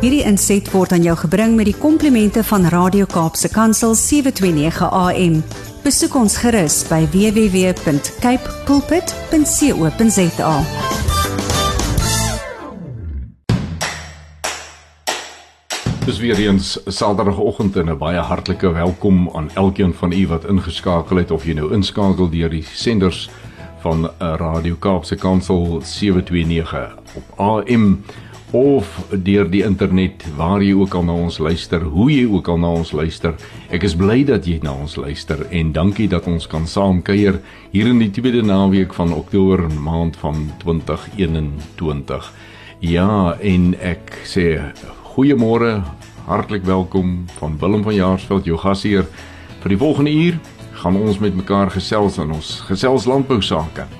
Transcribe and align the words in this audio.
Hierdie 0.00 0.22
inset 0.24 0.64
word 0.72 0.94
aan 0.96 1.02
jou 1.04 1.12
gebring 1.26 1.58
met 1.58 1.66
die 1.68 1.76
komplimente 1.76 2.40
van 2.48 2.62
Radio 2.72 3.04
Kaapse 3.04 3.50
Kansel 3.52 3.92
729 3.92 4.86
AM. 4.96 5.34
Besoek 5.84 6.14
ons 6.16 6.38
gerus 6.40 6.78
by 6.88 7.02
www.cape 7.12 8.54
pulpit.co.za. 8.64 10.54
Dis 16.06 16.22
weer 16.24 16.40
eens 16.46 16.80
Saterdagoggend 16.88 17.76
en 17.76 17.92
'n 17.92 17.98
baie 17.98 18.24
hartlike 18.24 18.72
welkom 18.72 19.28
aan 19.36 19.50
elkeen 19.54 19.92
van 19.92 20.12
u 20.12 20.26
wat 20.26 20.44
ingeskakel 20.44 21.16
het 21.16 21.30
of 21.30 21.44
jy 21.44 21.52
nou 21.52 21.74
inskakel 21.74 22.30
deur 22.30 22.48
die 22.48 22.64
senders 22.64 23.28
van 23.80 24.08
eh, 24.08 24.34
Radio 24.36 24.74
Kaapse 24.78 25.16
Kansel 25.16 25.80
729 25.84 26.96
op 27.14 27.24
AM 27.36 28.00
of 28.52 29.06
deur 29.10 29.46
die 29.50 29.62
internet 29.62 30.24
waar 30.36 30.62
jy 30.62 30.72
ook 30.74 30.94
al 30.98 31.04
na 31.06 31.14
ons 31.14 31.38
luister, 31.38 31.82
hoe 31.82 32.08
jy 32.10 32.24
ook 32.26 32.48
al 32.50 32.58
na 32.58 32.70
ons 32.80 32.92
luister. 32.92 33.36
Ek 33.70 33.84
is 33.86 33.94
bly 33.98 34.24
dat 34.26 34.46
jy 34.48 34.58
na 34.64 34.74
ons 34.74 34.96
luister 34.98 35.44
en 35.54 35.72
dankie 35.72 36.08
dat 36.10 36.26
ons 36.30 36.48
kan 36.50 36.66
saam 36.66 37.02
kuier 37.06 37.40
hier 37.70 37.90
in 37.90 38.00
die 38.02 38.10
tweede 38.10 38.42
naweek 38.46 38.94
van 38.96 39.14
Oktober 39.14 39.66
maand 39.70 40.18
van 40.22 40.48
2021. 40.64 42.32
Ja, 42.80 43.36
en 43.38 43.74
ek 43.78 44.22
sê 44.26 44.72
goeiemôre, 45.14 45.80
hartlik 46.26 46.66
welkom 46.66 47.26
van 47.38 47.58
Willem 47.60 47.84
van 47.86 47.94
Jaarsveld, 47.94 48.46
jou 48.48 48.58
gasheer. 48.58 49.06
Vir 49.60 49.76
die 49.76 49.80
volgende 49.80 50.14
uur 50.16 50.38
gaan 50.80 50.96
ons 50.96 51.20
met 51.20 51.36
mekaar 51.36 51.70
gesels 51.70 52.18
in 52.18 52.32
ons 52.32 52.60
gesels 52.70 53.06
landbou 53.10 53.42
sake. 53.44 53.99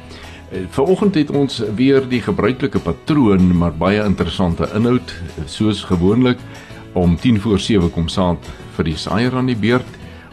Eh, 0.50 0.66
Vanoggend 0.68 1.14
het 1.14 1.30
ons 1.30 1.60
weer 1.78 2.02
die 2.08 2.20
gebruikelike 2.22 2.80
patroon, 2.82 3.52
maar 3.56 3.70
baie 3.72 4.02
interessante 4.02 4.66
inhoud, 4.74 5.12
soos 5.46 5.84
gewoonlik 5.86 6.38
om 6.92 7.14
10 7.16 7.38
voor 7.40 7.60
7 7.62 7.90
kom 7.94 8.08
saad 8.10 8.48
vir 8.74 8.88
die 8.88 8.96
saaier 8.98 9.36
aan 9.38 9.46
die 9.46 9.58
beurt. 9.58 9.86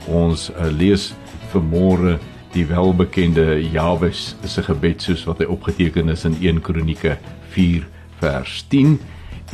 Ons 0.09 0.48
uh, 0.50 0.72
lees 0.74 1.12
vanmôre 1.52 2.16
die 2.56 2.66
welbekende 2.66 3.59
Jabes 3.62 4.32
se 4.42 4.64
gebed 4.66 5.06
soos 5.06 5.26
wat 5.30 5.44
hy 5.44 5.50
opgeteken 5.54 6.09
is 6.09 6.26
in 6.26 6.40
1 6.42 6.64
Kronieke 6.66 7.20
4 7.54 7.86
vers 8.18 8.64
10 8.72 8.98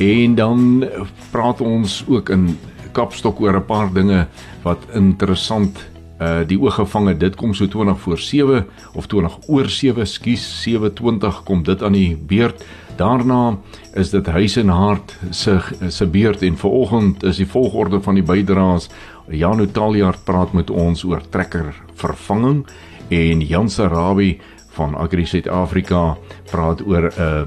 en 0.00 0.36
dan 0.38 0.86
praat 1.34 1.60
ons 1.60 2.00
ook 2.08 2.32
in 2.32 2.54
Kapstok 2.96 3.42
oor 3.42 3.58
'n 3.58 3.66
paar 3.66 3.92
dinge 3.92 4.26
wat 4.62 4.80
interessant 4.94 5.76
uh 6.24 6.46
die 6.48 6.58
oog 6.60 6.74
gevang 6.74 7.08
het. 7.08 7.20
Dit 7.20 7.36
kom 7.36 7.54
so 7.54 7.68
20 7.68 8.00
voor 8.00 8.18
7 8.18 8.66
of 8.94 9.06
20 9.06 9.38
oor 9.46 9.68
7, 9.68 10.06
skus 10.06 10.68
7:20 10.68 11.42
kom 11.44 11.62
dit 11.62 11.82
aan 11.82 11.92
die 11.92 12.16
beurt. 12.16 12.64
Daarna 12.96 13.58
is 13.94 14.10
dit 14.10 14.26
huis 14.26 14.56
en 14.56 14.68
hart 14.68 15.16
se 15.30 15.58
se 15.88 16.06
beurt 16.06 16.42
en 16.42 16.56
vanoggend 16.56 17.22
is 17.22 17.36
die 17.36 17.46
volgorde 17.46 18.00
van 18.00 18.14
die 18.14 18.22
bydraes. 18.22 18.88
Janu 19.28 19.66
Taljaard 19.66 20.24
praat 20.24 20.52
met 20.52 20.70
ons 20.70 21.04
oor 21.04 21.22
trekker 21.30 21.74
vervanging 21.94 22.66
en 23.08 23.40
Jan 23.40 23.70
Sarabi 23.70 24.38
van 24.74 24.94
Agri 24.94 25.26
Suid-Afrika 25.26 26.16
praat 26.50 26.86
oor 26.86 27.12
'n 27.16 27.20
uh, 27.20 27.42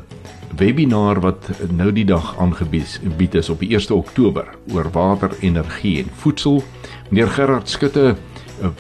webinar 0.58 1.19
wat 1.19 1.50
nou 1.69 1.91
die 1.91 2.06
dag 2.06 2.36
aangebied 2.39 3.36
is 3.36 3.50
op 3.50 3.59
die 3.59 3.75
1 3.75 3.91
Oktober 3.95 4.47
oor 4.73 4.89
water, 4.91 5.31
energie 5.41 6.03
en 6.03 6.09
voedsel. 6.22 6.64
Meneer 7.09 7.28
Gerard 7.28 7.69
Skutte 7.69 8.08
eh, 8.08 8.16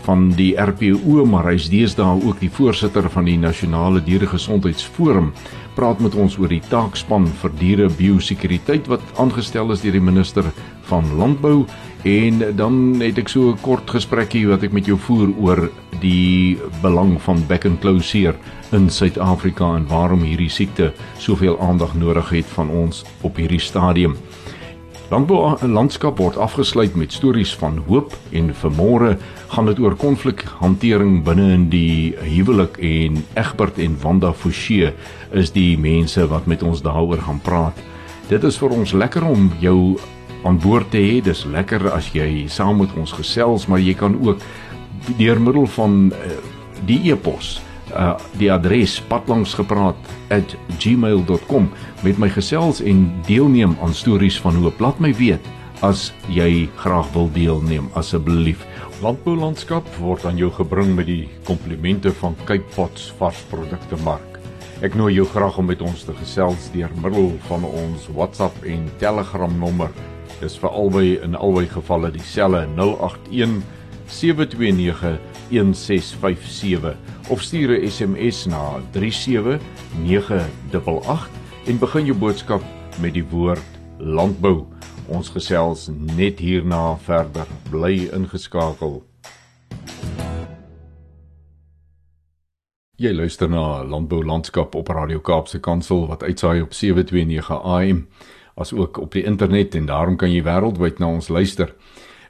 van 0.05 0.29
die 0.37 0.53
RPO, 0.59 1.25
maar 1.25 1.49
hy's 1.51 1.69
deesdae 1.69 2.21
ook 2.23 2.39
die 2.39 2.51
voorsitter 2.51 3.09
van 3.09 3.27
die 3.29 3.37
Nasionale 3.37 4.01
Dieregesondheidsforum, 4.03 5.31
praat 5.77 5.99
met 6.01 6.15
ons 6.17 6.37
oor 6.41 6.49
die 6.49 6.63
taakspan 6.69 7.27
vir 7.41 7.53
diere 7.59 7.89
biosekuriteit 7.99 8.87
wat 8.89 9.03
aangestel 9.21 9.71
is 9.75 9.83
deur 9.83 9.97
die 9.97 10.01
minister 10.03 10.49
van 10.89 11.05
Landbou. 11.19 11.65
En 12.07 12.43
dan 12.55 13.01
het 13.01 13.17
ek 13.17 13.29
so 13.29 13.51
'n 13.51 13.61
kort 13.61 13.89
gesprekkie 13.89 14.47
wat 14.47 14.63
ek 14.63 14.73
met 14.73 14.85
jou 14.85 14.97
voer 14.97 15.29
oor 15.39 15.69
die 16.01 16.57
belang 16.81 17.21
van 17.21 17.43
back 17.47 17.65
and 17.65 17.79
close 17.81 18.07
seer 18.07 18.35
in 18.71 18.89
Suid-Afrika 18.89 19.75
en 19.75 19.87
waarom 19.87 20.21
hierdie 20.21 20.49
siekte 20.49 20.93
soveel 21.17 21.59
aandag 21.59 21.93
nodig 21.95 22.29
het 22.29 22.45
van 22.45 22.69
ons 22.69 23.03
op 23.21 23.35
hierdie 23.35 23.59
stadium. 23.59 24.17
Landbou 25.09 25.55
landskap 25.67 26.17
word 26.17 26.37
afgesluit 26.37 26.95
met 26.95 27.13
stories 27.13 27.55
van 27.55 27.77
hoop 27.87 28.11
en 28.31 28.49
vermoere 28.55 29.17
gaan 29.47 29.69
dit 29.69 29.79
oor 29.79 29.95
konflikhantering 29.95 31.21
binne 31.23 31.45
in 31.55 31.67
die 31.71 32.15
huwelik 32.19 32.75
en 32.83 33.21
Egbert 33.39 33.79
en 33.79 33.95
Wanda 34.01 34.33
Forsie 34.33 34.91
is 35.31 35.53
die 35.55 35.77
mense 35.79 36.27
wat 36.27 36.47
met 36.47 36.63
ons 36.63 36.81
daaroor 36.83 37.21
gaan 37.23 37.39
praat. 37.43 37.79
Dit 38.27 38.43
is 38.43 38.57
vir 38.59 38.75
ons 38.75 38.91
lekker 38.91 39.23
om 39.23 39.51
jou 39.63 39.95
aan 40.43 40.59
boord 40.59 40.91
te 40.91 40.99
hê. 40.99 41.21
Dis 41.23 41.45
lekker 41.47 41.87
as 41.93 42.11
jy 42.15 42.47
saam 42.51 42.81
met 42.83 42.91
ons 42.99 43.15
gesels, 43.15 43.67
maar 43.71 43.79
jy 43.79 43.95
kan 43.97 44.17
ook 44.19 44.43
deur 45.17 45.39
middel 45.39 45.67
van 45.77 46.11
uh, 46.11 46.35
die 46.85 47.11
e-pos 47.11 47.61
uh 47.95 48.17
die 48.35 48.51
adres 48.51 48.99
patlangsgepraat@gmail.com 49.07 51.69
met 52.03 52.17
my 52.19 52.29
gesels 52.29 52.81
en 52.83 53.11
deelneem 53.27 53.77
aan 53.81 53.93
stories 53.93 54.39
van 54.43 54.55
hoop. 54.59 54.79
Laat 54.79 54.99
my 54.99 55.13
weet 55.15 55.39
as 55.85 56.13
jy 56.27 56.69
graag 56.81 57.05
wil 57.13 57.29
deelneem 57.33 57.89
asseblief. 57.93 58.65
Landboulandskap 58.97 59.85
word 60.01 60.23
aan 60.25 60.39
jou 60.41 60.47
gebring 60.49 60.95
met 60.97 61.05
die 61.05 61.29
komplimente 61.45 62.09
van 62.17 62.33
Cape 62.49 62.65
Pots 62.73 63.13
varsprodukte 63.19 63.93
mark. 64.01 64.41
Ek 64.81 64.97
nooi 64.97 65.13
jou 65.13 65.21
graag 65.29 65.53
om 65.61 65.69
met 65.69 65.85
ons 65.85 66.01
te 66.07 66.15
gesels 66.17 66.73
deur 66.73 66.89
middel 67.03 67.37
van 67.45 67.61
ons 67.69 68.09
WhatsApp 68.15 68.57
en 68.65 68.89
Telegram 68.97 69.53
nommer. 69.61 69.93
Dis 70.41 70.57
vir 70.57 70.73
albei 70.73 71.21
in 71.21 71.37
albei 71.37 71.69
gevalle 71.69 72.09
dieselfde 72.15 72.65
081 72.73 73.61
729 74.09 75.21
1657 75.51 76.97
of 77.29 77.41
stuur 77.45 77.77
'n 77.77 77.85
SMS 77.85 78.49
na 78.49 78.81
37988 78.97 81.29
en 81.67 81.77
begin 81.77 82.05
jou 82.05 82.17
boodskap 82.17 82.63
met 82.97 83.13
die 83.13 83.29
woord 83.29 83.61
landbou. 83.99 84.65
Ons 85.07 85.29
gesels 85.31 85.85
net 86.17 86.41
hierna 86.43 86.97
verder. 86.99 87.47
Bly 87.71 88.09
ingeskakel. 88.11 88.99
Jy 92.99 93.13
luister 93.13 93.47
na 93.47 93.85
Landbou 93.87 94.19
Landskap 94.25 94.75
op 94.75 94.89
Radio 94.91 95.21
Kaapse 95.23 95.61
Kansel 95.63 96.07
wat 96.09 96.25
uitsaai 96.25 96.61
op 96.61 96.73
729 96.73 97.51
AM 97.55 98.07
as 98.57 98.73
ook 98.73 98.97
op 98.97 99.13
die 99.13 99.23
internet 99.23 99.75
en 99.75 99.85
daarom 99.85 100.17
kan 100.17 100.33
jy 100.33 100.41
wêreldwyd 100.43 100.99
na 100.99 101.13
ons 101.13 101.29
luister. 101.29 101.71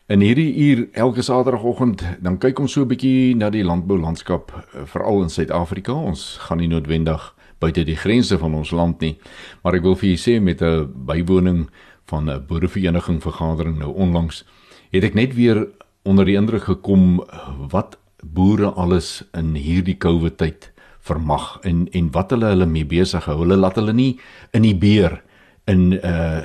In 0.08 0.22
hierdie 0.22 0.54
uur 0.68 0.88
elke 0.92 1.22
Saterdagoggend 1.26 2.04
dan 2.22 2.38
kyk 2.38 2.60
ons 2.60 2.72
so 2.78 2.82
'n 2.82 2.88
bietjie 2.94 3.36
na 3.36 3.50
die 3.50 3.64
landboulandskap 3.64 4.52
eh, 4.52 4.86
veral 4.86 5.24
in 5.24 5.30
Suid-Afrika. 5.30 5.94
Ons 5.94 6.38
gaan 6.46 6.58
nie 6.58 6.68
noodwendig 6.68 7.34
buite 7.60 7.84
die 7.84 7.98
grense 7.98 8.38
van 8.38 8.54
ons 8.54 8.72
land 8.72 9.00
nie, 9.00 9.18
maar 9.64 9.76
ek 9.76 9.82
wil 9.82 9.96
vir 9.96 10.10
julle 10.10 10.22
sê 10.22 10.42
met 10.42 10.62
'n 10.62 10.94
bywoning 11.06 11.70
van 12.07 12.29
'n 12.29 12.45
boerevereniging 12.47 13.22
vergadering 13.22 13.78
nou 13.78 13.94
onlangs 13.94 14.45
het 14.91 15.03
ek 15.03 15.13
net 15.13 15.35
weer 15.35 15.68
onder 16.03 16.25
die 16.25 16.35
indruk 16.35 16.63
gekom 16.63 17.23
wat 17.69 17.97
boere 18.23 18.72
alles 18.72 19.23
in 19.34 19.56
hierdie 19.56 19.97
COVID 19.97 20.38
tyd 20.38 20.72
vermag 21.00 21.59
en 21.62 21.88
en 21.91 22.12
wat 22.12 22.31
hulle 22.35 22.51
hulle 22.53 22.66
mee 22.66 22.85
besig 22.85 23.25
hou. 23.25 23.40
Hulle 23.44 23.57
laat 23.59 23.75
hulle 23.79 23.94
nie 23.94 24.19
in 24.51 24.62
die 24.62 24.75
beer 24.75 25.22
in 25.68 26.00
uh 26.00 26.42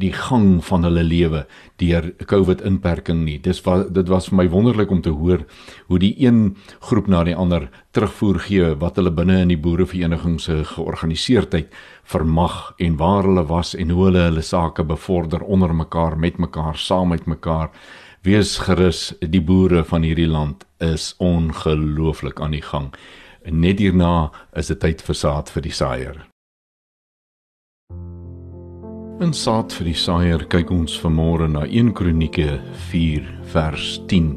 die 0.00 0.12
gang 0.12 0.64
van 0.64 0.84
hulle 0.84 1.02
lewe 1.04 1.40
deur 1.80 2.06
COVID 2.28 2.62
inperking 2.64 3.24
nie. 3.24 3.38
Dis 3.40 3.60
wat 3.66 3.90
dit 3.94 4.08
was 4.08 4.28
vir 4.30 4.36
my 4.38 4.46
wonderlik 4.52 4.90
om 4.92 5.02
te 5.04 5.12
hoor 5.12 5.44
hoe 5.88 5.98
die 6.00 6.14
een 6.20 6.56
groep 6.88 7.08
na 7.08 7.24
die 7.24 7.36
ander 7.36 7.68
terugvoer 7.92 8.40
gee 8.46 8.70
wat 8.80 8.96
hulle 8.96 9.12
binne 9.12 9.40
in 9.44 9.52
die 9.52 9.60
boerevereniging 9.60 10.38
se 10.40 10.62
georganiseerdheid 10.72 11.72
vermag 12.04 12.72
en 12.78 12.96
waar 12.96 13.28
hulle 13.28 13.44
was 13.48 13.74
en 13.74 13.92
hoe 13.92 14.06
hulle 14.08 14.24
hulle 14.28 14.44
sake 14.44 14.84
bevorder 14.84 15.44
onder 15.44 15.74
mekaar 15.74 16.18
met 16.18 16.38
mekaar 16.38 16.76
saam 16.76 17.12
met 17.12 17.26
mekaar. 17.26 17.70
Wees 18.22 18.58
gerus, 18.58 19.14
die 19.20 19.40
boere 19.40 19.84
van 19.84 20.04
hierdie 20.04 20.28
land 20.28 20.66
is 20.78 21.14
ongelooflik 21.18 22.40
aan 22.40 22.56
die 22.56 22.64
gang. 22.64 22.92
Net 23.44 23.80
hierna 23.80 24.30
is 24.52 24.68
dit 24.68 24.80
tyd 24.80 25.00
vir 25.04 25.16
saad 25.16 25.52
vir 25.52 25.64
die 25.64 25.72
saaier. 25.72 26.29
In 29.20 29.34
saad 29.36 29.74
vir 29.76 29.90
die 29.90 29.98
saaier 30.00 30.40
kyk 30.48 30.70
ons 30.72 30.94
vanmôre 30.96 31.44
na 31.52 31.66
1 31.68 31.90
Kronieke 31.92 32.54
4 32.88 33.26
vers 33.52 33.98
10. 34.08 34.30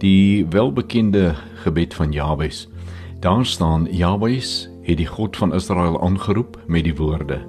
Die 0.00 0.46
welbekende 0.48 1.34
gebed 1.60 1.92
van 1.92 2.14
Jabes. 2.16 2.62
Daar 3.20 3.44
staan 3.44 3.84
Jabes 3.92 4.70
het 4.88 4.96
die 5.02 5.10
God 5.10 5.36
van 5.36 5.52
Israel 5.52 6.00
aangeroep 6.00 6.56
met 6.64 6.88
die 6.88 6.96
woorde: 6.96 7.42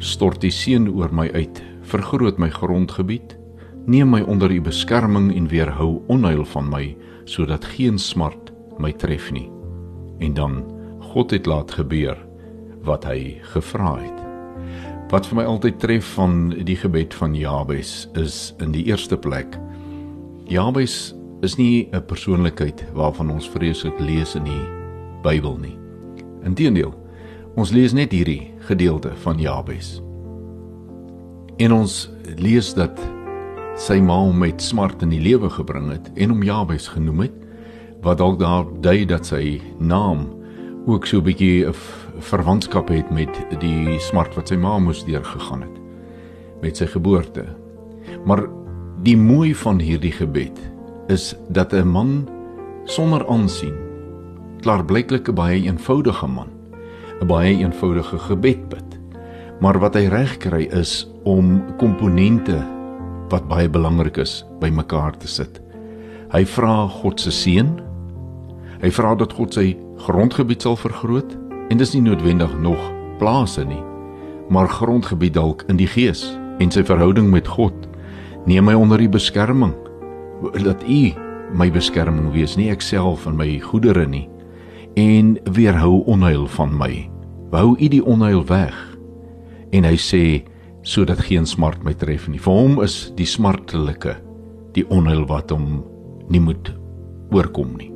Stort 0.00 0.40
die 0.40 0.54
seën 0.56 0.88
oor 0.88 1.12
my 1.12 1.28
uit, 1.36 1.60
vergroot 1.92 2.40
my 2.40 2.48
grondgebied, 2.48 3.36
neem 3.84 4.16
my 4.16 4.24
onder 4.24 4.48
u 4.48 4.62
beskerming 4.64 5.34
en 5.36 5.52
weerhou 5.52 6.00
onheil 6.08 6.48
van 6.56 6.72
my 6.72 6.96
sodat 7.28 7.68
geen 7.76 8.00
smart 8.00 8.54
my 8.80 8.96
tref 8.96 9.28
nie. 9.36 9.50
En 10.24 10.32
dan 10.32 10.62
God 11.12 11.36
het 11.36 11.44
laat 11.44 11.76
gebeur 11.76 12.16
wat 12.88 13.04
hy 13.04 13.36
gevra 13.52 13.98
het. 14.00 14.21
Wat 15.12 15.26
vir 15.28 15.42
my 15.42 15.42
altyd 15.44 15.74
tref 15.76 16.06
van 16.16 16.54
die 16.64 16.76
gebed 16.80 17.12
van 17.20 17.34
Jabes 17.36 18.06
is 18.16 18.54
in 18.64 18.70
die 18.72 18.86
eerste 18.88 19.18
plek. 19.20 19.58
Jabes 20.48 21.12
is 21.44 21.58
nie 21.58 21.88
'n 21.92 22.06
persoonlikheid 22.06 22.80
waarvan 22.94 23.30
ons 23.30 23.48
vreeslik 23.48 24.00
lees 24.00 24.34
in 24.34 24.44
die 24.44 24.64
Bybel 25.22 25.58
nie. 25.60 25.76
Inteendeel, 26.44 26.94
ons 27.56 27.70
lees 27.70 27.92
net 27.92 28.12
hierdie 28.12 28.54
gedeelte 28.58 29.12
van 29.14 29.38
Jabes. 29.38 30.00
En 31.58 31.72
ons 31.72 32.10
lees 32.36 32.74
dat 32.74 32.98
sy 33.76 34.00
ma 34.00 34.16
hom 34.16 34.38
met 34.38 34.62
smart 34.62 35.02
in 35.02 35.10
die 35.10 35.20
lewe 35.20 35.50
gebring 35.50 35.90
het 35.90 36.10
en 36.16 36.28
hom 36.30 36.42
Jabes 36.42 36.88
genoem 36.88 37.20
het, 37.20 37.36
wat 38.00 38.18
dalk 38.18 38.38
daar 38.38 38.64
dui 38.80 39.04
dat 39.04 39.26
sy 39.26 39.60
naam 39.78 40.26
ook 40.86 41.06
so 41.06 41.18
'n 41.18 41.24
bietjie 41.24 41.66
'n 41.68 41.72
verwantskap 42.22 42.88
het 42.88 43.10
met 43.10 43.30
die 43.60 43.98
smart 44.00 44.34
wat 44.38 44.48
sy 44.52 44.56
ma 44.56 44.78
moes 44.78 45.04
deurgegaan 45.04 45.64
het 45.66 45.78
met 46.62 46.78
sy 46.78 46.86
geboorte. 46.86 47.42
Maar 48.24 48.44
die 49.02 49.16
mooi 49.18 49.50
van 49.54 49.80
hierdie 49.82 50.12
gebed 50.14 50.58
is 51.10 51.34
dat 51.48 51.72
'n 51.74 51.88
man 51.88 52.28
sonder 52.84 53.26
aansien 53.26 53.74
klaarblyklik 54.62 55.28
'n 55.28 55.34
baie 55.34 55.62
eenvoudige 55.62 56.26
man 56.26 56.48
'n 57.20 57.26
baie 57.26 57.56
eenvoudige 57.56 58.18
gebed 58.18 58.68
bid. 58.68 58.98
Maar 59.60 59.78
wat 59.78 59.94
hy 59.94 60.06
reg 60.06 60.36
kry 60.36 60.68
is 60.70 61.06
om 61.24 61.62
komponente 61.78 62.62
wat 63.28 63.48
baie 63.48 63.68
belangrik 63.68 64.16
is 64.16 64.44
bymekaar 64.60 65.16
te 65.16 65.28
sit. 65.28 65.60
Hy 66.32 66.44
vra 66.46 66.88
God 66.88 67.20
se 67.20 67.30
seën. 67.30 67.80
Hy 68.80 68.90
vra 68.90 69.14
dat 69.14 69.32
God 69.32 69.54
sy 69.54 69.76
grondgebied 69.96 70.62
sal 70.62 70.76
vergroot 70.76 71.36
en 71.72 71.80
dis 71.80 71.94
nie 71.96 72.02
noodwendig 72.04 72.52
nog 72.60 72.80
plase 73.16 73.64
nie, 73.64 73.80
maar 74.52 74.68
grondgebied 74.68 75.32
dalk 75.38 75.64
in 75.72 75.78
die 75.80 75.88
gees 75.88 76.26
en 76.60 76.70
sy 76.72 76.82
verhouding 76.84 77.30
met 77.32 77.48
God. 77.48 77.74
Neem 78.44 78.66
my 78.68 78.74
onder 78.76 79.00
u 79.00 79.08
beskerming. 79.08 79.72
Laat 80.60 80.82
u 80.84 81.00
my 81.56 81.70
beskerming 81.72 82.28
wees, 82.34 82.58
nie 82.60 82.68
ek 82.72 82.84
self 82.84 83.24
en 83.30 83.38
my 83.38 83.48
goedere 83.64 84.04
nie. 84.08 84.26
En 85.00 85.38
weerhou 85.48 86.02
onheil 86.12 86.44
van 86.58 86.74
my. 86.76 87.06
Hou 87.54 87.72
u 87.78 87.88
die 87.88 88.02
onheil 88.04 88.44
weg. 88.50 88.76
En 89.72 89.88
hy 89.88 89.96
sê 89.96 90.24
sodat 90.84 91.24
geen 91.24 91.48
smart 91.48 91.80
my 91.86 91.94
tref 91.96 92.28
nie. 92.28 92.42
Vir 92.42 92.52
hom 92.52 92.82
is 92.84 93.06
die 93.16 93.28
smartelike 93.28 94.18
die 94.76 94.84
onheil 94.92 95.24
wat 95.30 95.54
hom 95.54 95.80
nie 96.28 96.42
moet 96.42 96.74
oorkom 97.32 97.76
nie. 97.78 97.91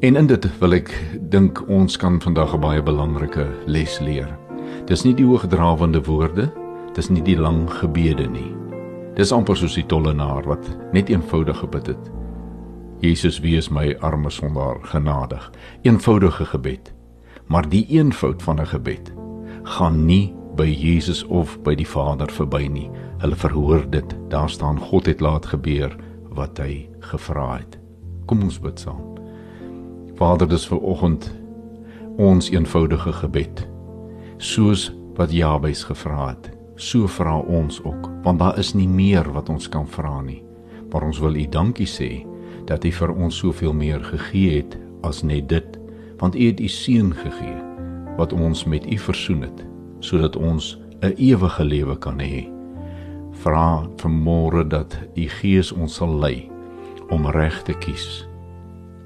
En 0.00 0.16
in 0.16 0.26
dit 0.26 0.58
wil 0.58 0.72
ek 0.72 0.90
dink 1.30 1.62
ons 1.68 1.96
kan 1.96 2.20
vandag 2.20 2.54
'n 2.54 2.60
baie 2.60 2.82
belangrike 2.82 3.46
les 3.66 4.00
leer. 4.00 4.38
Dis 4.86 5.04
nie 5.04 5.14
die 5.14 5.26
hoogdrawende 5.26 6.02
woorde, 6.04 6.52
dis 6.94 7.08
nie 7.10 7.22
die 7.22 7.36
lang 7.36 7.70
gebede 7.70 8.26
nie. 8.28 8.54
Dis 9.14 9.32
amper 9.32 9.56
soos 9.56 9.74
die 9.74 9.86
tollenaar 9.86 10.44
wat 10.46 10.66
net 10.92 11.08
eenvoudig 11.08 11.58
gebid 11.58 11.86
het. 11.86 12.10
Jesus, 13.00 13.40
wees 13.40 13.70
my 13.70 13.96
arme 14.00 14.30
sondaar 14.30 14.78
genadig. 14.82 15.50
Eenvoudige 15.82 16.44
gebed. 16.44 16.92
Maar 17.46 17.68
die 17.68 17.86
eenvoud 17.88 18.42
van 18.42 18.60
'n 18.60 18.66
gebed 18.66 19.12
gaan 19.62 20.06
nie 20.06 20.34
by 20.56 20.66
Jesus 20.66 21.24
of 21.24 21.62
by 21.62 21.74
die 21.74 21.88
Vader 21.88 22.30
verby 22.30 22.68
nie. 22.68 22.90
Hulle 23.18 23.36
verhoor 23.36 23.90
dit. 23.90 24.16
Daar 24.28 24.50
staan 24.50 24.78
God 24.78 25.06
het 25.06 25.20
laat 25.20 25.46
gebeur 25.46 25.96
wat 26.28 26.58
hy 26.58 26.88
gevra 27.00 27.56
het. 27.56 27.78
Kom 28.26 28.42
ons 28.42 28.60
bid 28.60 28.80
saam. 28.80 29.13
Vader, 30.24 30.48
dis 30.48 30.62
vir 30.64 30.78
oggend 30.80 31.26
ons 32.16 32.46
eenvoudige 32.48 33.12
gebed. 33.12 33.58
Soos 34.40 34.86
wat 35.18 35.34
Jabes 35.36 35.82
gevra 35.84 36.30
het, 36.30 36.46
so 36.80 37.04
vra 37.12 37.34
ons 37.42 37.82
ook, 37.84 38.08
want 38.24 38.40
daar 38.40 38.56
is 38.62 38.70
nie 38.72 38.88
meer 38.88 39.28
wat 39.36 39.52
ons 39.52 39.68
kan 39.68 39.84
vra 39.84 40.22
nie. 40.24 40.38
Maar 40.88 41.04
ons 41.10 41.20
wil 41.20 41.36
U 41.36 41.44
dankie 41.58 41.90
sê 41.90 42.08
dat 42.64 42.88
U 42.88 42.94
vir 43.02 43.12
ons 43.12 43.42
soveel 43.44 43.76
meer 43.76 44.00
gegee 44.00 44.62
het 44.62 44.80
as 45.04 45.20
net 45.28 45.50
dit, 45.52 45.76
want 46.24 46.40
U 46.40 46.48
het 46.48 46.60
U 46.62 46.72
seun 46.72 47.12
gegee 47.20 47.60
wat 48.16 48.32
ons 48.32 48.64
met 48.64 48.88
U 48.88 48.96
versoen 49.12 49.44
het, 49.44 49.64
sodat 50.00 50.40
ons 50.40 50.78
'n 51.04 51.18
ewige 51.20 51.64
lewe 51.64 51.98
kan 52.00 52.16
hê. 52.16 52.48
Vra 53.44 53.84
vanmôre 54.00 54.64
dat 54.64 54.96
U 55.16 55.28
Gees 55.28 55.72
ons 55.72 55.94
sal 55.94 56.16
lei 56.16 56.48
om 57.10 57.26
reg 57.26 57.60
te 57.68 57.76
kies 57.76 58.24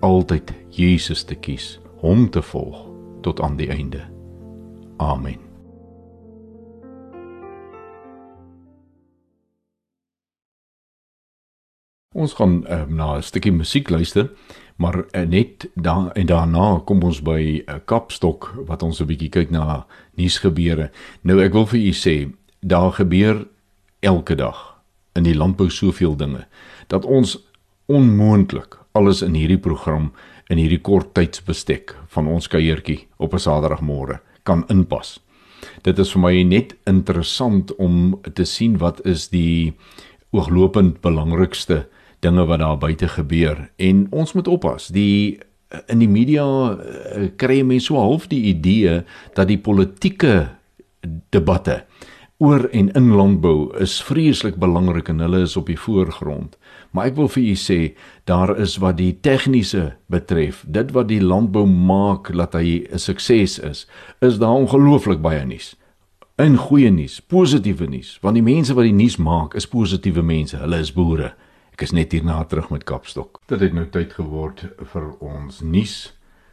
altyd 0.01 0.53
Jesus 0.71 1.25
te 1.25 1.35
kies, 1.35 1.79
hom 2.01 2.29
te 2.31 2.43
volg 2.43 2.87
tot 3.23 3.41
aan 3.41 3.57
die 3.57 3.69
einde. 3.73 4.05
Amen. 4.99 5.41
Ons 12.19 12.35
gaan 12.35 12.65
uh, 12.67 12.83
na 12.89 13.17
'n 13.17 13.23
stukkie 13.23 13.53
musiek 13.53 13.91
luister, 13.91 14.31
maar 14.77 15.05
uh, 15.13 15.23
net 15.23 15.71
dan 15.75 16.13
en 16.13 16.27
daarna 16.27 16.81
kom 16.85 17.03
ons 17.03 17.23
by 17.23 17.63
'n 17.67 17.71
uh, 17.71 17.79
kapstok 17.85 18.55
wat 18.67 18.83
ons 18.83 19.01
'n 19.01 19.07
bietjie 19.07 19.29
kyk 19.29 19.51
na 19.51 19.87
nuusgebeure. 20.15 20.91
Nou 21.23 21.41
ek 21.41 21.53
wil 21.53 21.67
vir 21.67 21.81
u 21.81 21.93
sê, 21.93 22.33
daar 22.61 22.93
gebeur 22.93 23.47
elke 24.01 24.35
dag 24.35 24.81
in 25.15 25.23
die 25.23 25.37
landbou 25.37 25.71
soveel 25.71 26.17
dinge 26.17 26.47
dat 26.87 27.05
ons 27.05 27.39
onmoontlik 27.87 28.79
alles 28.93 29.23
in 29.23 29.35
hierdie 29.35 29.59
program 29.59 30.13
in 30.49 30.59
hierdie 30.59 30.81
kort 30.81 31.15
tydsbestek 31.15 31.95
van 32.15 32.29
ons 32.29 32.49
kuiertjie 32.49 33.07
op 33.19 33.35
'n 33.35 33.39
Saterdagmôre 33.39 34.21
kan 34.43 34.65
inpas. 34.69 35.21
Dit 35.83 35.99
is 35.99 36.13
vir 36.13 36.23
my 36.23 36.43
net 36.43 36.77
interessant 36.87 37.75
om 37.77 38.21
te 38.35 38.45
sien 38.45 38.79
wat 38.79 39.07
is 39.07 39.29
die 39.29 39.75
ooglopend 40.31 41.01
belangrikste 41.01 41.87
dinge 42.21 42.47
wat 42.47 42.59
daar 42.59 42.79
buite 42.79 43.09
gebeur 43.09 43.71
en 43.77 44.07
ons 44.11 44.33
moet 44.33 44.49
oppas. 44.49 44.89
Die 44.89 45.41
in 45.87 45.99
die 45.99 46.09
media 46.09 46.45
eh, 46.45 47.29
kry 47.37 47.63
mense 47.63 47.87
so 47.87 48.01
half 48.01 48.29
die 48.29 48.49
idee 48.49 49.03
dat 49.37 49.49
die 49.49 49.59
politieke 49.61 50.49
debatte 51.31 51.83
oor 52.39 52.69
en 52.73 52.91
in 52.97 53.11
landbou 53.19 53.73
is 53.83 53.99
vreeslik 54.03 54.57
belangrik 54.57 55.09
en 55.09 55.21
hulle 55.21 55.43
is 55.43 55.57
op 55.57 55.67
die 55.67 55.79
voorgrond. 55.79 56.57
Maar 56.91 57.11
ek 57.11 57.17
wil 57.19 57.29
vir 57.29 57.43
u 57.43 57.55
sê, 57.55 57.79
daar 58.25 58.55
is 58.57 58.79
wat 58.81 58.97
die 58.97 59.13
tegniese 59.21 59.97
betref, 60.09 60.65
dit 60.67 60.93
wat 60.97 61.09
die 61.09 61.21
landbou 61.21 61.67
maak 61.67 62.33
dat 62.33 62.55
hy 62.55 62.87
'n 62.91 62.99
sukses 62.99 63.59
is, 63.59 63.87
is 64.21 64.39
daar 64.39 64.57
ongelooflik 64.57 65.21
baie 65.21 65.45
nuus. 65.45 65.77
In 66.39 66.57
goeie 66.57 66.91
nuus, 66.91 67.21
positiewe 67.21 67.87
nuus, 67.87 68.19
want 68.23 68.35
die 68.35 68.43
mense 68.43 68.75
wat 68.75 68.85
die 68.85 68.93
nuus 68.93 69.17
maak, 69.17 69.55
is 69.55 69.67
positiewe 69.67 70.23
mense, 70.23 70.57
hulle 70.57 70.79
is 70.79 70.93
boere. 70.93 71.35
Ek 71.73 71.83
is 71.83 71.93
net 71.93 72.13
hierna 72.13 72.45
terug 72.45 72.71
met 72.71 72.85
Kapstok. 72.85 73.41
Dit 73.47 73.61
het 73.61 73.73
nou 73.73 73.87
tyd 73.87 74.13
geword 74.13 74.65
vir 74.93 75.11
ons 75.21 75.61
nuus 75.61 76.13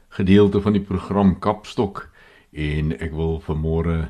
gedeelte 0.10 0.62
van 0.62 0.74
die 0.74 0.84
program 0.84 1.40
Kapstok 1.40 2.10
en 2.52 2.94
ek 3.02 3.12
wil 3.14 3.40
vanmôre 3.44 4.10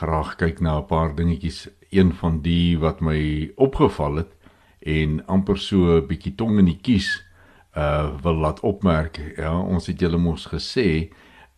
graag 0.00 0.36
kyk 0.36 0.60
na 0.60 0.78
'n 0.78 0.86
paar 0.86 1.14
dingetjies. 1.14 1.68
Een 1.90 2.12
van 2.12 2.40
die 2.42 2.78
wat 2.78 3.00
my 3.00 3.50
opgeval 3.56 4.16
het 4.16 4.33
en 4.84 5.26
amper 5.26 5.58
so 5.58 5.96
'n 5.96 6.06
bietjie 6.06 6.34
tong 6.36 6.58
in 6.58 6.66
die 6.66 6.80
kies 6.80 7.22
uh 7.76 8.10
wil 8.22 8.34
laat 8.34 8.60
opmerk. 8.60 9.18
Ja, 9.36 9.58
ons 9.58 9.86
het 9.86 10.00
julle 10.00 10.18
mos 10.18 10.46
gesê 10.46 11.10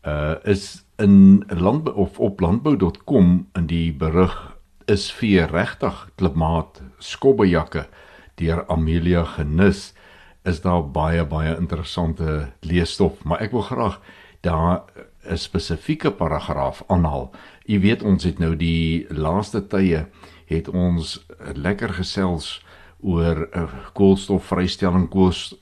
uh 0.06 0.34
is 0.44 0.84
in 0.98 1.44
landbou 1.48 1.94
of 1.94 2.18
op 2.18 2.40
landbou.com 2.40 3.46
in 3.54 3.66
die 3.66 3.92
berig 3.92 4.56
is 4.86 5.10
vir 5.12 5.50
regtig 5.50 6.08
klimaat 6.16 6.80
skobbejakke 6.98 7.86
deur 8.34 8.64
Amelia 8.68 9.24
Genus 9.24 9.92
is 10.44 10.60
daar 10.60 10.84
baie 10.90 11.24
baie 11.24 11.56
interessante 11.56 12.52
leesstof, 12.60 13.24
maar 13.24 13.42
ek 13.42 13.52
wil 13.52 13.66
graag 13.66 14.00
daar 14.40 14.82
'n 15.26 15.36
spesifieke 15.36 16.10
paragraaf 16.10 16.82
aanhaal. 16.86 17.32
U 17.66 17.80
weet 17.80 18.02
ons 18.02 18.24
het 18.24 18.38
nou 18.38 18.56
die 18.56 19.06
laaste 19.10 19.66
tye 19.66 20.06
het 20.46 20.68
ons 20.68 21.26
lekker 21.54 21.92
gesels 21.92 22.62
oor 23.06 23.46
uh, 23.46 23.62
eh, 23.62 23.76
koolstofvrystelling, 23.94 25.08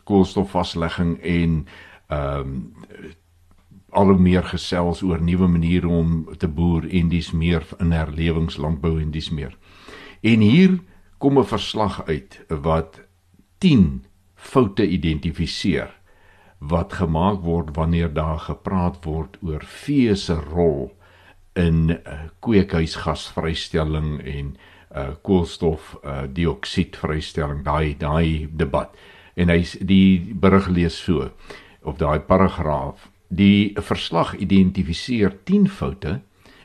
koolstofvaslegging 0.05 1.19
en 1.21 1.61
ehm 2.09 2.41
um, 2.41 2.57
al 3.95 4.11
hoe 4.11 4.19
meer 4.19 4.43
gesels 4.43 5.05
oor 5.07 5.21
nuwe 5.23 5.47
maniere 5.47 5.87
om 5.87 6.25
te 6.43 6.49
boer 6.51 6.83
en 6.91 7.13
dis 7.13 7.29
meer 7.31 7.63
in 7.79 7.93
herlewingslandbou 7.95 8.97
en 8.99 9.13
dis 9.15 9.29
meer. 9.31 9.53
En 10.19 10.43
hier 10.43 10.81
kom 11.23 11.39
'n 11.39 11.47
verslag 11.47 12.03
uit 12.09 12.41
wat 12.49 13.01
10 13.59 14.03
foute 14.35 14.89
identifiseer 14.89 15.95
wat 16.59 16.93
gemaak 16.93 17.41
word 17.47 17.77
wanneer 17.77 18.13
daar 18.13 18.39
gepraat 18.39 19.05
word 19.05 19.39
oor 19.43 19.63
vee 19.63 20.15
se 20.15 20.35
rol 20.35 20.91
in 21.53 21.91
uh, 21.91 22.21
kweekhuisgasvrystelling 22.41 24.21
en 24.27 24.47
uh, 24.47 24.74
koolstof 25.23 25.97
uh, 26.03 26.25
dioksied 26.31 26.97
vrystelling 26.97 27.65
daai 27.67 27.97
daai 27.99 28.49
debat 28.51 28.95
en 29.35 29.51
hy 29.51 29.65
die 29.81 30.35
berig 30.35 30.69
lees 30.71 30.99
so 31.07 31.31
op 31.83 31.99
daai 31.99 32.21
paragraaf 32.29 33.09
die 33.29 33.75
verslag 33.81 34.35
identifiseer 34.39 35.35
10 35.45 35.69
foute 35.69 36.21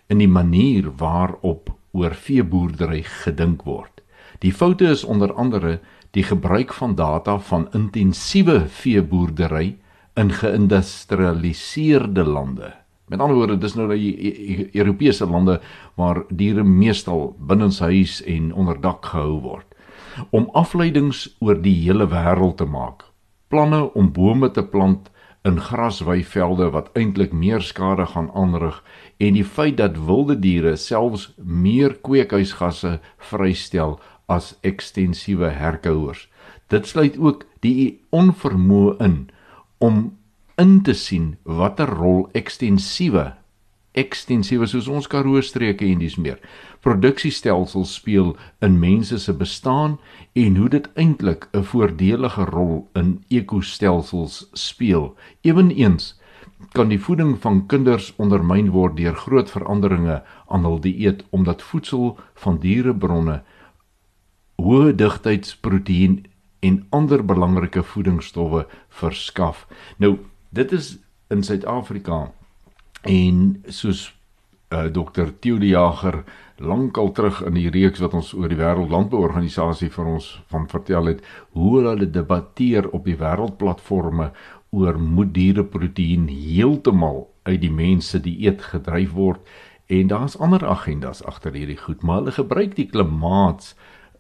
in 0.10 0.22
die 0.22 0.30
manier 0.30 0.90
waarop 0.98 1.72
oor 1.92 2.14
veeboerdery 2.14 3.04
gedink 3.24 3.64
word. 3.66 4.02
Die 4.44 4.54
foute 4.54 4.90
is 4.90 5.04
onder 5.04 5.34
andere 5.34 5.80
die 6.18 6.24
gebruik 6.24 6.74
van 6.74 6.96
data 6.96 7.38
van 7.50 7.68
intensiewe 7.78 8.68
veeboerdery 8.68 9.78
in 10.18 10.32
geïndustrialiseerde 10.34 12.24
lande. 12.26 12.74
Met 13.10 13.20
ander 13.20 13.36
woorde, 13.36 13.58
dis 13.58 13.74
nou 13.76 13.88
die 13.90 14.14
e-, 14.14 14.34
e-, 14.54 14.70
Europese 14.78 15.26
lande 15.26 15.60
waar 15.98 16.24
diere 16.30 16.64
meestal 16.64 17.34
binnenshuis 17.40 18.20
en 18.30 18.54
onder 18.54 18.78
dak 18.82 19.06
gehou 19.06 19.40
word. 19.42 19.66
Om 20.30 20.50
afleidings 20.54 21.26
oor 21.42 21.58
die 21.62 21.76
hele 21.82 22.06
wêreld 22.10 22.60
te 22.62 22.68
maak. 22.70 23.08
Planne 23.50 23.88
om 23.98 24.12
bome 24.14 24.52
te 24.54 24.64
plant 24.64 25.10
in 25.48 25.58
grasweivelde 25.60 26.70
wat 26.76 26.92
eintlik 27.00 27.34
meer 27.34 27.64
skade 27.66 28.06
gaan 28.14 28.30
aanrig 28.38 28.84
en 29.18 29.34
die 29.34 29.46
feit 29.46 29.78
dat 29.80 29.98
wilde 30.06 30.36
diere 30.40 30.76
selfs 30.78 31.30
meer 31.38 31.96
kweekhuisgasse 32.06 33.00
vrystel 33.32 33.98
as 34.30 34.54
ekstensiewe 34.62 35.50
herkouers. 35.50 36.28
Dit 36.70 36.88
sluit 36.88 37.18
ook 37.18 37.46
die 37.66 38.02
onvermoë 38.14 38.98
in 39.02 39.18
om 39.80 40.19
in 40.60 40.82
te 40.84 40.94
sien 40.94 41.38
watter 41.44 41.90
rol 42.02 42.26
ekstensiewe 42.36 43.30
ekstensiewe 43.98 44.68
soos 44.70 44.88
ons 44.92 45.08
Karoo 45.10 45.42
streke 45.42 45.88
en 45.88 46.02
dis 46.04 46.18
meer 46.22 46.38
produksiestelsels 46.86 47.96
speel 48.00 48.36
in 48.66 48.78
mense 48.80 49.18
se 49.20 49.34
bestaan 49.34 49.98
en 50.44 50.56
hoe 50.60 50.70
dit 50.70 50.88
eintlik 50.96 51.48
'n 51.54 51.64
voordelige 51.64 52.46
rol 52.46 52.88
in 52.96 53.24
ekostelsels 53.30 54.50
speel. 54.54 55.16
Eweneens 55.42 56.20
kan 56.74 56.90
die 56.90 57.00
voeding 57.00 57.40
van 57.42 57.66
kinders 57.68 58.14
ondermyn 58.18 58.72
word 58.72 58.98
deur 58.98 59.16
groot 59.16 59.50
veranderinge 59.50 60.24
aan 60.48 60.64
hul 60.64 60.80
dieet 60.80 61.24
omdat 61.30 61.62
voedsel 61.62 62.18
van 62.34 62.60
dierebronne 62.60 63.44
hoë 64.56 64.96
digtheidsproteïen 64.96 66.26
en 66.60 66.86
ander 66.90 67.26
belangrike 67.26 67.84
voedingsstowwe 67.84 68.68
verskaf. 68.90 69.68
Nou, 69.98 70.18
dit 70.50 70.72
is 70.72 70.98
in 71.30 71.44
Suid-Afrika 71.44 72.32
en 73.02 73.64
soos 73.68 74.08
uh, 74.10 74.86
eh, 74.86 74.92
Dr. 74.94 75.32
Theo 75.40 75.58
de 75.58 75.68
Jager 75.68 76.24
lankal 76.58 77.12
terug 77.12 77.42
in 77.48 77.56
die 77.58 77.70
reeks 77.70 78.02
wat 78.04 78.14
ons 78.14 78.34
oor 78.38 78.52
die 78.52 78.60
Wêreldlandbouorganisasie 78.60 79.90
vir 79.94 80.10
ons 80.12 80.28
van 80.52 80.68
vertel 80.70 81.14
het, 81.14 81.24
hoe 81.56 81.80
hulle 81.80 82.10
debatteer 82.10 82.90
op 82.94 83.08
die 83.08 83.18
wêreldplatforme 83.18 84.30
oor 84.76 85.00
moet 85.00 85.34
diereproteïen 85.34 86.28
heeltemal 86.30 87.24
uit 87.48 87.62
die 87.64 87.74
mense 87.74 88.20
dieet 88.22 88.62
gedryf 88.74 89.16
word 89.18 89.56
en 89.90 90.12
daar's 90.12 90.38
ander 90.38 90.66
agendas 90.68 91.24
agter 91.26 91.56
hierdie 91.58 91.80
goed, 91.80 92.04
maar 92.04 92.22
hulle 92.22 92.36
gebruik 92.36 92.76
die 92.78 92.90
klimaats 92.90 93.74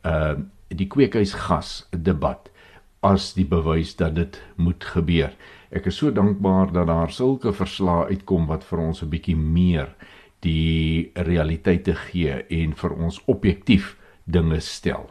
uh 0.07 0.39
die 0.69 0.85
kweekhuisgas 0.85 1.87
debat 1.89 2.51
as 3.01 3.31
die 3.33 3.45
bewys 3.49 3.95
dat 3.97 4.13
dit 4.19 4.35
moet 4.61 4.83
gebeur. 4.85 5.31
Ek 5.69 5.85
is 5.85 5.99
so 6.01 6.09
dankbaar 6.09 6.71
dat 6.73 6.87
daar 6.89 7.11
sulke 7.13 7.51
verslae 7.53 8.09
uitkom 8.09 8.47
wat 8.49 8.63
vir 8.65 8.79
ons 8.79 9.03
'n 9.03 9.09
bietjie 9.09 9.35
meer 9.37 9.93
die 10.41 11.11
realiteite 11.13 11.93
gee 11.95 12.41
en 12.49 12.73
vir 12.73 12.93
ons 12.93 13.21
objektief 13.27 13.95
dinge 14.25 14.59
stel. 14.59 15.09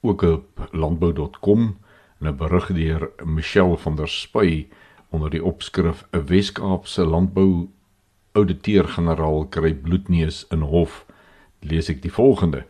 Ook 0.00 0.22
op 0.22 0.68
landbou.com 0.72 1.76
'n 2.20 2.36
berig 2.36 2.72
deur 2.72 3.10
Michelle 3.24 3.76
van 3.76 3.96
der 3.96 4.08
Spuy 4.08 4.68
onder 5.10 5.30
die 5.30 5.44
opskrif 5.44 6.04
'n 6.12 6.26
Wes-Kaapse 6.26 7.04
landbou 7.04 7.68
ouditeur-generaal 8.32 9.46
kry 9.46 9.74
bloedneus 9.74 10.46
in 10.50 10.60
hof 10.60 11.04
lees 11.60 11.88
ek 11.88 12.02
die 12.02 12.12
volgende 12.12 12.64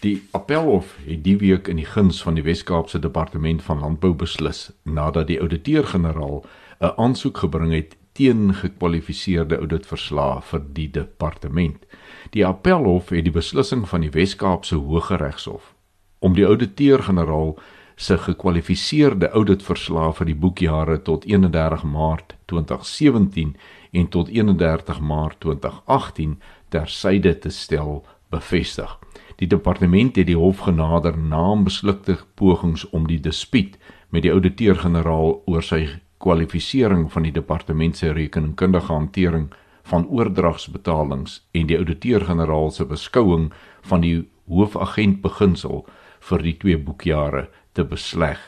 Die 0.00 0.22
Appelhof 0.32 0.94
het 1.04 1.24
die 1.24 1.36
week 1.36 1.66
in 1.68 1.76
die 1.76 1.84
guns 1.84 2.22
van 2.24 2.38
die 2.38 2.42
Wes-Kaapse 2.46 2.98
Departement 3.04 3.60
van 3.62 3.82
Landbou 3.84 4.14
beslis 4.16 4.70
nadat 4.88 5.26
die 5.28 5.36
ouditeur-generaal 5.40 6.38
'n 6.80 6.92
aansoek 6.96 7.36
gebring 7.42 7.74
het 7.74 7.96
teen 8.16 8.54
gekwalifiseerde 8.54 9.58
ouditverslae 9.58 10.40
vir 10.40 10.62
die 10.72 10.90
departement. 10.90 11.84
Die 12.30 12.46
Appelhof 12.46 13.08
het 13.08 13.24
die 13.24 13.32
beslissing 13.32 13.88
van 13.88 14.00
die 14.00 14.10
Wes-Kaapse 14.10 14.76
Hooggeregshof 14.76 15.74
om 16.18 16.34
die 16.34 16.46
ouditeur-generaal 16.46 17.58
se 17.96 18.18
gekwalifiseerde 18.18 19.30
ouditverslae 19.30 20.12
vir 20.12 20.26
die 20.26 20.34
boekjare 20.34 21.02
tot 21.02 21.24
31 21.24 21.84
Maart 21.84 22.34
2017 22.44 23.56
en 23.90 24.08
tot 24.08 24.28
31 24.28 25.00
Maart 25.00 25.40
2018 25.40 26.40
tersyde 26.68 27.38
te 27.38 27.50
stel 27.50 28.04
bevestig. 28.30 28.99
Die 29.40 29.48
departement 29.48 30.16
het 30.16 30.26
die 30.28 30.36
hof 30.36 30.66
genader 30.66 31.16
na 31.16 31.54
beslukte 31.64 32.18
pogings 32.36 32.84
om 32.90 33.06
die 33.08 33.20
dispuut 33.20 33.78
met 34.12 34.26
die 34.26 34.32
ouditeur-generaal 34.32 35.38
oor 35.48 35.64
sy 35.64 35.86
kwalifisering 36.20 37.06
van 37.12 37.24
die 37.24 37.32
departement 37.32 37.96
se 37.96 38.12
rekenkundige 38.12 38.92
hantering 38.92 39.48
van 39.88 40.04
oordragsbetalings 40.12 41.40
en 41.56 41.72
die 41.72 41.78
ouditeur-generaal 41.78 42.70
se 42.70 42.84
beskouing 42.84 43.48
van 43.88 44.04
die 44.04 44.28
hoofagent 44.44 45.22
beginsel 45.24 45.86
vir 46.28 46.44
die 46.44 46.56
twee 46.60 46.76
boekjare 46.76 47.46
te 47.72 47.84
besleg. 47.84 48.38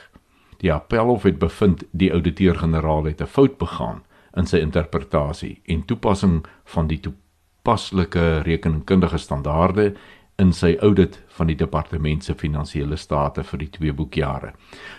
Die 0.60 0.72
appelhof 0.72 1.24
het 1.24 1.40
bevind 1.40 1.86
die 1.96 2.12
ouditeur-generaal 2.12 3.08
het 3.08 3.22
'n 3.22 3.32
fout 3.32 3.56
begaan 3.58 4.02
in 4.36 4.46
sy 4.46 4.58
interpretasie 4.60 5.60
en 5.64 5.84
toepassing 5.84 6.44
van 6.64 6.86
die 6.86 7.00
toepaslike 7.00 8.42
rekenkundige 8.44 9.18
standaarde 9.18 9.94
in 10.42 10.50
sy 10.56 10.72
audit 10.82 11.20
van 11.36 11.48
die 11.50 11.56
departement 11.58 12.24
se 12.26 12.34
finansiële 12.38 12.98
state 12.98 13.44
vir 13.46 13.60
die 13.62 13.70
twee 13.76 13.94
boekjare. 13.94 14.52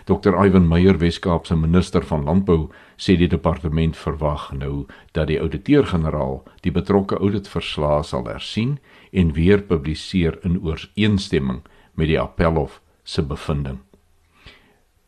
Dr. 0.08 0.38
Ivan 0.40 0.70
Meyer, 0.70 0.98
Weskaap 1.02 1.48
se 1.50 1.58
minister 1.60 2.06
van 2.08 2.24
landbou, 2.28 2.70
sê 2.98 3.18
die 3.20 3.30
departement 3.32 3.98
verwag 4.00 4.50
nou 4.56 4.86
dat 5.18 5.28
die 5.32 5.40
ouditeur-generaal 5.44 6.42
die 6.66 6.74
betrokke 6.74 7.20
auditverslae 7.20 8.04
sal 8.08 8.28
hersien 8.32 8.78
en 9.12 9.36
weer 9.38 9.66
publiseer 9.68 10.40
in 10.48 10.62
ooreenstemming 10.64 11.64
met 12.00 12.10
die 12.14 12.20
appelhof 12.22 12.80
se 13.04 13.22
bevinding. 13.22 13.82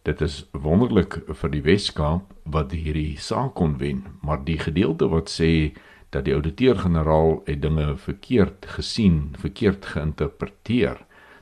Dit 0.06 0.22
is 0.22 0.44
wonderlik 0.54 1.18
vir 1.34 1.50
die 1.50 1.64
Weskaap 1.66 2.30
wat 2.54 2.76
hierdie 2.78 3.16
saak 3.18 3.56
kon 3.58 3.80
wen, 3.82 4.04
maar 4.22 4.44
die 4.46 4.60
gedeelte 4.62 5.08
wat 5.10 5.32
sê 5.34 5.72
dat 6.16 6.26
die 6.28 6.36
ouditeur-generaal 6.36 7.42
het 7.46 7.62
dinge 7.62 7.94
verkeerd 8.00 8.66
gesien, 8.78 9.36
verkeerd 9.40 9.86
geïnterpreteer. 9.86 11.02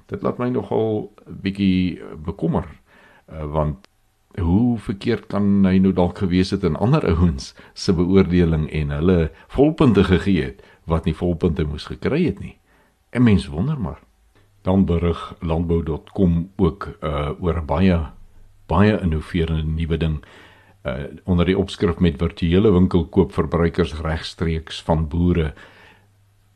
Dit 0.10 0.26
laat 0.26 0.42
my 0.42 0.50
nogal 0.50 1.12
bietjie 1.26 2.02
bekommer 2.26 2.66
uh, 3.30 3.46
want 3.46 3.90
hoe 4.42 4.80
verkeerd 4.82 5.28
kan 5.30 5.66
hy 5.66 5.78
nou 5.78 5.94
dalk 5.94 6.24
gewees 6.24 6.50
het 6.56 6.64
in 6.66 6.78
ander 6.82 7.06
ouens 7.12 7.54
se 7.78 7.94
beoordeling 7.94 8.66
en 8.74 8.96
hulle 8.98 9.18
volpunte 9.54 10.04
gegee 10.10 10.50
het 10.50 10.64
wat 10.90 11.06
nie 11.06 11.16
volpunte 11.16 11.64
moes 11.64 11.86
gekry 11.88 12.26
het 12.26 12.40
nie. 12.40 12.58
'n 13.14 13.24
Mens 13.24 13.48
wonder 13.48 13.80
maar. 13.80 14.02
Dan 14.62 14.86
berig 14.86 15.36
landbou.com 15.40 16.50
ook 16.58 16.98
uh, 17.02 17.30
oor 17.40 17.62
baie 17.66 18.00
baie 18.68 19.00
innoverende 19.02 19.64
nuwe 19.64 19.98
ding 19.98 20.24
uh, 20.84 20.94
onder 21.24 21.46
die 21.46 21.58
opskrif 21.58 22.00
met 22.00 22.20
virtuele 22.22 22.72
winkel 22.72 23.06
koop 23.06 23.34
verbruikers 23.34 23.96
regstreeks 24.02 24.82
van 24.82 25.08
boere. 25.08 25.54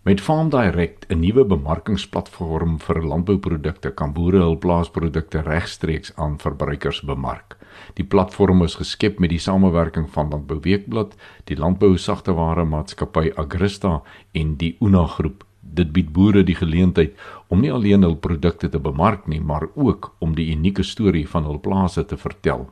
Met 0.08 0.22
Farm 0.22 0.50
Direct, 0.50 1.06
'n 1.10 1.20
nuwe 1.20 1.44
bemarkingsplatform 1.46 2.80
vir 2.80 3.02
landbouprodukte, 3.04 3.92
kan 3.92 4.14
boere 4.14 4.40
hul 4.40 4.56
plaasprodukte 4.58 5.42
regstreeks 5.42 6.16
aan 6.16 6.38
verbruikers 6.40 7.02
bemark. 7.02 7.58
Die 7.94 8.06
platform 8.06 8.64
is 8.64 8.76
geskep 8.76 9.20
met 9.20 9.30
die 9.30 9.40
samewerking 9.40 10.10
van 10.10 10.30
Landbou 10.30 10.60
Weekblad, 10.62 11.16
die 11.44 11.58
Landbou 11.58 11.98
Sagteware 11.98 12.66
Maatskappy 12.66 13.32
Agrista 13.36 14.02
en 14.32 14.56
die 14.56 14.78
Una 14.80 15.06
Groep. 15.06 15.44
Dit 15.62 15.92
bied 15.92 16.14
boere 16.14 16.44
die 16.44 16.56
geleentheid 16.56 17.14
om 17.48 17.60
nie 17.60 17.72
alleen 17.72 18.04
hul 18.04 18.16
produkte 18.16 18.70
te 18.70 18.80
bemark 18.80 19.28
nie, 19.28 19.42
maar 19.42 19.68
ook 19.76 20.16
om 20.20 20.36
die 20.36 20.56
unieke 20.56 20.84
storie 20.84 21.28
van 21.28 21.44
hul 21.44 21.60
plase 21.60 22.06
te 22.06 22.18
vertel. 22.18 22.70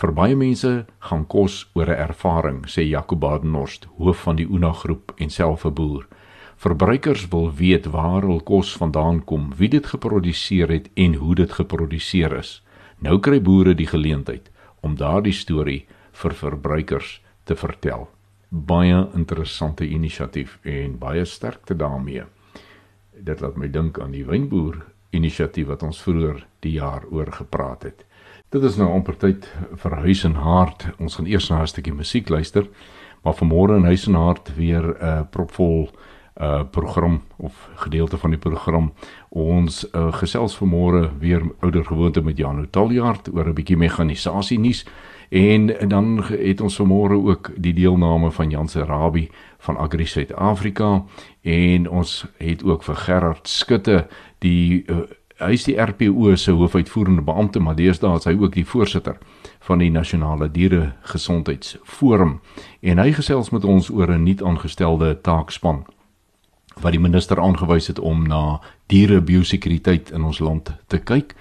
Vir 0.00 0.14
baie 0.16 0.32
mense 0.32 0.70
gaan 1.04 1.26
kos 1.28 1.54
oor 1.76 1.90
'n 1.92 2.00
ervaring, 2.08 2.60
sê 2.64 2.82
Jaco 2.88 3.16
Badenhorst, 3.16 3.84
hoof 3.98 4.22
van 4.24 4.36
die 4.36 4.46
Una 4.48 4.72
groep 4.72 5.12
en 5.18 5.30
self 5.30 5.66
'n 5.66 5.74
boer. 5.74 6.06
Verbruikers 6.56 7.28
wil 7.28 7.52
weet 7.52 7.86
waar 7.86 8.22
hul 8.22 8.40
kos 8.40 8.76
vandaan 8.76 9.24
kom, 9.24 9.52
wie 9.56 9.68
dit 9.68 9.86
geproduseer 9.86 10.68
het 10.68 10.88
en 10.94 11.14
hoe 11.14 11.34
dit 11.34 11.52
geproduseer 11.52 12.32
is. 12.32 12.62
Nou 12.98 13.18
kry 13.18 13.42
boere 13.42 13.74
die 13.74 13.86
geleentheid 13.86 14.50
om 14.80 14.96
daardie 14.96 15.32
storie 15.32 15.86
vir 16.12 16.32
verbruikers 16.32 17.22
te 17.44 17.56
vertel. 17.56 18.08
Baie 18.48 19.08
interessante 19.14 19.84
inisiatief 19.84 20.58
en 20.62 20.98
baie 20.98 21.24
sterkte 21.24 21.76
daarmee. 21.76 22.24
Dit 23.20 23.40
laat 23.40 23.56
my 23.56 23.68
dink 23.68 24.00
aan 24.00 24.12
die 24.12 24.24
wynboer 24.24 24.86
inisiatief 25.10 25.66
wat 25.66 25.82
ons 25.82 26.02
vroeër 26.02 26.46
die 26.60 26.72
jaar 26.72 27.04
oor 27.10 27.32
gepraat 27.32 27.82
het. 27.82 28.04
Dit 28.50 28.62
is 28.66 28.74
nou 28.80 28.88
amper 28.90 29.14
tyd 29.14 29.44
vir 29.78 29.92
huis 30.02 30.24
en 30.26 30.32
hart. 30.42 30.88
Ons 30.98 31.14
gaan 31.20 31.26
eers 31.30 31.46
na 31.50 31.60
'n 31.62 31.70
stukkie 31.70 31.94
musiek 31.94 32.28
luister, 32.28 32.66
maar 33.22 33.38
vanmôre 33.38 33.76
in 33.76 33.84
huis 33.84 34.06
en 34.06 34.14
hart 34.14 34.54
weer 34.56 34.82
'n 34.82 34.96
uh, 35.02 35.20
propvol 35.30 35.90
uh 36.40 36.62
program 36.70 37.22
of 37.36 37.68
gedeelte 37.74 38.18
van 38.18 38.30
die 38.30 38.38
program. 38.38 38.92
Ons 39.28 39.86
uh, 39.92 40.12
gesels 40.12 40.56
vanmôre 40.58 41.10
weer 41.18 41.42
ouer 41.60 41.84
gewoonte 41.84 42.22
met 42.22 42.36
Janu 42.36 42.66
Taljaard 42.70 43.30
oor 43.34 43.46
'n 43.46 43.54
bietjie 43.54 43.76
mekanisasie 43.76 44.58
nuus 44.58 44.84
en 45.28 45.88
dan 45.88 46.22
het 46.22 46.60
ons 46.60 46.80
vanmôre 46.80 47.14
ook 47.14 47.50
die 47.56 47.72
deelname 47.72 48.30
van 48.30 48.50
Jan 48.50 48.68
Serabi 48.68 49.30
van 49.58 49.76
Agri 49.76 50.06
Suid-Afrika 50.06 51.04
en 51.42 51.88
ons 51.88 52.26
het 52.38 52.64
ook 52.64 52.82
vir 52.82 52.96
Gerard 52.96 53.48
Skutte 53.48 54.06
die 54.38 54.84
uh, 54.86 54.96
hy 55.40 55.52
is 55.52 55.64
die 55.64 55.76
RPO 55.80 56.36
se 56.36 56.52
hoofuitvoerende 56.52 57.22
beampte 57.22 57.60
maar 57.60 57.76
deesdae 57.76 58.16
is 58.16 58.24
hy 58.24 58.36
ook 58.36 58.54
die 58.54 58.66
voorsitter 58.66 59.16
van 59.60 59.78
die 59.78 59.90
nasionale 59.90 60.48
diere 60.48 60.92
gesondheidsforum 61.02 62.40
en 62.82 62.98
hy 62.98 63.12
gesels 63.12 63.50
met 63.50 63.64
ons 63.64 63.90
oor 63.90 64.12
'n 64.12 64.24
nuut 64.24 64.42
aangestelde 64.42 65.20
taakspan 65.22 65.84
wat 66.80 66.94
die 66.94 67.02
minister 67.02 67.40
aangewys 67.40 67.90
het 67.90 67.98
om 67.98 68.26
na 68.28 68.60
diere 68.90 69.20
biosekuriteit 69.20 70.10
in 70.14 70.24
ons 70.24 70.40
land 70.40 70.72
te 70.86 70.98
kyk. 70.98 71.34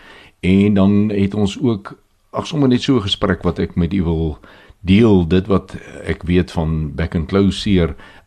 En 0.45 0.73
dan 0.73 1.09
het 1.13 1.35
ons 1.35 1.57
ook 1.61 1.95
ag 2.31 2.47
sommer 2.47 2.69
net 2.69 2.81
so 2.81 2.95
'n 2.95 3.07
gesprek 3.07 3.43
wat 3.43 3.59
ek 3.59 3.75
met 3.75 3.93
u 3.93 4.03
wil 4.03 4.39
deel. 4.81 5.27
Dit 5.27 5.47
wat 5.47 5.75
ek 6.03 6.23
weet 6.23 6.51
van 6.51 6.95
back 6.95 7.15
and 7.15 7.27
close 7.27 7.61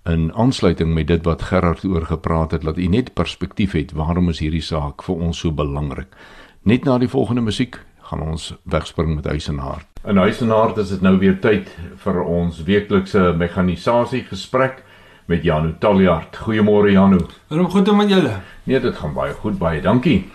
in 0.04 0.32
aansluiting 0.35 0.94
met 0.94 1.06
dit 1.06 1.25
wat 1.25 1.42
Gerard 1.42 1.85
oor 1.85 2.06
gepraat 2.06 2.50
het 2.50 2.62
dat 2.62 2.78
u 2.78 2.87
net 2.87 3.14
perspektief 3.14 3.73
het 3.73 3.92
waarom 3.92 4.28
is 4.28 4.38
hierdie 4.38 4.62
saak 4.62 5.02
vir 5.02 5.14
ons 5.14 5.38
so 5.38 5.52
belangrik 5.52 6.16
net 6.62 6.85
na 6.85 6.99
die 6.99 7.09
volgende 7.09 7.40
musiek 7.40 7.78
gaan 8.11 8.23
ons 8.23 8.54
wegspring 8.64 9.14
met 9.14 9.26
huisenaar 9.26 9.87
in 10.04 10.16
huisenaar 10.16 10.78
is 10.78 10.88
dit 10.88 11.02
nou 11.02 11.18
weer 11.18 11.38
tyd 11.40 11.71
vir 12.04 12.23
ons 12.23 12.62
weeklikse 12.66 13.32
mekanisasie 13.38 14.25
gesprek 14.30 14.82
met 15.25 15.42
Janu 15.42 15.75
Taljaard. 15.78 16.37
Goeiemôre 16.37 16.90
Janu. 16.92 17.21
Waarom 17.49 17.71
goed 17.71 17.97
met 17.97 18.09
julle? 18.09 18.40
Nee, 18.64 18.80
dit 18.80 18.97
gaan 18.97 19.14
baie 19.14 19.32
goed, 19.32 19.59
baie 19.59 19.80
dankie. 19.80 20.30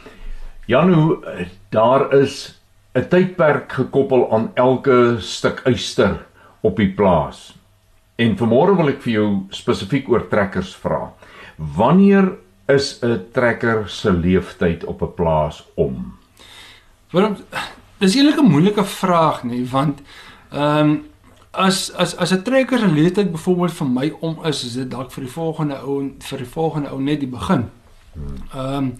Janu, 0.65 1.19
daar 1.69 2.13
is 2.13 2.61
'n 2.93 3.07
tydperk 3.07 3.71
gekoppel 3.71 4.31
aan 4.31 4.51
elke 4.53 5.15
stuk 5.19 5.61
uister 5.63 6.25
op 6.61 6.75
die 6.77 6.93
plaas. 6.93 7.56
En 8.17 8.37
vanmôre 8.37 8.75
wil 8.77 8.89
ek 8.89 9.01
vir 9.01 9.13
jou 9.13 9.29
spesifiek 9.53 10.09
oor 10.09 10.27
trekkers 10.29 10.75
vra. 10.75 11.13
Wanneer 11.57 12.37
is 12.67 12.99
'n 13.03 13.29
trekker 13.33 13.89
se 13.89 14.11
lewensduur 14.11 14.87
op 14.87 15.01
'n 15.01 15.13
plaas 15.13 15.63
om? 15.75 16.13
Waarom 17.11 17.37
Dis 17.97 18.15
eintlik 18.15 18.39
'n 18.39 18.51
moeilike 18.51 18.83
vraag 18.83 19.43
nie, 19.43 19.65
want 19.65 20.01
ehm 20.51 20.89
um, 20.89 21.05
as 21.51 21.91
as 21.93 22.15
as 22.15 22.31
'n 22.31 22.43
trekker 22.43 22.79
se 22.79 22.87
leeftyd 22.87 23.31
byvoorbeeld 23.31 23.73
vir 23.73 23.87
my 23.87 24.13
om 24.19 24.45
is, 24.45 24.63
is 24.63 24.73
dit 24.73 24.91
dalk 24.91 25.11
vir 25.11 25.23
die 25.23 25.31
volgende 25.31 25.81
ou 25.81 26.11
vir 26.19 26.37
die 26.37 26.53
volgende 26.53 26.89
ou 26.89 27.01
net 27.01 27.19
die 27.19 27.29
begin. 27.29 27.69
Ehm 28.53 28.77
um, 28.77 28.95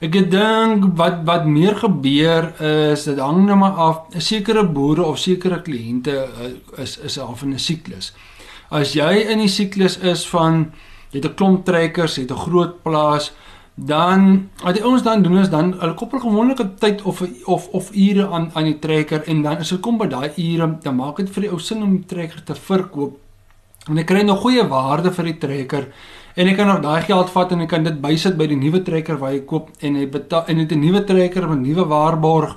ek 0.00 0.30
dink 0.30 0.96
wat 0.96 1.22
wat 1.24 1.46
meer 1.46 1.76
gebeur 1.76 2.62
is 2.62 3.04
dit 3.04 3.18
hang 3.18 3.46
nou 3.46 3.56
maar 3.56 3.72
af 3.72 3.98
sekere 4.18 4.64
boere 4.66 5.04
of 5.04 5.18
sekere 5.18 5.62
kliënte 5.62 6.10
uh, 6.10 6.82
is 6.82 6.98
is 6.98 7.18
af 7.18 7.42
in 7.42 7.52
'n 7.52 7.58
siklus. 7.58 8.12
As 8.70 8.94
jy 8.94 9.26
in 9.32 9.38
die 9.38 9.50
siklus 9.50 9.98
is 9.98 10.26
van 10.30 10.72
jy 11.10 11.18
het 11.18 11.26
'n 11.26 11.34
klomp 11.34 11.64
trekkers, 11.64 12.16
jy 12.16 12.22
het 12.22 12.32
'n 12.32 12.44
groot 12.46 12.82
plaas, 12.82 13.32
dan 13.74 14.50
wat 14.62 14.74
die 14.76 14.84
ouens 14.84 15.02
dan 15.02 15.22
doen 15.22 15.38
is 15.38 15.48
dan 15.48 15.72
hulle 15.78 15.94
koppel 15.94 16.20
gewoonlik 16.20 16.60
'n 16.60 16.74
tyd 16.78 17.02
of 17.02 17.22
of 17.44 17.68
of 17.68 17.90
ure 17.94 18.28
aan 18.28 18.50
aan 18.54 18.64
die 18.64 18.78
trekker 18.78 19.22
en 19.26 19.42
dan 19.42 19.56
as 19.56 19.70
hulle 19.70 19.80
kom 19.80 19.98
by 19.98 20.06
daai 20.06 20.30
ure 20.36 20.78
dan 20.82 20.96
maak 20.96 21.16
dit 21.16 21.30
vir 21.30 21.42
die 21.42 21.50
ou 21.50 21.58
sin 21.58 21.82
om 21.82 21.96
die 21.96 22.06
trekker 22.06 22.44
te 22.44 22.54
verkoop. 22.54 23.18
En 23.88 23.98
ek 23.98 24.06
kry 24.06 24.22
nog 24.22 24.40
goeie 24.40 24.68
waarde 24.68 25.10
vir 25.10 25.24
die 25.24 25.38
trekker 25.38 25.86
en 26.36 26.48
ek 26.48 26.56
kan 26.56 26.66
nog 26.66 26.82
daai 26.82 27.02
geld 27.02 27.30
vat 27.30 27.52
en 27.52 27.60
ek 27.60 27.68
kan 27.68 27.84
dit 27.84 28.00
bysit 28.00 28.36
by 28.36 28.46
die 28.46 28.56
nuwe 28.56 28.82
trekker 28.82 29.18
wat 29.18 29.30
hy 29.30 29.40
koop 29.40 29.70
en 29.80 29.94
hy 29.94 30.06
betaal 30.06 30.44
en 30.46 30.56
dit 30.56 30.72
'n 30.72 30.80
nuwe 30.80 31.04
trekker 31.04 31.48
met 31.48 31.60
nuwe 31.60 31.84
waarborg 31.84 32.56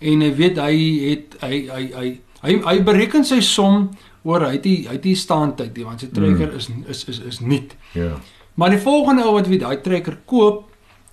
en 0.00 0.20
hy 0.20 0.34
weet 0.34 0.56
hy 0.56 0.76
het 1.10 1.36
hy 1.42 1.68
hy 1.68 1.92
hy 1.94 2.20
hy, 2.42 2.52
hy 2.64 2.80
bereken 2.80 3.24
sy 3.24 3.40
som 3.40 3.90
oor 4.22 4.44
hy 4.46 4.52
het 4.58 4.66
hy 4.66 4.94
het 4.96 5.02
die 5.02 5.16
staantyd 5.16 5.78
want 5.84 6.00
sy 6.00 6.10
trekker 6.12 6.52
mm. 6.52 6.56
is 6.56 6.68
is 6.88 7.08
is 7.08 7.20
is 7.32 7.40
nuut 7.40 7.76
ja 7.94 8.02
yeah. 8.02 8.20
Maar 8.60 8.74
die 8.74 8.82
volgende 8.82 9.24
ou 9.24 9.34
wat 9.38 9.48
wie 9.48 9.58
daai 9.60 9.80
trekker 9.80 10.18
koop, 10.28 10.66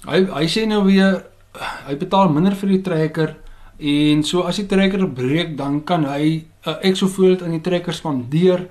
hy 0.03 0.23
hy 0.33 0.47
sê 0.51 0.65
nou 0.67 0.81
weer 0.87 1.21
hy 1.87 1.95
betaal 1.95 2.31
minder 2.33 2.57
vir 2.59 2.73
die 2.73 2.83
trekker 2.85 3.35
en 3.77 4.23
so 4.27 4.43
as 4.49 4.59
die 4.59 4.67
trekker 4.69 5.05
breek 5.15 5.55
dan 5.57 5.79
kan 5.87 6.05
hy 6.05 6.43
'n 6.43 6.69
uh, 6.69 6.77
ek 6.83 6.97
soveel 6.97 7.37
aan 7.43 7.55
die 7.55 7.63
trekker 7.63 7.93
spandeer 7.93 8.67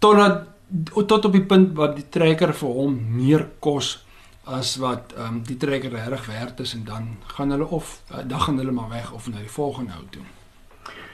totdat 0.00 0.48
tot 0.94 1.24
op 1.24 1.32
die 1.32 1.44
punt 1.44 1.76
wat 1.76 1.96
die 1.96 2.08
trekker 2.10 2.52
vir 2.52 2.72
hom 2.80 2.98
meer 3.16 3.46
kos 3.60 4.04
as 4.44 4.76
wat 4.82 5.12
ehm 5.16 5.38
um, 5.38 5.42
die 5.44 5.56
trekker 5.56 5.92
reg 5.92 6.26
werd 6.26 6.60
is 6.60 6.74
en 6.74 6.84
dan 6.84 7.16
gaan 7.36 7.50
hulle 7.50 7.68
of 7.68 8.02
uh, 8.10 8.24
dan 8.24 8.40
gaan 8.40 8.58
hulle 8.58 8.72
maar 8.72 8.90
weg 8.90 9.12
of 9.12 9.28
na 9.28 9.38
die 9.38 9.56
volgende 9.60 9.92
ou 9.92 10.04
toe. 10.10 10.24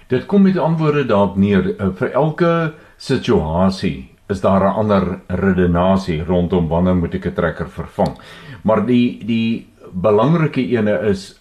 Dit 0.09 0.27
kom 0.27 0.43
met 0.43 0.59
antwoorde 0.59 1.07
daarop 1.07 1.37
neer 1.37 1.75
uh, 1.79 1.89
vir 1.97 2.13
elke 2.13 2.75
situasie 2.97 4.11
is 4.29 4.41
daar 4.41 4.61
'n 4.61 4.77
ander 4.81 5.21
redenasie 5.29 6.25
rondom 6.25 6.69
wanneer 6.69 6.97
moet 6.97 7.15
ek 7.15 7.27
'n 7.27 7.35
trekker 7.35 7.69
vervang. 7.69 8.19
Maar 8.63 8.87
die 8.87 9.25
die 9.25 9.67
belangrike 9.93 10.61
ene 10.61 10.99
is 11.09 11.41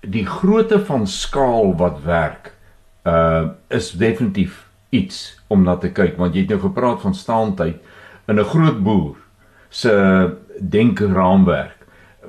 die 0.00 0.26
grootte 0.26 0.78
van 0.84 1.06
skaal 1.06 1.76
wat 1.76 2.02
werk 2.04 2.52
uh 3.06 3.48
is 3.68 3.92
definitief 3.92 4.66
iets 4.90 5.40
om 5.48 5.62
na 5.62 5.76
te 5.76 5.90
kyk 5.90 6.16
want 6.16 6.34
jy 6.34 6.40
het 6.40 6.50
nou 6.50 6.60
gepraat 6.60 7.00
van 7.00 7.14
staantyd 7.14 7.80
in 8.28 8.38
'n 8.38 8.44
groot 8.44 8.82
boer 8.82 9.16
se 9.68 9.92
denkraamwerk 10.60 11.77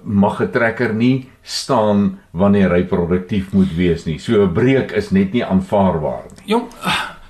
mag 0.10 0.42
'n 0.42 0.52
trekker 0.52 0.94
nie 0.94 1.30
staan 1.42 2.20
wanneer 2.32 2.74
hy 2.74 2.84
produktief 2.84 3.54
moet 3.54 3.76
wees 3.76 4.06
nie. 4.06 4.18
So 4.18 4.44
'n 4.44 4.54
breek 4.54 4.92
is 4.92 5.12
net 5.12 5.34
nie 5.34 5.46
aanvaarbaar 5.46 6.24
nie. 6.36 6.44
Jong, 6.46 6.68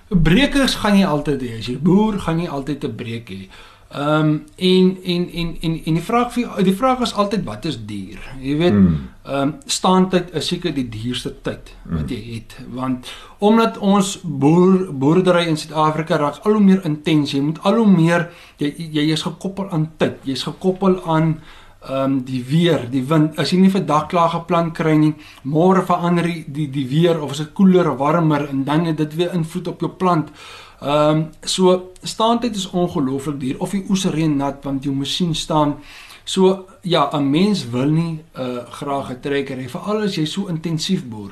Brekers 0.10 0.76
gaan 0.76 0.96
nie 0.98 1.06
altyd 1.06 1.42
hê 1.42 1.58
as 1.60 1.68
jy 1.70 1.78
boer 1.78 2.20
gaan 2.20 2.38
nie 2.38 2.50
altyd 2.50 2.84
'n 2.84 2.96
breek 2.96 3.30
hê. 3.30 3.50
Ehm 3.90 4.26
um, 4.26 4.44
en 4.56 4.98
en 5.04 5.32
en 5.32 5.58
en 5.62 5.82
en 5.86 5.94
die 5.94 6.04
vraag 6.04 6.34
vir 6.34 6.64
die 6.64 6.76
vraag 6.76 7.00
is 7.02 7.14
altyd 7.14 7.44
wat 7.44 7.66
is 7.66 7.86
duur? 7.86 8.20
Jy 8.40 8.58
weet, 8.58 8.72
hmm. 8.72 9.10
ehm 9.26 9.42
um, 9.42 9.56
staantyd 9.66 10.34
is 10.34 10.48
seker 10.48 10.74
die 10.74 10.90
duurste 10.90 11.34
tyd 11.42 11.74
wat 11.90 12.10
jy 12.10 12.20
het 12.34 12.58
want 12.70 13.10
omdat 13.40 13.78
ons 13.78 14.20
boer 14.22 14.94
boerdery 14.94 15.48
in 15.48 15.58
Suid-Afrika 15.58 16.18
raak 16.18 16.38
al 16.44 16.54
hoe 16.54 16.64
meer 16.64 16.86
intens. 16.86 17.32
Jy 17.32 17.42
moet 17.42 17.60
al 17.64 17.82
hoe 17.82 17.90
meer 17.90 18.30
jy 18.58 18.74
jy 18.78 19.12
is 19.12 19.26
gekoppel 19.26 19.70
aan 19.70 19.92
tyd. 19.98 20.22
Jy's 20.24 20.44
gekoppel 20.44 21.02
aan 21.06 21.40
ehm 21.80 22.04
um, 22.04 22.24
die 22.24 22.44
weer, 22.44 22.90
die 22.92 23.04
wind. 23.08 23.38
As 23.40 23.54
jy 23.54 23.58
nie 23.62 23.72
vandag 23.72 24.10
klaar 24.12 24.30
geplan 24.34 24.74
kry 24.76 24.98
nie, 25.00 25.14
môre 25.48 25.86
verander 25.88 26.26
die, 26.28 26.44
die 26.48 26.68
die 26.70 26.88
weer 26.88 27.22
of 27.24 27.32
is 27.32 27.38
dit 27.38 27.54
koeler 27.56 27.88
of 27.92 27.98
warmer 27.98 28.50
en 28.50 28.66
dan 28.68 28.86
het 28.86 28.98
dit 28.98 29.16
weer 29.16 29.34
invloed 29.34 29.68
op 29.68 29.80
jou 29.80 29.92
plant. 29.92 30.34
Ehm 30.82 31.18
um, 31.18 31.24
so 31.44 31.92
staantyd 32.04 32.56
is 32.56 32.70
ongelooflik 32.70 33.40
duur 33.40 33.60
of 33.60 33.72
die 33.72 33.86
oesreën 33.90 34.36
nat 34.38 34.64
want 34.64 34.84
jou 34.84 34.96
masjien 34.96 35.36
staan. 35.36 35.78
So 36.24 36.66
ja, 36.82 37.10
'n 37.14 37.30
mens 37.30 37.70
wil 37.70 37.90
nie 37.90 38.20
uh 38.36 38.68
graag 38.70 39.12
'n 39.12 39.20
trekker 39.22 39.58
hê 39.58 39.70
veral 39.70 40.04
as 40.04 40.16
jy 40.16 40.26
so 40.26 40.48
intensief 40.48 41.06
boer. 41.06 41.32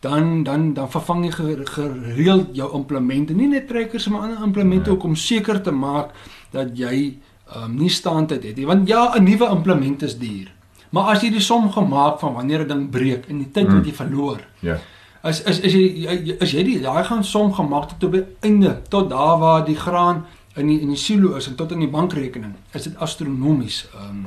Dan 0.00 0.42
dan 0.42 0.74
dan 0.74 0.90
vervang 0.90 1.24
jy 1.24 1.32
gereeld 1.64 2.48
jou 2.52 2.74
implemente, 2.74 3.34
nie 3.34 3.48
net 3.48 3.68
trekkers 3.68 4.08
maar 4.08 4.20
ander 4.20 4.42
implemente 4.44 4.90
nee. 4.90 4.96
ook 4.96 5.04
om 5.04 5.16
seker 5.16 5.62
te 5.62 5.70
maak 5.70 6.10
dat 6.50 6.78
jy 6.78 7.18
um, 7.56 7.76
nie 7.76 7.90
staandheid 7.90 8.42
het 8.42 8.56
nie. 8.56 8.66
Want 8.66 8.88
ja, 8.88 9.12
'n 9.16 9.24
nuwe 9.24 9.48
implement 9.48 10.02
is 10.02 10.18
duur. 10.18 10.52
Maar 10.90 11.14
as 11.14 11.22
jy 11.22 11.30
die 11.30 11.40
som 11.40 11.70
gemaak 11.72 12.18
van 12.20 12.34
wanneer 12.34 12.64
'n 12.64 12.68
ding 12.68 12.90
breek 12.90 13.28
en 13.28 13.38
die 13.38 13.50
tyd 13.50 13.66
wat 13.66 13.80
mm. 13.80 13.84
jy 13.84 13.92
verloor. 13.92 14.40
Ja. 14.60 14.78
As 15.22 15.44
as 15.44 15.62
as 15.64 15.72
jy 15.72 16.36
as 16.40 16.52
jy 16.52 16.64
die 16.64 16.80
daai 16.80 17.04
gaan 17.04 17.24
som 17.24 17.52
gemaak 17.54 17.88
tot 17.88 18.04
op 18.04 18.12
die 18.12 18.24
einde 18.40 18.82
tot 18.88 19.10
daar 19.10 19.38
waar 19.38 19.64
die 19.64 19.76
graan 19.76 20.24
in 20.56 20.66
die 20.66 20.80
in 20.80 20.88
die 20.88 20.96
silo 20.96 21.36
is 21.36 21.48
en 21.48 21.54
tot 21.54 21.72
in 21.72 21.78
die 21.78 21.88
bankrekening, 21.88 22.54
is 22.74 22.82
dit 22.82 22.96
astronomies. 22.96 23.88
Ehm 23.94 24.08
um, 24.10 24.26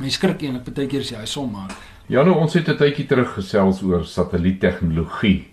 jy 0.00 0.10
skrik 0.10 0.42
eintlik 0.42 0.74
baie 0.74 0.86
keer 0.86 1.00
as 1.00 1.10
jy 1.10 1.18
hy 1.18 1.26
som 1.26 1.50
maak. 1.50 1.72
Ja, 2.06 2.22
nou 2.22 2.36
ons 2.36 2.54
het 2.54 2.68
'n 2.68 2.76
tydjie 2.76 3.06
terug 3.06 3.34
gesels 3.34 3.82
oor 3.82 4.04
satelliettegnologie. 4.04 5.46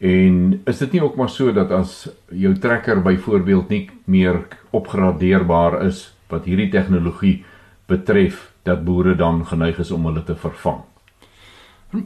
En 0.00 0.60
is 0.64 0.78
dit 0.78 0.92
nie 0.92 1.02
ook 1.02 1.16
maar 1.16 1.28
so 1.28 1.52
dat 1.52 1.70
as 1.70 2.08
jou 2.32 2.54
trekker 2.58 3.02
byvoorbeeld 3.02 3.68
nie 3.68 3.90
meer 4.04 4.46
opgradeerbaar 4.70 5.86
is 5.86 6.14
wat 6.30 6.44
hierdie 6.44 6.70
tegnologie 6.70 7.44
betref 7.86 8.52
dat 8.62 8.84
boere 8.84 9.16
dan 9.16 9.46
geneig 9.46 9.78
is 9.78 9.90
om 9.90 10.06
hulle 10.06 10.22
te 10.22 10.36
vervang. 10.36 10.82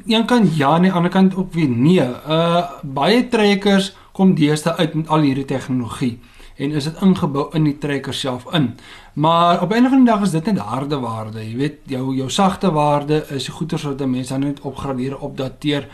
Een 0.07 0.25
kant 0.25 0.57
ja, 0.57 0.69
aan 0.69 0.83
die 0.83 0.93
ander 0.93 1.11
kant 1.11 1.37
ook 1.37 1.53
weer 1.53 1.69
nee. 1.69 2.07
Uh 2.29 2.63
baie 2.83 3.29
trekkers 3.29 3.93
kom 4.13 4.35
deesdae 4.35 4.77
uit 4.77 4.95
met 4.95 5.09
al 5.09 5.27
hierdie 5.27 5.45
tegnologie 5.45 6.19
en 6.57 6.71
is 6.71 6.87
dit 6.87 7.01
ingebou 7.03 7.49
in 7.59 7.65
die 7.67 7.79
trekker 7.79 8.15
self 8.15 8.47
in. 8.55 8.75
Maar 9.15 9.63
op 9.63 9.73
'n 9.73 9.85
of 9.85 9.93
ander 9.93 10.05
dag 10.05 10.23
is 10.23 10.31
dit 10.31 10.47
net 10.47 10.59
harde 10.59 10.99
waarde. 10.99 11.51
Jy 11.51 11.57
weet, 11.57 11.79
jou 11.85 12.15
jou 12.15 12.31
sagte 12.31 12.71
waarde 12.71 13.25
is 13.29 13.45
die 13.45 13.53
goeder 13.53 13.81
wat 13.83 14.01
'n 14.01 14.11
mens 14.11 14.29
dan 14.29 14.41
net 14.41 14.61
opgradeer, 14.61 15.19
opdateer. 15.19 15.89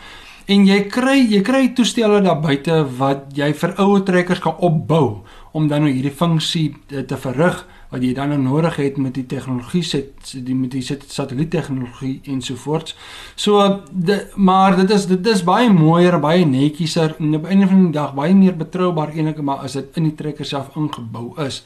En 0.51 0.65
jy 0.67 0.81
kry 0.91 1.19
jy 1.31 1.39
kry 1.47 1.67
toestelle 1.77 2.17
daar 2.25 2.41
buite 2.43 2.81
wat 2.97 3.29
jy 3.37 3.53
vir 3.55 3.75
ouer 3.79 4.01
trekkers 4.03 4.41
kan 4.43 4.57
opbou 4.59 5.21
om 5.55 5.67
dan 5.71 5.85
nou 5.85 5.91
hierdie 5.91 6.11
funksie 6.11 6.71
te, 6.89 7.05
te 7.07 7.19
verrig 7.19 7.61
wat 7.91 8.03
jy 8.03 8.09
dan 8.15 8.33
nou 8.33 8.39
nodig 8.41 8.75
het 8.79 8.97
met 8.99 9.15
die 9.15 9.25
tegnologie 9.31 9.83
set 9.83 10.33
die 10.33 10.55
met 10.55 10.73
die 10.73 10.83
satelliettegnologie 10.83 12.33
ensovoorts. 12.33 12.97
So 13.35 13.61
de, 13.91 14.17
maar 14.35 14.75
dit 14.79 14.91
is 14.95 15.07
dit 15.11 15.31
is 15.31 15.45
baie 15.47 15.71
mooier, 15.71 16.19
baie 16.23 16.43
netjieser 16.47 17.15
en 17.19 17.35
op 17.39 17.47
'n 17.47 17.63
of 17.63 17.71
ander 17.71 17.91
dag 17.91 18.13
baie 18.15 18.35
meer 18.35 18.57
betroubaar 18.57 19.15
eintlik 19.15 19.41
maar 19.41 19.63
as 19.63 19.79
dit 19.79 19.97
in 19.97 20.03
die 20.03 20.15
trekker 20.15 20.45
self 20.45 20.75
ingebou 20.75 21.31
is. 21.47 21.63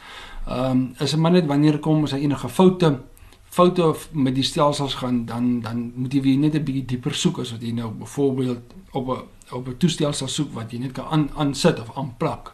Ehm 0.48 0.72
um, 0.72 0.96
is 1.00 1.12
dit 1.12 1.20
maar 1.20 1.32
net 1.32 1.46
wanneer 1.46 1.80
kom 1.80 2.04
as 2.04 2.12
hy 2.12 2.20
enige 2.20 2.50
foute 2.50 3.00
foute 3.56 3.94
met 4.12 4.36
die 4.36 4.44
stelsels 4.44 4.98
gaan 5.00 5.26
dan 5.26 5.62
dan 5.64 5.92
moet 5.96 6.14
jy 6.14 6.22
weer 6.22 6.38
net 6.38 6.56
'n 6.56 6.64
bietjie 6.64 6.86
dieper 6.86 7.14
soek 7.14 7.40
as 7.40 7.52
wat 7.52 7.62
jy 7.62 7.72
nou 7.72 7.92
byvoorbeeld 7.92 8.74
op 8.92 9.08
'n 9.08 9.22
op 9.52 9.68
'n 9.68 9.78
toestel 9.78 10.14
sal 10.14 10.28
soek 10.28 10.52
wat 10.54 10.72
jy 10.72 10.80
net 10.80 10.92
kan 10.92 11.06
aan 11.06 11.30
aan 11.36 11.54
sit 11.54 11.80
of 11.80 11.98
aanplak. 11.98 12.54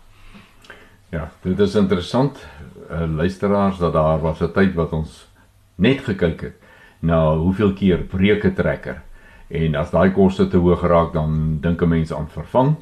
Ja, 1.09 1.31
dit 1.41 1.59
is 1.59 1.75
interessant 1.75 2.47
uh, 2.91 3.15
luisteraars 3.15 3.77
dat 3.77 3.93
daar 3.93 4.21
was 4.21 4.41
'n 4.41 4.51
tyd 4.53 4.73
wat 4.73 4.91
ons 4.91 5.27
net 5.75 6.01
gekyk 6.01 6.41
het 6.41 6.55
na 6.99 7.35
hoeveel 7.35 7.73
keer 7.73 7.97
breuke 7.97 8.53
trekker 8.53 9.01
en 9.47 9.75
as 9.75 9.91
daai 9.91 10.11
koste 10.11 10.47
te 10.47 10.57
hoog 10.57 10.81
raak 10.81 11.13
dan 11.13 11.57
dink 11.61 11.81
'n 11.81 11.89
mens 11.89 12.13
aan 12.13 12.29
vervang. 12.29 12.75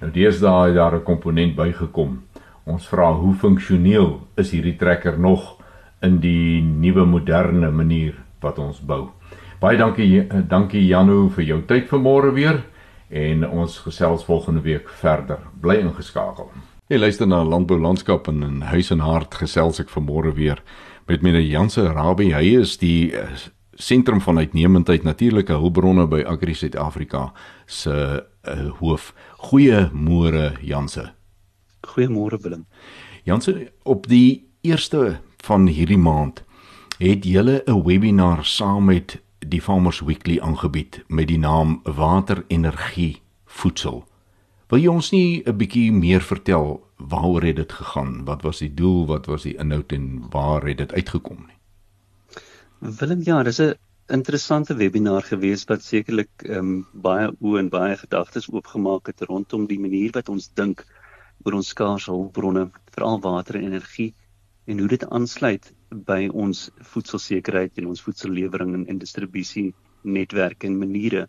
Nou 0.00 0.12
deesdae 0.12 0.74
daar 0.74 0.94
'n 0.94 1.02
komponent 1.02 1.54
bygekom. 1.54 2.22
Ons 2.64 2.88
vra 2.88 3.12
hoe 3.12 3.34
funksioneel 3.34 4.26
is 4.36 4.50
hierdie 4.50 4.76
trekker 4.76 5.18
nog 5.18 5.53
in 6.04 6.20
die 6.22 6.60
nuwe 6.62 7.06
moderne 7.08 7.70
manier 7.72 8.14
wat 8.44 8.58
ons 8.60 8.80
bou. 8.84 9.08
Baie 9.62 9.78
dankie 9.80 10.20
eh, 10.20 10.42
dankie 10.48 10.84
Janu 10.86 11.30
vir 11.32 11.48
jou 11.48 11.60
tyd 11.68 11.88
vanmôre 11.88 12.34
weer 12.36 12.62
en 13.14 13.44
ons 13.48 13.78
gesels 13.86 14.24
volgende 14.26 14.64
week 14.64 14.88
verder. 15.00 15.40
Bly 15.62 15.80
ingeskakel. 15.84 16.50
Jy 16.92 16.98
luister 17.00 17.28
na 17.28 17.40
Landbou 17.44 17.78
Landskap 17.80 18.28
en 18.28 18.42
in 18.44 18.60
Huis 18.68 18.90
en 18.92 19.00
Hart 19.00 19.38
gesels 19.40 19.80
ek 19.80 19.92
vanmôre 19.92 20.34
weer 20.36 20.60
met 21.08 21.24
meneer 21.24 21.46
Janse 21.46 21.86
Rabie. 21.92 22.34
Hy 22.34 22.60
is 22.60 22.76
die 22.82 23.14
eh, 23.16 23.30
sentrum 23.80 24.20
van 24.20 24.38
uitnemendheid 24.38 25.04
natuurlike 25.04 25.56
hulpbronne 25.58 26.06
by 26.10 26.22
Agri 26.28 26.54
Suid-Afrika 26.54 27.30
se 27.66 27.94
uh, 28.44 28.68
hoof. 28.78 29.12
Goeiemôre 29.48 30.54
Janse. 30.62 31.08
Goeiemôre 31.88 32.38
Willem. 32.42 32.66
Janse, 33.24 33.72
op 33.82 34.06
die 34.08 34.44
1ste 34.62 35.16
van 35.44 35.66
hierdie 35.68 36.00
maand 36.00 36.40
het 36.98 37.24
julle 37.28 37.62
'n 37.66 37.82
webinar 37.84 38.44
saam 38.44 38.84
met 38.84 39.20
die 39.38 39.60
Farmers 39.60 40.00
Weekly 40.00 40.38
aangebied 40.40 41.04
met 41.08 41.28
die 41.28 41.38
naam 41.38 41.80
Water, 41.82 42.44
Energie, 42.48 43.20
Voedsel. 43.44 44.04
Wil 44.68 44.78
jy 44.78 44.88
ons 44.88 45.10
nie 45.12 45.42
'n 45.44 45.56
bietjie 45.56 45.92
meer 45.92 46.20
vertel 46.20 46.80
waaroor 46.96 47.42
het 47.42 47.56
dit 47.56 47.72
gegaan? 47.72 48.24
Wat 48.24 48.42
was 48.42 48.58
die 48.58 48.74
doel? 48.74 49.06
Wat 49.06 49.26
was 49.26 49.42
die 49.42 49.56
inhoud 49.56 49.92
en 49.92 50.24
waar 50.30 50.66
het 50.66 50.78
dit 50.78 50.92
uitgekom 50.92 51.44
nie? 51.46 51.58
Willem, 52.78 53.20
ja, 53.24 53.42
dis 53.42 53.60
'n 53.60 53.74
interessante 54.08 54.74
webinar 54.74 55.22
gewees 55.22 55.64
wat 55.64 55.82
sekerlik 55.82 56.30
ehm 56.42 56.58
um, 56.58 56.86
baie 56.92 57.32
oë 57.40 57.58
en 57.58 57.68
baie 57.68 57.96
gedagtes 57.96 58.50
oopgemaak 58.50 59.06
het 59.06 59.20
rondom 59.20 59.66
die 59.66 59.80
manier 59.80 60.10
wat 60.12 60.28
ons 60.28 60.50
dink 60.54 60.86
oor 61.44 61.52
ons 61.52 61.68
skaarse 61.68 62.10
hulpbronne, 62.10 62.70
veral 62.90 63.20
water 63.20 63.56
en 63.56 63.64
energie 63.64 64.14
en 64.64 64.78
hoe 64.78 64.88
dit 64.88 65.04
aansluit 65.16 65.66
by 66.08 66.28
ons 66.32 66.60
voedselsekerheid 66.92 67.80
en 67.80 67.90
ons 67.92 68.02
voedsellewering 68.06 68.72
en, 68.78 68.86
en 68.88 69.00
distribusie 69.00 69.74
netwerke 70.02 70.68
en 70.68 70.78
maniere 70.80 71.26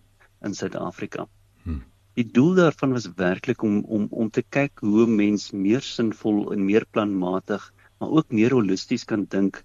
in 0.47 0.55
Suid-Afrika. 0.55 1.25
Hmm. 1.63 1.81
Die 2.15 2.27
doel 2.37 2.53
daarvan 2.61 2.95
was 2.95 3.09
werklik 3.19 3.63
om 3.67 3.81
om 3.97 4.07
om 4.11 4.29
te 4.31 4.43
kyk 4.57 4.79
hoe 4.87 5.07
mens 5.07 5.49
meer 5.51 5.83
sinvol 5.83 6.53
en 6.55 6.63
meer 6.63 6.87
planmatig, 6.91 7.65
maar 7.99 8.15
ook 8.19 8.31
meer 8.31 8.55
holisties 8.55 9.03
kan 9.03 9.27
dink 9.35 9.63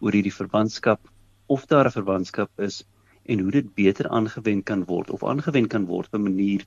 oor 0.00 0.16
hierdie 0.16 0.34
verwantskap 0.34 1.12
of 1.46 1.66
daar 1.66 1.90
'n 1.90 1.98
verwantskap 1.98 2.50
is 2.68 2.84
en 3.24 3.40
hoe 3.40 3.50
dit 3.50 3.74
beter 3.74 4.08
aangewend 4.08 4.64
kan 4.64 4.84
word 4.84 5.10
of 5.10 5.24
aangewend 5.24 5.68
kan 5.68 5.84
word 5.86 6.08
op 6.08 6.20
'n 6.20 6.22
manier 6.22 6.64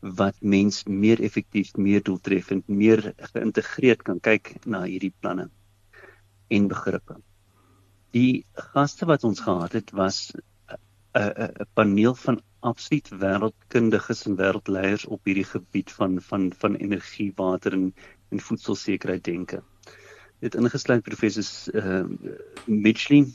wat 0.00 0.36
mens 0.40 0.84
meer 0.84 1.20
effektief, 1.20 1.74
meer 1.76 2.02
doeltreffend, 2.02 2.68
meer 2.68 3.12
geïntegreerd 3.34 4.02
kan 4.02 4.20
kyk 4.20 4.54
na 4.64 4.82
hierdie 4.82 5.12
planne 5.20 5.50
en 6.50 6.68
begrippe. 6.70 7.16
Die 8.16 8.44
gaste 8.74 9.06
wat 9.06 9.24
ons 9.24 9.42
gehad 9.46 9.72
het 9.78 9.90
was 9.94 10.30
'n 10.30 10.78
'n 11.14 11.66
paneel 11.74 12.14
van 12.14 12.40
absoluut 12.60 13.08
wêreldkundiges 13.22 14.26
en 14.26 14.36
wêreldleiers 14.36 15.06
op 15.06 15.24
hierdie 15.24 15.48
gebied 15.48 15.92
van 15.92 16.20
van 16.20 16.52
van 16.62 16.74
energie, 16.74 17.32
water 17.36 17.72
en 17.72 17.94
en 18.30 18.40
voedselsekerheid 18.40 19.24
denke. 19.24 19.62
Dit 20.40 20.54
ingesluit 20.54 21.02
professor 21.02 21.46
uh, 21.74 22.04
Mitchley 22.66 23.26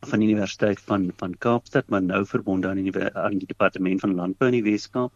van 0.00 0.20
die 0.22 0.28
Universiteit 0.28 0.80
van 0.80 1.10
van 1.16 1.38
Kaapstad, 1.38 1.88
maar 1.88 2.02
nou 2.02 2.26
verbonde 2.26 2.68
aan 2.68 2.82
die 2.82 3.14
aan 3.14 3.38
die 3.38 3.46
departement 3.46 4.00
van 4.00 4.14
landbou 4.14 4.50
in 4.50 4.62
die 4.62 4.70
Weskaap. 4.70 5.12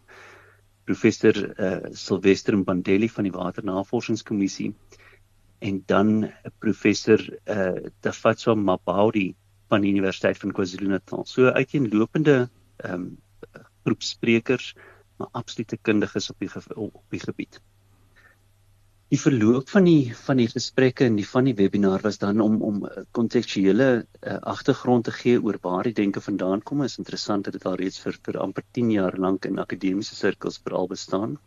Professor 0.85 1.37
uh, 1.37 1.93
Sylvester 1.93 2.57
Mbandelli 2.57 3.09
van 3.09 3.29
die 3.29 3.33
Waternavorsingskommissie 3.33 4.75
en 5.59 5.83
dan 5.87 6.31
professor 6.59 7.23
uh, 7.45 7.91
Tafatso 8.01 8.55
Mabaudi 8.57 9.35
van 9.69 9.85
die 9.85 9.91
Universiteit 9.93 10.39
van 10.39 10.53
KwaZulu-Natal. 10.53 11.25
So 11.27 11.51
uiteenlopende 11.51 12.49
ehm 12.77 12.95
um, 12.95 13.09
groep 13.87 14.03
sprekers, 14.03 14.75
maar 15.17 15.29
absolute 15.33 15.79
kundiges 15.83 16.31
op 16.31 16.39
die 16.39 16.51
op 16.77 17.05
die 17.15 17.21
gebied. 17.21 17.61
Die 19.09 19.21
verloop 19.21 19.71
van 19.73 19.87
die 19.89 20.15
van 20.15 20.37
die 20.37 20.49
gesprekke 20.53 21.07
en 21.09 21.17
die 21.17 21.29
van 21.29 21.49
die 21.49 21.55
webinar 21.57 22.03
was 22.05 22.19
dan 22.19 22.41
om 22.45 22.59
om 22.63 22.83
kontekstuele 23.17 23.89
uh, 23.97 24.37
agtergrond 24.53 25.05
te 25.05 25.15
gee 25.21 25.41
oor 25.43 25.59
waar 25.63 25.89
die 25.89 25.97
denke 25.97 26.21
vandaan 26.21 26.63
kom. 26.63 26.83
Is 26.85 26.99
interessant 26.99 27.45
dat 27.45 27.57
dit 27.57 27.65
al 27.65 27.79
reeds 27.81 28.03
vir 28.05 28.19
vir 28.29 28.41
amper 28.45 28.67
10 28.79 28.91
jaar 28.99 29.17
lank 29.17 29.49
in 29.49 29.59
akademiese 29.59 30.15
sirkels 30.15 30.61
veral 30.65 30.87
bestaan 30.93 31.39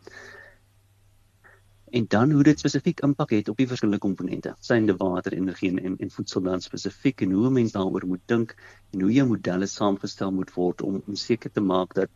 en 1.91 2.05
dan 2.07 2.31
hoe 2.31 2.43
dit 2.43 2.59
spesifiek 2.59 3.01
impak 3.03 3.33
het 3.35 3.49
op 3.51 3.57
die 3.59 3.67
verskillende 3.67 3.99
komponente, 4.03 4.53
synde 4.63 4.95
water, 4.99 5.33
energie 5.35 5.69
en 5.71 5.79
en, 5.89 5.97
en 6.05 6.11
voedsel 6.11 6.43
dan 6.45 6.61
spesifiek 6.63 7.21
en 7.25 7.31
hoe 7.35 7.49
mense 7.49 7.75
daaroor 7.77 8.07
moet 8.07 8.23
dink 8.31 8.55
en 8.91 9.01
hoe 9.01 9.11
jou 9.11 9.27
modelle 9.27 9.67
saamgestel 9.67 10.31
moet 10.31 10.53
word 10.55 10.81
om 10.87 11.01
om 11.05 11.15
seker 11.15 11.51
te 11.51 11.63
maak 11.71 11.95
dat 11.99 12.09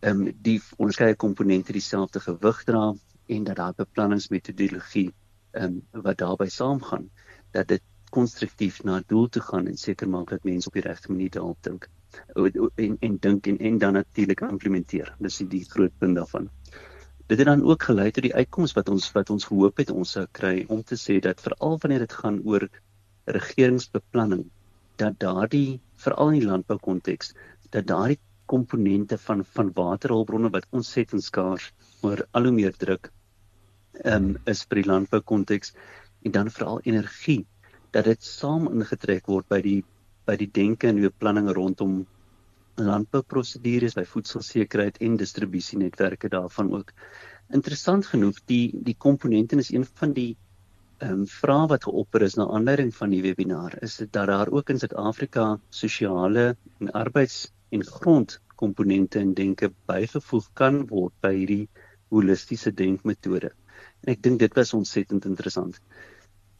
ehm 0.00 0.26
um, 0.26 0.34
die 0.48 0.58
onderskeie 0.76 1.16
komponente 1.16 1.72
dieselfde 1.72 2.20
gewig 2.26 2.64
dra 2.64 2.84
en 3.26 3.44
dat 3.44 3.56
daar 3.56 3.74
beplanningsmetodologie 3.76 5.08
ehm 5.52 5.80
um, 5.80 6.04
wat 6.08 6.18
daarbey 6.18 6.48
saamgaan 6.48 7.08
dat 7.56 7.68
dit 7.68 7.82
konstruktief 8.10 8.82
na 8.84 9.02
doel 9.06 9.28
toe 9.28 9.42
gaan 9.42 9.66
en 9.66 9.76
seker 9.76 10.08
maak 10.08 10.30
dat 10.30 10.44
mense 10.44 10.68
op 10.68 10.76
die 10.76 10.88
regte 10.88 11.12
manier 11.12 11.30
daarop 11.30 11.62
dink 11.62 11.88
en 12.74 12.96
en 13.00 13.16
dink 13.20 13.46
en, 13.46 13.58
en 13.58 13.78
dan 13.78 13.92
natuurlik 13.92 14.40
implementeer. 14.40 15.14
Dis 15.18 15.36
die, 15.36 15.46
die 15.46 15.64
groot 15.64 15.92
punt 15.98 16.16
daarvan 16.16 16.50
dit 17.30 17.38
het 17.38 17.46
dan 17.46 17.62
ook 17.62 17.82
gelei 17.86 18.10
tot 18.10 18.24
die 18.26 18.34
uitkoms 18.34 18.72
wat 18.74 18.88
ons 18.90 19.04
wat 19.14 19.28
ons 19.30 19.44
gehoop 19.46 19.76
het 19.78 19.90
ons 19.94 20.14
sou 20.16 20.24
kry 20.38 20.64
om 20.76 20.80
te 20.82 20.96
sê 20.98 21.20
dat 21.26 21.42
veral 21.44 21.76
wanneer 21.82 22.02
dit 22.02 22.16
gaan 22.22 22.40
oor 22.52 22.64
regeringsbeplanning 23.36 24.48
dat 25.02 25.20
daardie 25.22 25.78
veral 26.04 26.32
in 26.32 26.40
die 26.40 26.48
landbou 26.48 26.78
konteks 26.88 27.30
dat 27.76 27.86
daardie 27.92 28.18
komponente 28.50 29.18
van 29.28 29.44
van 29.54 29.70
waterhulpbronne 29.76 30.50
wat 30.56 30.66
ontsettend 30.80 31.22
skaars 31.28 31.70
maar 32.02 32.24
al 32.30 32.50
hoe 32.50 32.56
meer 32.58 32.74
druk 32.84 33.12
um, 34.04 34.34
is 34.54 34.64
vir 34.66 34.82
die 34.82 34.88
landbou 34.90 35.22
konteks 35.32 35.74
en 36.26 36.34
dan 36.34 36.50
veral 36.56 36.82
energie 36.82 37.44
dat 37.94 38.10
dit 38.10 38.26
saam 38.26 38.66
ingetrek 38.72 39.30
word 39.30 39.46
by 39.54 39.62
die 39.68 39.80
by 40.26 40.34
die 40.42 40.50
denke 40.60 40.90
en 40.90 40.98
beplanning 41.06 41.54
rondom 41.54 42.00
landbouprosedures 42.86 43.96
by 43.98 44.04
voedselsekerheid 44.12 45.00
en 45.06 45.16
distribusienetwerke 45.20 46.30
daarvan 46.32 46.70
ook. 46.78 46.92
Interessant 47.58 48.06
genoeg, 48.06 48.38
die 48.50 48.70
die 48.88 48.96
komponente 49.06 49.58
is 49.62 49.72
een 49.74 49.86
van 50.00 50.14
die 50.16 50.30
ehm 51.00 51.22
um, 51.22 51.26
vrae 51.26 51.66
wat 51.72 51.86
geopper 51.88 52.22
is 52.26 52.36
na 52.36 52.46
aanleiding 52.56 52.90
van 52.94 53.10
die 53.14 53.22
webinar 53.24 53.76
is 53.86 53.96
dit 54.02 54.12
dat 54.12 54.26
daar 54.28 54.50
ook 54.52 54.70
in 54.70 54.78
Suid-Afrika 54.78 55.46
sosiale 55.70 56.56
en 56.78 56.90
arbeids- 56.92 57.52
en 57.70 57.84
grondkomponente 57.84 59.18
en 59.18 59.34
denke 59.34 59.72
bygevoeg 59.86 60.50
kan 60.52 60.86
word 60.92 61.14
by 61.24 61.32
hierdie 61.38 61.68
holistiese 62.10 62.74
denkmetode. 62.74 63.54
En 64.04 64.12
ek 64.12 64.22
dink 64.22 64.38
dit 64.44 64.54
was 64.54 64.74
ontsettend 64.76 65.24
interessant 65.24 65.80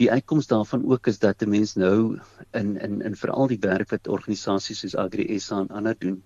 die 0.01 0.11
uitkoms 0.11 0.49
daarvan 0.49 0.85
ook 0.89 1.07
is 1.13 1.19
dat 1.19 1.43
'n 1.43 1.51
mens 1.51 1.75
nou 1.75 2.19
in 2.51 2.77
in 2.81 3.01
in 3.03 3.17
veral 3.23 3.47
die 3.47 3.61
werk 3.61 3.91
wat 3.91 4.09
organisasies 4.09 4.81
soos 4.81 4.97
Agri 4.97 5.39
SA 5.39 5.61
en 5.61 5.69
ander 5.69 5.97
doen 5.99 6.23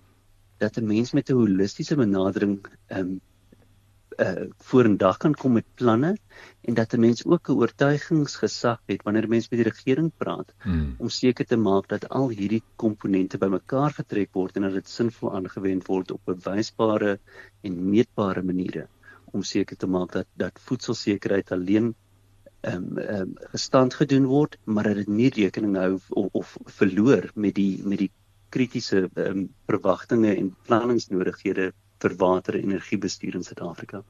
dat 0.57 0.77
'n 0.77 0.87
mens 0.87 1.11
met 1.11 1.29
'n 1.29 1.39
holistiese 1.39 1.95
benadering 1.95 2.59
ehm 2.87 2.99
um, 2.99 3.21
uh 4.17 4.47
vorendag 4.63 5.17
kan 5.17 5.33
kom 5.33 5.51
met 5.53 5.65
planne 5.75 6.17
en 6.61 6.73
dat 6.73 6.93
'n 6.93 6.99
mens 6.99 7.25
ook 7.25 7.49
'n 7.49 7.57
oortuigingsgesag 7.61 8.79
het 8.85 9.03
wanneer 9.03 9.25
'n 9.25 9.29
mens 9.29 9.49
met 9.49 9.59
die 9.59 9.69
regering 9.69 10.11
praat 10.17 10.53
hmm. 10.57 10.95
om 10.97 11.09
seker 11.09 11.45
te 11.45 11.57
maak 11.57 11.87
dat 11.87 12.09
al 12.09 12.29
hierdie 12.29 12.63
komponente 12.75 13.37
bymekaar 13.37 13.91
getrek 13.91 14.29
word 14.33 14.55
en 14.55 14.61
dat 14.61 14.73
dit 14.73 14.89
sinvol 14.89 15.35
aangewend 15.35 15.87
word 15.87 16.11
op 16.11 16.21
bewysbare 16.25 17.19
en 17.61 17.89
meetbare 17.89 18.43
maniere 18.43 18.87
om 19.25 19.43
seker 19.43 19.77
te 19.77 19.87
maak 19.87 20.11
dat 20.11 20.27
dat 20.33 20.59
voedselsekerheid 20.59 21.51
alleen 21.51 21.95
ehm 22.65 22.91
um, 22.91 22.97
ehm 22.97 23.21
um, 23.21 23.33
gestand 23.53 23.93
gedoen 23.93 24.25
word 24.25 24.57
maar 24.63 24.83
dat 24.89 25.01
dit 25.03 25.07
nie 25.07 25.29
rekening 25.29 25.75
hou 25.77 25.99
of, 26.09 26.29
of 26.31 26.57
verloor 26.79 27.29
met 27.35 27.55
die 27.55 27.81
met 27.83 28.01
die 28.03 28.11
kritiese 28.49 29.07
ehm 29.13 29.25
um, 29.31 29.47
verwagtinge 29.69 30.35
en 30.35 30.53
planningsnodighede 30.67 31.71
vir 32.03 32.15
water 32.21 32.55
en 32.59 32.69
energiebestuur 32.69 33.35
in 33.35 33.43
Suid-Afrika. 33.43 34.03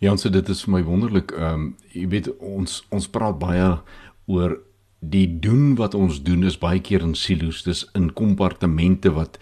Janse, 0.00 0.30
dit 0.30 0.48
is 0.48 0.62
vir 0.64 0.72
my 0.78 0.82
wonderlik. 0.84 1.32
Ehm 1.36 1.54
um, 1.54 1.76
jy 1.92 2.06
weet 2.08 2.32
ons 2.38 2.80
ons 2.90 3.08
praat 3.08 3.38
baie 3.38 3.70
oor 4.26 4.58
die 5.00 5.26
doen 5.40 5.74
wat 5.78 5.94
ons 5.96 6.18
doen 6.22 6.44
is 6.44 6.58
baie 6.60 6.80
keer 6.84 7.00
in 7.00 7.14
silo's, 7.16 7.62
dis 7.64 7.86
in 7.96 8.10
kompartemente 8.12 9.12
wat 9.16 9.38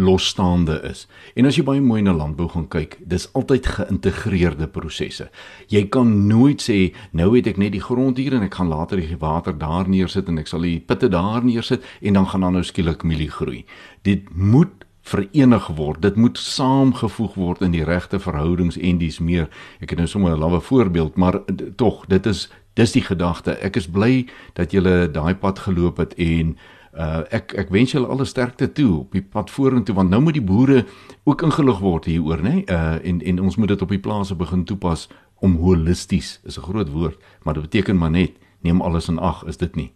losstaande 0.00 0.78
is. 0.88 1.04
En 1.36 1.48
as 1.48 1.58
jy 1.58 1.64
baie 1.68 1.82
mooi 1.84 2.00
na 2.04 2.14
landbou 2.16 2.48
gaan 2.48 2.68
kyk, 2.72 2.96
dis 3.08 3.28
altyd 3.36 3.68
geïntegreerde 3.76 4.68
prosesse. 4.72 5.28
Jy 5.68 5.84
kan 5.92 6.14
nooit 6.28 6.64
sê 6.64 6.78
nou 7.12 7.34
het 7.36 7.50
ek 7.52 7.60
net 7.60 7.76
die 7.76 7.84
grond 7.84 8.16
hier 8.16 8.38
en 8.38 8.46
ek 8.48 8.56
gaan 8.56 8.72
later 8.72 9.00
die 9.00 9.20
water 9.20 9.56
daar 9.56 9.88
neersit 9.88 10.32
en 10.32 10.40
ek 10.40 10.48
sal 10.48 10.64
die 10.64 10.78
pitte 10.80 11.12
daar 11.12 11.44
neersit 11.44 11.84
en 12.00 12.16
dan 12.16 12.30
gaan 12.32 12.48
dan 12.48 12.56
nou 12.56 12.64
skielik 12.64 13.04
mielie 13.04 13.30
groei. 13.32 13.66
Dit 14.08 14.32
moet 14.32 14.88
verenig 15.02 15.66
word. 15.76 16.02
Dit 16.02 16.16
moet 16.16 16.38
saamgevoeg 16.38 17.34
word 17.34 17.62
in 17.66 17.74
die 17.74 17.84
regte 17.84 18.20
verhoudings 18.22 18.78
en 18.78 19.00
dis 19.00 19.18
meer. 19.20 19.48
Ek 19.82 19.90
het 19.90 19.98
nou 19.98 20.08
sommer 20.08 20.32
'n 20.32 20.38
lawwe 20.38 20.60
voorbeeld, 20.60 21.16
maar 21.16 21.40
tog, 21.76 22.06
dit 22.06 22.26
is 22.26 22.48
dis 22.74 22.92
die 22.92 23.02
gedagte. 23.02 23.56
Ek 23.60 23.76
is 23.76 23.88
bly 23.90 24.28
dat 24.54 24.72
julle 24.72 25.10
daai 25.12 25.34
pad 25.34 25.58
geloop 25.58 26.00
het 26.02 26.14
en 26.18 26.56
uh 26.92 27.22
ek 27.32 27.54
ek 27.56 27.70
wens 27.72 27.92
julle 27.92 28.08
alle 28.12 28.24
sterkte 28.28 28.68
toe 28.72 28.98
op 28.98 29.12
die 29.16 29.24
pad 29.24 29.50
vorentoe 29.50 29.94
want 29.96 30.10
nou 30.10 30.20
moet 30.20 30.36
die 30.36 30.44
boere 30.44 30.84
ook 31.24 31.42
ingelig 31.42 31.80
word 31.80 32.04
hieroor, 32.04 32.42
nê? 32.44 32.54
Nee? 32.54 32.64
Uh 32.68 32.98
en 33.00 33.20
en 33.20 33.40
ons 33.40 33.56
moet 33.56 33.68
dit 33.68 33.82
op 33.82 33.88
die 33.88 34.02
plase 34.02 34.34
begin 34.34 34.64
toepas 34.64 35.08
om 35.40 35.56
holisties, 35.56 36.40
is 36.44 36.58
'n 36.58 36.62
groot 36.62 36.90
woord, 36.92 37.18
maar 37.42 37.54
dit 37.54 37.62
beteken 37.62 37.98
maar 37.98 38.10
net 38.10 38.32
neem 38.60 38.80
alles 38.80 39.08
in 39.08 39.18
ag, 39.18 39.44
is 39.44 39.56
dit 39.56 39.74
nie? 39.76 39.92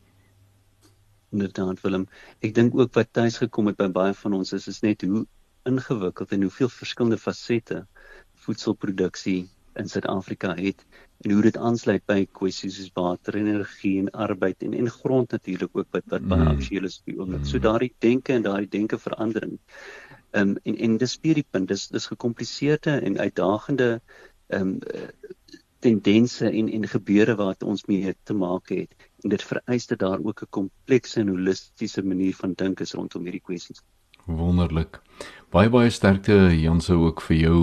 inderdaad 1.37 1.81
Willem. 1.81 2.07
Ek 2.41 2.55
dink 2.55 2.77
ook 2.79 2.95
wat 2.97 3.13
tuis 3.13 3.39
gekom 3.43 3.71
het 3.71 3.79
by 3.81 3.89
baie 3.93 4.15
van 4.15 4.37
ons 4.39 4.53
is 4.57 4.69
is 4.73 4.81
net 4.85 5.03
hoe 5.05 5.27
ingewikkeld 5.69 6.33
en 6.33 6.47
hoeveel 6.47 6.71
verskillende 6.73 7.19
fasette 7.19 7.83
voedselproduksie 8.47 9.41
in 9.77 9.91
Suid-Afrika 9.93 10.55
het 10.57 10.85
en 11.25 11.33
hoe 11.33 11.43
dit 11.43 11.57
aansluit 11.57 12.05
by 12.07 12.19
kwessies 12.39 12.77
soos 12.77 12.93
water 12.95 13.39
en 13.41 13.47
energie 13.53 13.95
en 14.03 14.11
arbeid 14.27 14.63
en 14.63 14.75
en 14.75 14.91
grond 14.91 15.31
natuurlik 15.31 15.77
ook 15.77 15.89
wat 15.97 16.05
wat 16.13 16.29
baie 16.29 16.45
mm. 16.45 16.53
aktueel 16.55 16.89
is 16.89 16.99
op 16.99 17.13
die 17.13 17.19
oomblik. 17.19 17.47
So 17.49 17.59
daardie 17.59 17.93
denke 17.99 18.33
en 18.33 18.43
daardie 18.43 18.73
denke 18.79 18.99
verandering. 18.99 19.59
Ehm 20.33 20.49
um, 20.49 20.57
en 20.65 20.77
en 20.89 20.97
dis 21.01 21.17
spier 21.19 21.35
die 21.41 21.47
punt. 21.51 21.69
Dis 21.69 21.89
dis 21.89 22.11
gekompliseerde 22.13 22.99
en 23.01 23.19
uitdagende 23.19 24.01
ehm 24.47 24.77
um, 24.77 24.79
tendense 25.87 26.51
en 26.51 26.69
en 26.73 26.89
gebeure 26.89 27.35
wat 27.37 27.63
ons 27.63 27.85
mee 27.87 28.15
te 28.23 28.35
maak 28.35 28.69
het 28.69 29.09
en 29.23 29.33
dit 29.35 29.43
vereis 29.43 29.87
dat 29.87 29.99
daar 29.99 30.23
ook 30.23 30.43
'n 30.43 30.51
komplekse 30.51 31.21
en 31.21 31.29
holistiese 31.29 32.03
manier 32.03 32.35
van 32.35 32.53
dink 32.53 32.81
is 32.81 32.93
rondom 32.93 33.23
hierdie 33.23 33.47
kwessies. 33.49 33.83
Wonderlik. 34.27 35.01
Baie 35.57 35.71
baie 35.73 35.89
sterkte 35.89 36.35
Janse 36.53 36.93
ook 36.93 37.23
vir 37.25 37.37
jou 37.39 37.61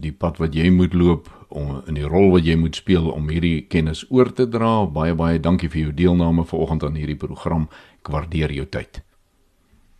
die 0.00 0.14
pad 0.16 0.38
wat 0.40 0.54
jy 0.56 0.70
moet 0.72 0.94
loop 0.96 1.26
om 1.52 1.82
in 1.84 1.98
die 1.98 2.06
rol 2.08 2.30
wat 2.32 2.46
jy 2.48 2.54
moet 2.56 2.78
speel 2.78 3.10
om 3.12 3.26
hierdie 3.28 3.66
kennis 3.68 4.00
oor 4.08 4.30
te 4.32 4.46
dra. 4.48 4.86
Baie 4.88 5.12
baie 5.12 5.36
dankie 5.36 5.68
vir 5.68 5.82
jou 5.82 5.90
deelname 5.98 6.46
vanoggend 6.48 6.86
aan 6.88 6.94
hierdie 6.96 7.18
program. 7.20 7.66
Ek 8.00 8.08
waardeer 8.14 8.54
jou 8.56 8.64
tyd. 8.64 9.02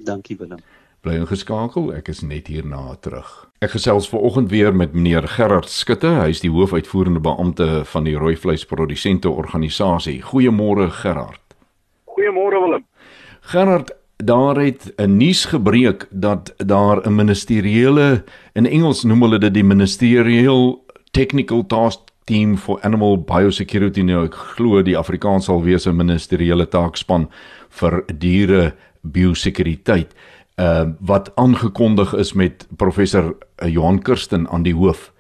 Dankie 0.01 0.39
Willem. 0.41 0.63
Bly 1.05 1.19
ingeskakel, 1.21 1.91
ek 1.93 2.09
is 2.15 2.23
net 2.25 2.49
hierna 2.49 2.95
terug. 3.05 3.29
Ek 3.61 3.75
gesels 3.75 4.09
ver 4.09 4.25
oggend 4.25 4.49
weer 4.49 4.73
met 4.73 4.97
meneer 4.97 5.29
Gerard 5.35 5.69
Skutte, 5.69 6.15
hy 6.23 6.31
is 6.33 6.41
die 6.41 6.53
hoofuitvoerende 6.55 7.21
beampte 7.21 7.83
van 7.93 8.09
die 8.09 8.17
rooi 8.17 8.39
vleisprodusente 8.41 9.29
organisasie. 9.29 10.23
Goeiemôre 10.31 10.89
Gerard. 11.03 11.45
Goeiemôre 12.09 12.65
Willem. 12.65 12.89
Gerard, 13.53 13.93
daar 14.17 14.57
het 14.57 14.93
'n 14.97 15.17
nuus 15.17 15.45
gebreek 15.45 16.07
dat 16.11 16.55
daar 16.57 17.07
'n 17.07 17.15
ministeriële 17.15 18.25
in 18.53 18.67
Engels 18.67 19.03
noem 19.03 19.23
hulle 19.23 19.39
dit 19.39 19.55
die 19.55 19.65
ministerial 19.65 20.85
technical 21.11 21.67
task 21.67 22.01
team 22.25 22.57
for 22.57 22.81
animal 22.83 23.19
biosecurity 23.19 24.01
nou 24.01 24.25
ek 24.25 24.35
glo 24.35 24.83
die 24.83 24.97
Afrikaans 24.99 25.45
sal 25.45 25.63
wees 25.63 25.87
'n 25.87 25.97
ministeriële 25.97 26.69
taakspan 26.69 27.29
vir 27.69 28.05
diere 28.19 28.75
biosekuriteit 29.03 30.15
uh 30.57 30.87
wat 31.01 31.33
aangekondig 31.35 32.15
is 32.15 32.33
met 32.33 32.67
professor 32.77 33.35
uh, 33.35 33.69
Johan 33.69 34.03
Kirsten 34.03 34.49
aan 34.49 34.63
die 34.63 34.75
hoof. 34.75 35.13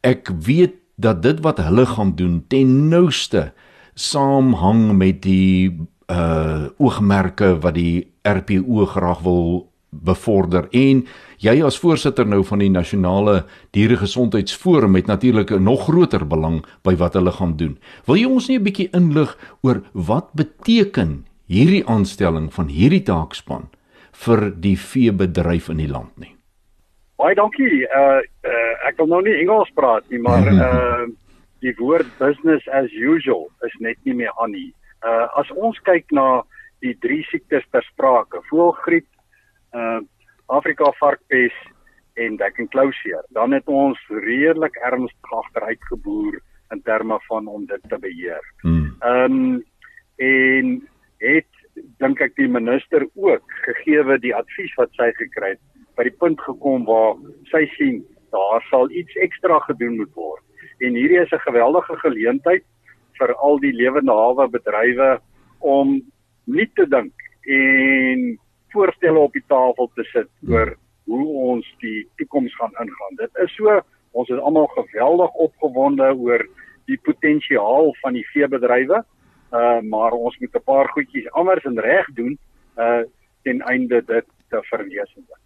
Ek 0.00 0.30
weet 0.44 0.74
dat 0.96 1.22
dit 1.22 1.40
wat 1.40 1.58
hulle 1.58 1.86
gaan 1.86 2.14
doen 2.14 2.44
ten 2.48 2.88
nouste 2.88 3.52
saamhang 3.94 4.96
met 4.96 5.22
die 5.22 5.80
uh 6.12 6.68
oogmerke 6.78 7.54
wat 7.62 7.74
die 7.74 8.08
RPO 8.28 8.86
graag 8.86 9.22
wil 9.24 9.72
bevorder 9.92 10.68
en 10.72 11.02
jy 11.42 11.54
as 11.66 11.76
voorsitter 11.80 12.26
nou 12.28 12.40
van 12.48 12.62
die 12.64 12.70
nasionale 12.72 13.42
dieregesondheidsforum 13.76 14.94
het 14.96 15.06
natuurlik 15.06 15.50
'n 15.50 15.62
nog 15.64 15.84
groter 15.88 16.26
belang 16.26 16.64
by 16.84 16.94
wat 16.96 17.14
hulle 17.14 17.32
gaan 17.32 17.56
doen. 17.56 17.78
Wil 18.06 18.16
jy 18.16 18.24
ons 18.26 18.48
nie 18.48 18.58
'n 18.58 18.64
bietjie 18.64 18.90
inlig 18.92 19.36
oor 19.62 19.82
wat 19.92 20.32
beteken 20.34 21.24
hierdie 21.46 21.86
aanstelling 21.86 22.52
van 22.54 22.68
hierdie 22.68 23.02
taakspan 23.02 23.68
vir 24.12 24.50
die 24.50 24.76
veebedryf 24.78 25.68
in 25.68 25.76
die 25.76 25.90
land 25.90 26.18
nie. 26.20 26.34
Baie 27.16 27.34
dankie. 27.34 27.84
Uh, 27.88 28.20
uh 28.44 28.88
ek 28.88 28.96
wil 28.98 29.06
nou 29.06 29.22
nie 29.22 29.40
Engels 29.40 29.70
praat 29.74 30.04
nie, 30.10 30.18
maar 30.18 30.46
uh 30.52 31.06
die 31.64 31.74
woord 31.78 32.08
business 32.18 32.66
as 32.74 32.90
usual 32.90 33.46
is 33.62 33.74
net 33.78 33.98
nie 34.04 34.14
meer 34.14 34.32
aan 34.42 34.50
nie. 34.50 34.72
Uh 35.02 35.26
as 35.40 35.50
ons 35.50 35.78
kyk 35.88 36.10
na 36.10 36.42
die 36.82 36.94
drie 36.98 37.22
siektes 37.30 37.64
ter 37.70 37.84
sprake, 37.90 38.42
voëlgriep, 38.50 39.08
uh 39.74 40.00
Afrika 40.52 40.90
varkpes 40.98 41.54
en 42.20 42.36
dekkenklauseer, 42.36 43.22
dan 43.32 43.54
het 43.56 43.68
ons 43.72 43.98
redelik 44.08 44.76
ernstig 44.84 45.32
agteruit 45.32 45.84
geboer 45.88 46.40
in 46.72 46.82
terme 46.82 47.18
van 47.28 47.46
om 47.46 47.64
dit 47.66 47.82
te 47.88 47.98
beheer. 47.98 48.44
Hmm. 48.62 48.96
Ehm 49.00 49.38
um, 49.38 49.64
en 50.16 50.72
het 51.24 51.48
dink 52.02 52.20
ek 52.20 52.34
die 52.36 52.48
minister 52.48 53.06
ook 53.14 53.54
gegeewe 53.64 54.18
die 54.20 54.34
advies 54.36 54.74
wat 54.76 54.92
sy 54.98 55.08
gekry 55.16 55.54
het 55.54 55.62
by 55.96 56.04
die 56.08 56.18
punt 56.20 56.40
gekom 56.44 56.84
waar 56.88 57.16
sy 57.50 57.64
sien 57.76 58.02
daar 58.32 58.64
sal 58.68 58.90
iets 58.90 59.16
ekstra 59.24 59.58
gedoen 59.66 59.96
moet 60.00 60.12
word. 60.16 60.44
En 60.84 60.96
hierdie 60.96 61.20
is 61.20 61.32
'n 61.32 61.46
geweldige 61.48 61.96
geleentheid 62.04 62.64
vir 63.18 63.34
al 63.34 63.58
die 63.62 63.72
lewende 63.72 64.12
hawe 64.12 64.48
bedrywe 64.48 65.10
om 65.58 66.00
nie 66.44 66.68
te 66.74 66.86
dink 66.86 67.12
en 67.46 68.38
voorstelle 68.72 69.18
op 69.18 69.32
die 69.32 69.44
tafel 69.48 69.90
te 69.94 70.04
sit 70.12 70.30
oor 70.48 70.74
hoe 71.10 71.26
ons 71.52 71.66
die 71.82 72.06
toekoms 72.16 72.54
gaan 72.56 72.74
ingaan. 72.80 73.18
Dit 73.18 73.42
is 73.44 73.54
so 73.56 73.80
ons 74.12 74.28
is 74.28 74.40
almal 74.40 74.68
geweldig 74.76 75.32
opgewonde 75.46 76.12
oor 76.14 76.44
die 76.90 76.98
potensiaal 77.06 77.92
van 78.02 78.18
die 78.18 78.26
veebedrywe 78.32 79.02
uh 79.52 79.80
maar 79.80 80.12
ons 80.16 80.38
moet 80.40 80.56
'n 80.56 80.64
paar 80.64 80.88
goedjies 80.88 81.30
anders 81.32 81.64
en 81.64 81.80
reg 81.80 82.06
doen 82.14 82.38
uh 82.76 83.02
ten 83.42 83.60
einde 83.60 84.02
dit 84.04 84.26
te 84.48 84.58
verwesenlik. 84.62 85.41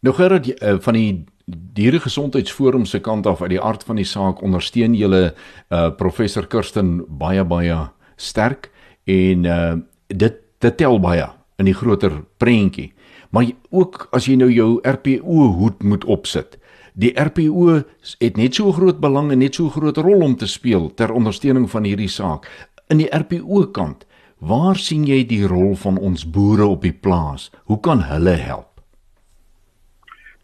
Nou 0.00 0.14
Gerard 0.16 0.48
uh, 0.48 0.78
van 0.80 0.96
die 0.96 1.24
dieregesondheidsforum 1.50 2.86
se 2.86 3.00
kant 3.04 3.26
af 3.26 3.42
uit 3.42 3.50
die 3.52 3.60
aard 3.60 3.82
van 3.84 3.98
die 4.00 4.06
saak 4.06 4.40
ondersteun 4.42 4.94
julle 4.94 5.32
uh 5.68 5.88
professor 5.98 6.46
Kirsten 6.46 7.00
baie 7.20 7.44
baie 7.44 7.76
sterk 8.16 8.70
en 9.04 9.44
uh 9.44 9.74
dit 10.08 10.38
dit 10.60 10.76
tel 10.76 11.00
baie 11.00 11.26
in 11.58 11.68
die 11.68 11.74
groter 11.76 12.12
prentjie. 12.38 12.92
Maar 13.30 13.52
ook 13.70 14.08
as 14.16 14.26
jy 14.28 14.38
nou 14.40 14.48
jou 14.52 14.80
RPO 14.84 15.50
hoed 15.58 15.82
moet 15.82 16.04
opsit. 16.04 16.56
Die 16.94 17.12
RPO 17.16 17.82
het 18.20 18.36
net 18.36 18.56
so 18.56 18.72
groot 18.72 19.00
belang 19.00 19.30
en 19.32 19.40
net 19.44 19.54
so 19.54 19.68
groot 19.68 19.96
rol 19.96 20.24
om 20.24 20.36
te 20.36 20.48
speel 20.48 20.90
ter 20.94 21.12
ondersteuning 21.12 21.68
van 21.70 21.84
hierdie 21.84 22.10
saak 22.10 22.48
in 22.90 23.04
die 23.04 23.10
RPO 23.14 23.68
kant, 23.76 24.06
waar 24.38 24.76
sien 24.76 25.04
jy 25.06 25.22
die 25.28 25.44
rol 25.46 25.76
van 25.78 25.98
ons 25.98 26.24
boere 26.24 26.66
op 26.66 26.82
die 26.82 26.96
plaas? 26.96 27.50
Hoe 27.70 27.78
kan 27.80 28.02
hulle 28.08 28.34
help? 28.40 28.69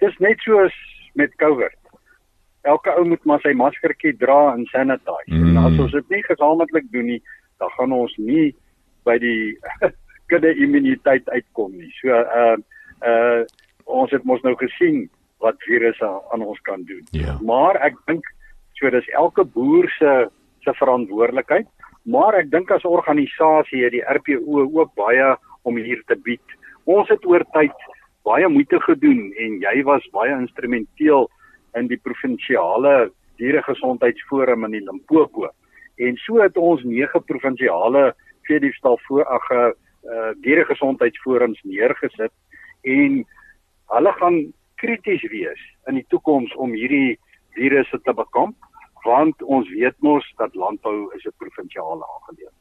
Dis 0.02 0.16
net 0.24 0.42
soos 0.44 0.74
met 1.14 1.34
COVID. 1.42 1.76
Elke 2.66 2.92
ou 2.98 3.04
moet 3.06 3.24
maar 3.24 3.42
sy 3.44 3.54
maskertjie 3.56 4.16
dra 4.18 4.52
en 4.54 4.66
sanitize. 4.72 5.32
Mm. 5.32 5.56
En 5.56 5.64
as 5.64 5.82
ons 5.86 5.92
dit 5.92 6.14
nie 6.14 6.22
gesamentlik 6.26 6.88
doen 6.92 7.10
nie, 7.14 7.20
dan 7.62 7.70
gaan 7.76 7.94
ons 7.96 8.14
nie 8.18 8.50
by 9.06 9.16
die 9.22 9.56
kudde 10.30 10.52
immuniteit 10.58 11.28
uitkom 11.30 11.76
nie. 11.78 11.92
So 12.00 12.12
uh 12.12 12.56
uh 13.06 13.44
ons 13.86 14.10
het 14.10 14.24
mos 14.26 14.42
nou 14.42 14.56
gesien 14.58 15.04
wat 15.44 15.60
virusse 15.62 16.08
aan 16.34 16.42
ons 16.42 16.58
kan 16.66 16.82
doen. 16.88 17.04
Yeah. 17.14 17.36
Ja. 17.36 17.38
Maar 17.46 17.78
ek 17.86 18.00
dink 18.10 18.26
So 18.76 18.90
dis 18.92 19.08
elke 19.16 19.44
boer 19.44 19.88
se 19.98 20.28
se 20.64 20.72
verantwoordelikheid, 20.74 21.68
maar 22.10 22.34
ek 22.34 22.50
dink 22.50 22.72
as 22.74 22.84
organisasie 22.84 23.84
het 23.84 23.94
die 23.94 24.02
RPO 24.02 24.64
ook 24.66 24.92
baie 24.98 25.28
om 25.62 25.78
hier 25.78 26.02
te 26.10 26.16
bied. 26.26 26.56
Ons 26.84 27.08
het 27.12 27.22
oor 27.26 27.44
tyd 27.54 27.86
baie 28.26 28.48
moeite 28.48 28.80
gedoen 28.82 29.30
en 29.38 29.60
jy 29.62 29.82
was 29.86 30.06
baie 30.14 30.34
instrumenteel 30.34 31.28
in 31.78 31.88
die 31.90 32.00
provinsiale 32.02 33.10
dieregesondheidsforum 33.40 34.64
in 34.66 34.78
die 34.78 34.84
Limpopo. 34.84 35.50
En 36.02 36.16
so 36.24 36.40
het 36.42 36.56
ons 36.56 36.82
nege 36.84 37.20
provinsiale 37.30 38.10
veediefstal 38.48 38.98
voor 39.06 39.24
ag 39.38 39.50
uh 39.56 39.70
dieregesondheidsforums 40.42 41.58
neergesit 41.66 42.30
en 42.86 43.24
hulle 43.90 44.12
gaan 44.20 44.36
krities 44.78 45.24
wees 45.32 45.62
in 45.90 45.98
die 45.98 46.06
toekoms 46.14 46.54
om 46.54 46.76
hierdie 46.78 47.18
virusse 47.56 47.98
te 48.04 48.14
bekamp 48.14 48.54
want 49.06 49.42
ons 49.42 49.68
weet 49.70 49.98
mos 50.06 50.26
dat 50.38 50.54
landbou 50.54 51.10
is 51.16 51.26
'n 51.26 51.34
provinsiale 51.42 52.04
aangeleentheid. 52.14 52.55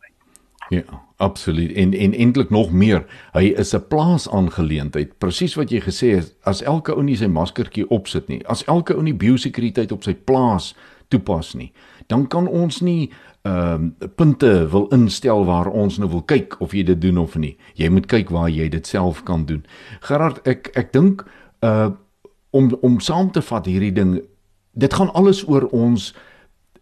Ja, 0.70 0.82
absoluut. 1.18 1.72
En 1.72 1.94
en 1.94 2.14
eintlik 2.14 2.50
nog 2.50 2.72
meer, 2.72 3.06
hy 3.32 3.44
is 3.44 3.76
'n 3.76 3.88
plaasaangeleentheid. 3.88 5.18
Presies 5.18 5.56
wat 5.56 5.70
jy 5.70 5.80
gesê 5.82 6.16
het, 6.16 6.36
as 6.42 6.62
elke 6.62 6.96
ou 6.96 7.04
nie 7.04 7.16
sy 7.16 7.28
maskertjie 7.28 7.90
opsit 7.90 8.28
nie, 8.28 8.48
as 8.48 8.64
elke 8.64 8.96
ou 8.96 9.02
nie 9.02 9.14
biosekuriteit 9.14 9.92
op 9.92 10.04
sy 10.04 10.14
plaas 10.14 10.76
toepas 11.08 11.54
nie, 11.54 11.72
dan 12.08 12.28
kan 12.28 12.48
ons 12.48 12.82
nie 12.82 13.12
ehm 13.42 13.94
uh, 14.02 14.08
punte 14.16 14.68
wil 14.70 14.88
instel 14.88 15.46
waar 15.46 15.68
ons 15.68 15.98
nou 15.98 16.10
wil 16.10 16.22
kyk 16.22 16.56
of 16.62 16.72
jy 16.72 16.84
dit 16.84 17.02
doen 17.02 17.18
of 17.18 17.36
nie. 17.36 17.58
Jy 17.74 17.90
moet 17.90 18.06
kyk 18.06 18.30
waar 18.30 18.50
jy 18.50 18.70
dit 18.70 18.88
self 18.88 19.24
kan 19.24 19.46
doen. 19.46 19.66
Gerard, 20.00 20.48
ek 20.48 20.72
ek 20.74 20.94
dink 20.94 21.26
uh 21.62 21.90
om 22.50 22.78
om 22.82 23.00
saam 23.00 23.32
te 23.32 23.42
vat 23.42 23.66
hierdie 23.66 23.94
ding, 23.94 24.22
dit 24.74 24.94
gaan 24.94 25.14
alles 25.14 25.48
oor 25.48 25.68
ons 25.72 26.14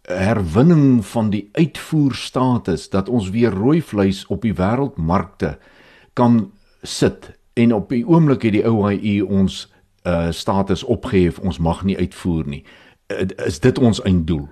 herwinning 0.08 1.06
van 1.06 1.30
die 1.30 1.50
uitvoerstatus 1.52 2.90
dat 2.90 3.10
ons 3.10 3.30
weer 3.30 3.52
rooi 3.52 3.82
vleis 3.82 4.26
op 4.28 4.42
die 4.42 4.54
wêreldmarkte 4.54 5.58
kan 6.14 6.52
sit 6.82 7.32
en 7.54 7.74
op 7.74 7.90
die 7.90 8.04
oomblik 8.08 8.44
het 8.44 8.58
die 8.58 8.68
OIE 8.68 9.22
ons 9.26 9.68
uh 10.04 10.32
status 10.36 10.84
opgehef 10.84 11.40
ons 11.40 11.60
mag 11.60 11.84
nie 11.84 11.98
uitvoer 11.98 12.48
nie 12.48 12.66
uh, 13.08 13.24
is 13.48 13.60
dit 13.60 13.80
ons 13.80 14.02
einddoel 14.04 14.50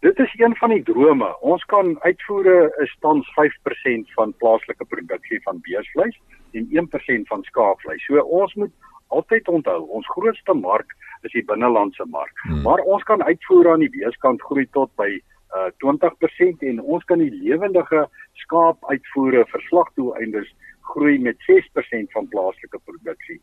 Dit 0.00 0.18
is 0.18 0.34
een 0.38 0.54
van 0.56 0.70
die 0.70 0.82
drome. 0.82 1.26
Ons 1.40 1.64
kan 1.64 1.96
uitvoere 2.00 2.74
is 2.78 2.96
tans 3.00 3.26
5% 3.34 4.12
van 4.14 4.34
plaaslike 4.38 4.84
produksie 4.84 5.40
van 5.42 5.58
beesvleis 5.60 6.20
en 6.50 6.68
1% 6.70 7.26
van 7.26 7.42
skaapvleis. 7.42 8.04
So 8.04 8.22
ons 8.22 8.54
moet 8.54 8.70
altyd 9.06 9.48
onthou, 9.48 9.80
ons 9.88 10.06
grootste 10.06 10.54
mark 10.54 10.94
is 11.26 11.32
die 11.32 11.44
binnelandse 11.44 12.04
mark. 12.12 12.34
Hmm. 12.46 12.62
Maar 12.62 12.78
ons 12.78 13.02
kan 13.02 13.22
uitvoer 13.22 13.72
aan 13.72 13.84
die 13.84 13.92
beeskant 13.94 14.42
groei 14.42 14.66
tot 14.76 14.92
by 15.00 15.10
uh 15.56 15.70
20% 15.80 16.64
en 16.68 16.80
ons 16.80 17.04
kan 17.08 17.22
die 17.22 17.32
lewendige 17.32 18.02
skaap 18.42 18.84
uitvoere 18.90 19.46
vir 19.48 19.62
slagdoeleindes 19.68 20.50
groei 20.90 21.16
met 21.18 21.40
6% 21.48 22.12
van 22.12 22.28
plaaslike 22.28 22.80
produksie. 22.84 23.40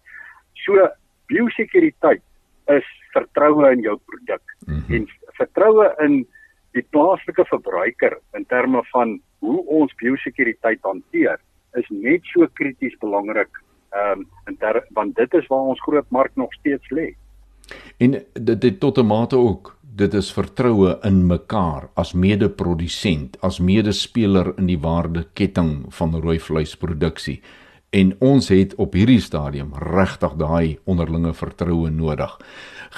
So 0.65 0.88
biosekuriteit 1.31 2.21
is 2.73 2.88
vertroue 3.13 3.71
in 3.73 3.81
jou 3.81 3.97
produk 4.05 4.41
mm 4.67 4.73
-hmm. 4.73 4.95
en 4.95 5.07
vertroue 5.39 5.89
in 6.05 6.25
die 6.77 6.85
plaaslike 6.91 7.45
verbruiker 7.45 8.17
in 8.33 8.45
terme 8.45 8.83
van 8.91 9.19
hoe 9.39 9.65
ons 9.65 9.95
biosekuriteit 10.01 10.81
hanteer 10.81 11.39
is 11.79 11.88
net 11.89 12.21
so 12.33 12.47
krities 12.53 12.97
belangrik 12.99 13.61
ehm 13.95 14.19
um, 14.19 14.27
en 14.45 14.57
ter, 14.57 14.81
want 14.97 15.15
dit 15.15 15.33
is 15.33 15.47
waar 15.47 15.71
ons 15.71 15.81
groot 15.81 16.09
mark 16.09 16.31
nog 16.35 16.53
steeds 16.53 16.89
lê. 16.89 17.15
En 17.97 18.19
dit 18.34 18.62
dit 18.62 18.80
tot 18.80 18.97
'n 18.97 19.06
mate 19.06 19.38
ook 19.38 19.75
dit 19.95 20.13
is 20.13 20.34
vertroue 20.34 20.97
in 21.08 21.21
mekaar 21.28 21.88
as 21.95 22.13
mede-produsent, 22.13 23.38
as 23.41 23.60
medespeler 23.63 24.51
in 24.60 24.67
die 24.67 24.80
waardeketting 24.80 25.86
van 25.95 26.15
rooi 26.19 26.39
vleisproduksie. 26.39 27.41
En 27.95 28.12
ons 28.19 28.49
het 28.51 28.75
op 28.75 28.93
hierdie 28.93 29.21
stadium 29.23 29.71
regtig 29.80 30.34
daai 30.36 30.78
onderlinge 30.84 31.32
vertroue 31.34 31.89
nodig. 31.89 32.34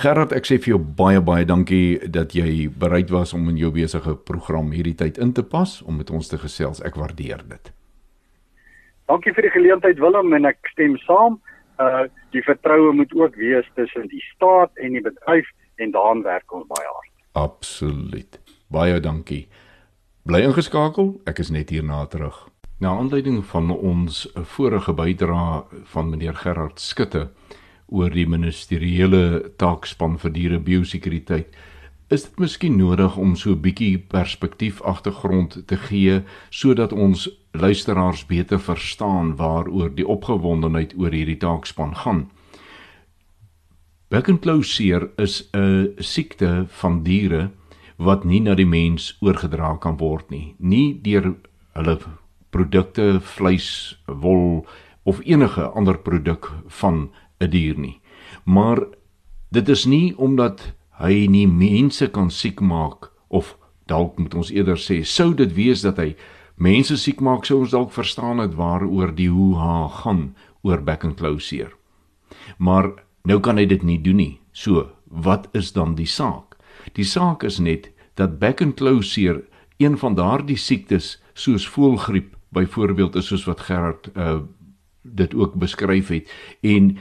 Gerard, 0.02 0.34
ek 0.34 0.50
sê 0.50 0.58
vir 0.58 0.74
jou 0.74 0.80
baie 0.98 1.22
baie 1.22 1.46
dankie 1.46 2.00
dat 2.10 2.34
jy 2.34 2.66
bereid 2.70 3.14
was 3.14 3.34
om 3.38 3.46
in 3.50 3.58
jou 3.62 3.70
besige 3.72 4.16
program 4.16 4.72
hierdie 4.74 4.96
tyd 4.98 5.18
in 5.22 5.36
te 5.38 5.44
pas 5.44 5.82
om 5.86 5.98
met 6.02 6.10
ons 6.10 6.28
te 6.28 6.38
gesels. 6.42 6.82
Ek 6.82 6.98
waardeer 6.98 7.46
dit. 7.46 7.72
Dankie 9.08 9.34
vir 9.38 9.48
die 9.48 9.54
geleentheid 9.54 10.02
Willem 10.02 10.34
en 10.34 10.50
ek 10.50 10.74
stem 10.74 10.98
saam 11.06 11.38
uh 11.80 12.06
die 12.36 12.44
vertroue 12.44 12.92
moet 12.94 13.14
ook 13.16 13.36
wees 13.36 13.68
tussen 13.76 14.08
die 14.12 14.24
staat 14.34 14.72
en 14.76 14.92
die 14.98 15.02
bedryf 15.02 15.48
en 15.76 15.92
daaraan 15.92 16.24
werk 16.24 16.54
ons 16.54 16.68
baie 16.68 16.88
hard. 16.88 17.12
Absoluut. 17.32 18.40
Baie 18.68 19.00
dankie. 19.00 19.48
Bly 20.28 20.42
ingeskakel, 20.44 21.14
ek 21.30 21.40
is 21.40 21.50
net 21.54 21.70
hierna 21.72 22.06
terug. 22.12 22.48
Na 22.84 22.98
aanleiding 23.00 23.40
van 23.46 23.72
ons 23.72 24.26
vorige 24.36 24.94
bydrae 24.94 25.64
van 25.94 26.10
meneer 26.10 26.36
Gerard 26.36 26.82
Skutte 26.84 27.30
oor 27.88 28.12
die 28.12 28.28
ministeriële 28.28 29.54
taakspan 29.58 30.18
vir 30.22 30.34
diere 30.36 30.60
biosekuriteit 30.60 31.56
is 32.08 32.24
dit 32.24 32.40
miskien 32.40 32.78
nodig 32.80 33.18
om 33.18 33.36
so 33.36 33.52
'n 33.52 33.62
bietjie 33.62 33.98
perspektief 33.98 34.82
agtergrond 34.82 35.68
te 35.68 35.78
gee 35.78 36.24
sodat 36.50 36.94
ons 36.94 37.30
luisteraars 37.52 38.26
beter 38.26 38.60
verstaan 38.60 39.36
waaroor 39.36 39.96
die 39.96 40.08
opgewondenheid 40.08 40.94
oor 40.98 41.12
hierdie 41.12 41.38
taakspan 41.38 41.96
gaan. 41.96 42.30
Bekkenklauseer 44.10 45.10
is 45.18 45.50
'n 45.54 45.94
siekte 45.98 46.66
van 46.68 47.04
diere 47.04 47.52
wat 47.98 48.24
nie 48.24 48.40
na 48.40 48.56
die 48.56 48.66
mens 48.66 49.18
oorgedra 49.20 49.76
kan 49.76 49.98
word 49.98 50.30
nie, 50.30 50.56
nie 50.60 51.00
deur 51.02 51.36
hulle 51.74 52.00
produkte, 52.50 53.20
vleis, 53.20 53.98
wol 54.06 54.66
of 55.04 55.20
enige 55.26 55.62
ander 55.62 55.98
produk 55.98 56.52
van 56.68 57.10
'n 57.42 57.50
dier 57.50 57.78
nie. 57.78 58.00
Maar 58.46 58.80
dit 59.52 59.70
is 59.70 59.86
nie 59.86 60.18
omdat 60.18 60.77
hy 61.00 61.28
nie 61.30 61.48
mense 61.48 62.08
kan 62.12 62.30
siek 62.34 62.62
maak 62.62 63.12
of 63.28 63.56
dalk 63.88 64.20
moet 64.20 64.36
ons 64.36 64.52
eerder 64.52 64.80
sê 64.82 65.04
sou 65.06 65.34
dit 65.34 65.54
wees 65.56 65.82
dat 65.86 65.98
hy 66.02 66.16
mense 66.58 66.98
siek 66.98 67.22
maak 67.22 67.46
sou 67.46 67.62
ons 67.62 67.72
dalk 67.76 67.92
verstaan 67.94 68.40
het 68.44 68.56
waaroor 68.58 69.14
die 69.16 69.30
hoe 69.30 69.56
ha 69.58 69.88
gaan 70.02 70.32
oor 70.64 70.82
back 70.82 71.06
and 71.06 71.18
closure 71.18 71.78
maar 72.58 72.92
nou 73.28 73.40
kan 73.44 73.60
hy 73.60 73.68
dit 73.70 73.84
nie 73.84 74.00
doen 74.02 74.22
nie. 74.22 74.34
So 74.56 74.88
wat 75.08 75.48
is 75.58 75.74
dan 75.76 75.96
die 75.98 76.10
saak? 76.10 76.58
Die 76.96 77.06
saak 77.08 77.44
is 77.48 77.60
net 77.60 77.92
dat 78.20 78.40
back 78.40 78.62
and 78.64 78.78
closure 78.80 79.44
een 79.78 79.98
van 80.00 80.16
daardie 80.18 80.58
siektes 80.58 81.18
soos 81.38 81.68
voelgriep 81.70 82.34
byvoorbeeld 82.56 83.16
is 83.20 83.28
soos 83.30 83.46
wat 83.46 83.68
Gerard 83.68 84.10
uh, 84.16 84.40
dit 85.04 85.36
ook 85.36 85.54
beskryf 85.60 86.10
het 86.10 86.32
en 86.66 86.96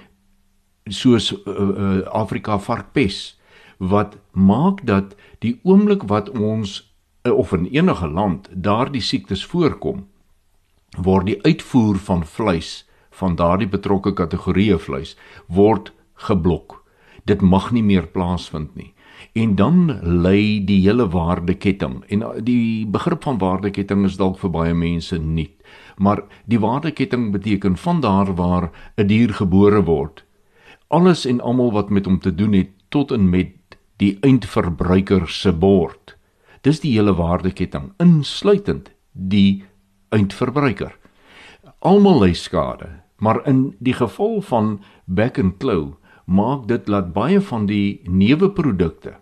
soos 0.93 1.33
uh, 1.33 1.39
uh, 1.47 2.03
Afrika 2.13 2.59
varkpes 2.59 3.36
wat 3.79 4.17
maak 4.33 4.87
dat 4.87 5.17
die 5.39 5.61
oomblik 5.63 6.03
wat 6.03 6.31
ons 6.31 6.95
eh, 7.23 7.33
of 7.33 7.53
in 7.53 7.67
enige 7.67 8.09
land 8.09 8.49
daardie 8.53 9.01
siektes 9.01 9.45
voorkom 9.45 10.07
word 10.97 11.27
die 11.27 11.43
uitvoer 11.43 11.97
van 11.97 12.25
vleis 12.25 12.87
van 13.11 13.37
daardie 13.37 13.69
betrokke 13.69 14.13
kategorieë 14.13 14.79
vleis 14.79 15.17
word 15.47 15.93
geblok. 16.29 16.83
Dit 17.25 17.41
mag 17.41 17.71
nie 17.73 17.83
meer 17.83 18.07
plaasvind 18.07 18.77
nie. 18.77 18.93
En 19.37 19.55
dan 19.57 19.99
lê 20.03 20.65
die 20.65 20.81
hele 20.85 21.09
waardeketting 21.13 22.03
en 22.09 22.23
eh, 22.23 22.43
die 22.45 22.87
begrip 22.87 23.25
van 23.25 23.41
waardeketting 23.41 24.05
is 24.05 24.17
dalk 24.21 24.39
vir 24.41 24.53
baie 24.53 24.75
mense 24.75 25.19
nuut. 25.19 25.53
Maar 25.97 26.23
die 26.45 26.61
waardeketting 26.61 27.31
beteken 27.33 27.77
van 27.77 28.01
daar 28.01 28.35
waar 28.35 28.71
'n 28.97 29.07
dier 29.07 29.33
gebore 29.35 29.83
word, 29.85 30.25
alles 30.89 31.27
en 31.27 31.41
almal 31.41 31.73
wat 31.73 31.91
met 31.91 32.05
hom 32.05 32.19
te 32.19 32.35
doen 32.35 32.53
het 32.53 32.71
tot 32.89 33.11
en 33.11 33.31
met 33.31 33.56
die 34.03 34.17
eindverbruiker 34.23 35.29
se 35.29 35.53
bord. 35.53 36.17
Dis 36.63 36.81
die 36.83 36.93
hele 36.97 37.15
waardeketting 37.17 37.93
insluitend 38.03 38.91
die 39.13 39.65
eindverbruiker. 40.15 40.93
Almal 41.81 42.21
ly 42.25 42.33
skade, 42.35 42.89
maar 43.19 43.43
in 43.47 43.75
die 43.79 43.95
geval 43.97 44.41
van 44.43 44.81
back 45.07 45.39
and 45.39 45.59
claw 45.63 45.95
maak 46.27 46.67
dit 46.69 46.87
dat 46.91 47.13
baie 47.15 47.41
van 47.41 47.67
die 47.71 48.01
neuweprodukte 48.05 49.17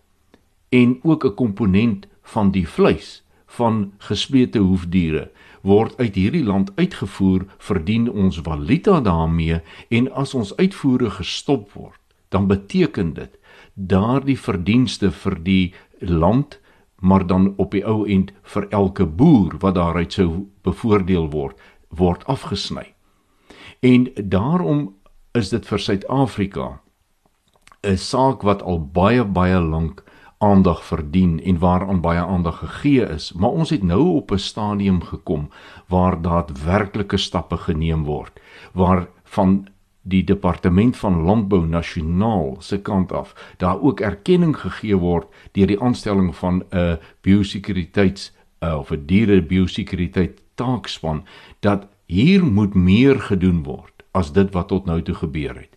en 0.71 0.99
ook 1.03 1.25
'n 1.25 1.35
komponent 1.35 2.07
van 2.23 2.51
die 2.51 2.69
vleis 2.69 3.23
van 3.47 3.93
gesplete 3.99 4.59
hoefdiere 4.59 5.31
word 5.63 5.97
uit 5.97 6.15
hierdie 6.15 6.45
land 6.45 6.73
uitgevoer, 6.77 7.47
verdien 7.59 8.11
ons 8.11 8.41
valuta 8.45 9.01
daarmee 9.01 9.61
en 9.89 10.11
as 10.13 10.35
ons 10.35 10.57
uitvoere 10.57 11.11
gestop 11.11 11.73
word, 11.73 12.01
dan 12.29 12.47
beteken 12.47 13.15
dit 13.15 13.39
daardie 13.75 14.39
verdienste 14.39 15.11
vir 15.11 15.39
die 15.43 15.75
land 16.01 16.61
maar 17.05 17.27
dan 17.27 17.53
op 17.57 17.71
die 17.71 17.85
ou 17.85 18.07
end 18.09 18.33
vir 18.43 18.69
elke 18.71 19.07
boer 19.07 19.57
wat 19.61 19.75
daaruit 19.75 20.13
sou 20.13 20.47
bevoordeel 20.63 21.31
word 21.31 21.59
word 21.89 22.25
afgesny. 22.27 22.95
En 23.83 24.09
daarom 24.17 24.95
is 25.35 25.51
dit 25.53 25.67
vir 25.67 25.79
Suid-Afrika 25.79 26.81
'n 27.85 27.97
saak 27.97 28.43
wat 28.43 28.63
al 28.63 28.81
baie 28.81 29.25
baie 29.25 29.61
lank 29.61 30.03
aandag 30.39 30.85
verdien 30.85 31.41
en 31.43 31.59
waaraan 31.59 32.01
baie 32.01 32.21
aandag 32.21 32.59
gegee 32.59 33.07
is, 33.09 33.33
maar 33.33 33.51
ons 33.51 33.71
het 33.71 33.83
nou 33.83 34.17
op 34.17 34.33
'n 34.33 34.39
stadium 34.39 35.03
gekom 35.03 35.51
waar 35.89 36.23
daadwerklike 36.23 37.17
stappe 37.17 37.57
geneem 37.57 38.05
word, 38.05 38.41
waar 38.73 39.09
van 39.25 39.69
die 40.05 40.25
departement 40.25 40.97
van 40.97 41.23
landbou 41.25 41.65
nasionaal 41.67 42.57
se 42.61 42.79
kant 42.85 43.13
af 43.13 43.35
daar 43.57 43.81
ook 43.81 44.01
erkenning 44.01 44.57
gegee 44.57 44.97
word 44.97 45.27
deur 45.53 45.67
die 45.67 45.81
aanstelling 45.81 46.35
van 46.37 46.63
'n 46.71 46.99
biosekuriteits 47.21 48.33
uh, 48.61 48.79
of 48.79 48.91
'n 48.91 49.07
diere 49.07 49.43
biosekuriteit 49.43 50.41
taakspan 50.55 51.25
dat 51.61 51.89
hier 52.07 52.45
moet 52.45 52.75
meer 52.75 53.21
gedoen 53.21 53.63
word 53.63 54.05
as 54.13 54.33
dit 54.33 54.53
wat 54.53 54.69
tot 54.69 54.85
nou 54.85 55.03
toe 55.03 55.15
gebeur 55.15 55.55
het. 55.55 55.73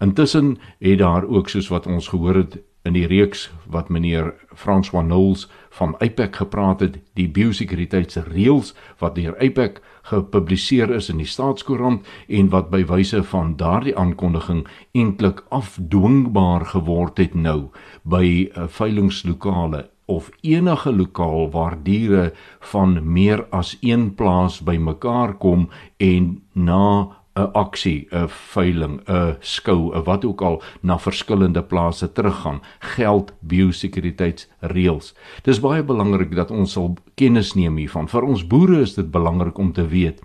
Intussen 0.00 0.58
het 0.78 0.98
daar 0.98 1.26
ook 1.28 1.48
soos 1.48 1.68
wat 1.68 1.86
ons 1.86 2.08
gehoor 2.08 2.34
het 2.34 2.58
in 2.82 2.94
die 2.96 3.06
reeks 3.06 3.50
wat 3.68 3.90
meneer 3.92 4.32
François 4.56 5.04
Knowles 5.04 5.46
van 5.76 5.94
APEC 6.00 6.36
gepraat 6.36 6.80
het, 6.80 6.96
die 7.14 7.28
biosekuriteitsreëls 7.28 8.72
wat 9.02 9.14
deur 9.18 9.36
APEC 9.38 9.82
gepubliseer 10.08 10.90
is 10.96 11.10
in 11.12 11.20
die 11.20 11.28
staatskoerant 11.28 12.08
en 12.28 12.48
wat 12.54 12.70
by 12.72 12.82
wyse 12.88 13.22
van 13.32 13.54
daardie 13.60 13.96
aankondiging 13.96 14.64
eintlik 14.96 15.44
afdwingbaar 15.48 16.66
geword 16.72 17.20
het 17.20 17.36
nou 17.36 17.68
by 18.02 18.24
uh, 18.48 18.66
veilingslokale 18.66 19.88
of 20.10 20.30
enige 20.42 20.92
lokaal 20.92 21.50
waar 21.52 21.76
diere 21.82 22.32
van 22.72 22.98
meer 23.12 23.44
as 23.54 23.76
een 23.80 24.08
plaas 24.14 24.58
bymekaar 24.66 25.36
kom 25.38 25.68
en 25.96 26.40
na 26.52 27.19
'n 27.36 27.50
aksie, 27.54 28.08
'n 28.12 28.28
veiling, 28.28 29.00
'n 29.06 29.36
skou, 29.40 29.92
'n 29.94 30.04
wat 30.04 30.24
ook 30.24 30.40
al 30.40 30.62
na 30.82 30.98
verskillende 30.98 31.62
plase 31.62 32.12
teruggaan, 32.12 32.60
geld 32.78 33.32
biosekuriteitsreëls. 33.40 35.14
Dis 35.42 35.60
baie 35.60 35.82
belangrik 35.82 36.34
dat 36.34 36.50
ons 36.50 36.72
sal 36.72 36.96
kennis 37.14 37.54
neem 37.54 37.76
hiervan. 37.76 38.08
Vir 38.08 38.22
ons 38.22 38.46
boere 38.46 38.80
is 38.80 38.94
dit 38.94 39.10
belangrik 39.10 39.58
om 39.58 39.72
te 39.72 39.86
weet 39.86 40.20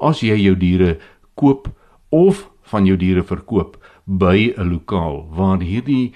as 0.00 0.20
jy 0.20 0.36
jou 0.36 0.56
diere 0.56 0.98
koop 1.34 1.68
of 2.10 2.50
van 2.62 2.86
jou 2.86 2.96
diere 2.96 3.22
verkoop 3.22 3.76
by 4.04 4.54
'n 4.56 4.70
lokaal 4.70 5.28
waar 5.30 5.60
hierdie 5.60 6.12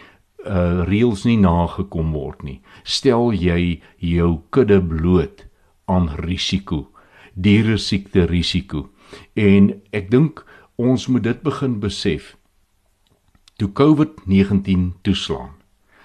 uh 0.47 0.84
reëls 0.87 1.24
nie 1.24 1.37
nagekom 1.37 2.12
word 2.12 2.43
nie, 2.43 2.61
stel 2.84 3.32
jy 3.32 3.80
jou 3.99 4.41
kudde 4.51 4.80
bloot 4.80 5.47
aan 5.87 6.09
risiko, 6.09 6.87
diere 7.34 7.76
siekte 7.78 8.26
risiko. 8.26 8.89
En 9.35 9.83
ek 9.91 10.11
dink 10.11 10.45
ons 10.77 11.07
moet 11.07 11.23
dit 11.23 11.43
begin 11.43 11.79
besef. 11.81 12.37
Toe 13.57 13.73
COVID-19 13.73 14.93
toeslaan, 15.03 15.55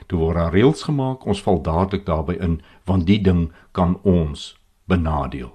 toe 0.08 0.20
word 0.20 0.36
daar 0.36 0.54
reëls 0.54 0.84
gemaak, 0.88 1.26
ons 1.26 1.42
val 1.44 1.62
dadelik 1.62 2.06
daarbey 2.06 2.38
in 2.40 2.62
want 2.86 3.06
die 3.08 3.22
ding 3.22 3.52
kan 3.72 3.98
ons 4.04 4.56
benadeel. 4.88 5.52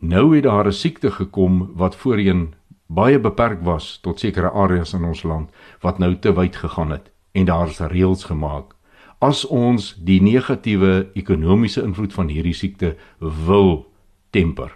Nou 0.00 0.34
het 0.34 0.44
daar 0.44 0.66
'n 0.66 0.72
siekte 0.72 1.10
gekom 1.10 1.70
wat 1.74 1.96
voorheen 1.96 2.54
baie 2.86 3.18
beperk 3.18 3.62
was 3.62 3.98
tot 4.02 4.18
sekere 4.18 4.50
areas 4.50 4.92
in 4.92 5.04
ons 5.04 5.22
land 5.22 5.50
wat 5.80 5.98
nou 5.98 6.18
te 6.18 6.32
wyd 6.32 6.56
gegaan 6.56 6.90
het 6.90 7.10
en 7.32 7.44
daar's 7.44 7.78
reëls 7.78 8.24
gemaak. 8.24 8.74
As 9.18 9.44
ons 9.44 9.94
die 10.00 10.22
negatiewe 10.22 11.10
ekonomiese 11.14 11.82
invloed 11.82 12.12
van 12.12 12.28
hierdie 12.28 12.54
siekte 12.54 12.96
wil 13.18 13.86
temper, 14.30 14.72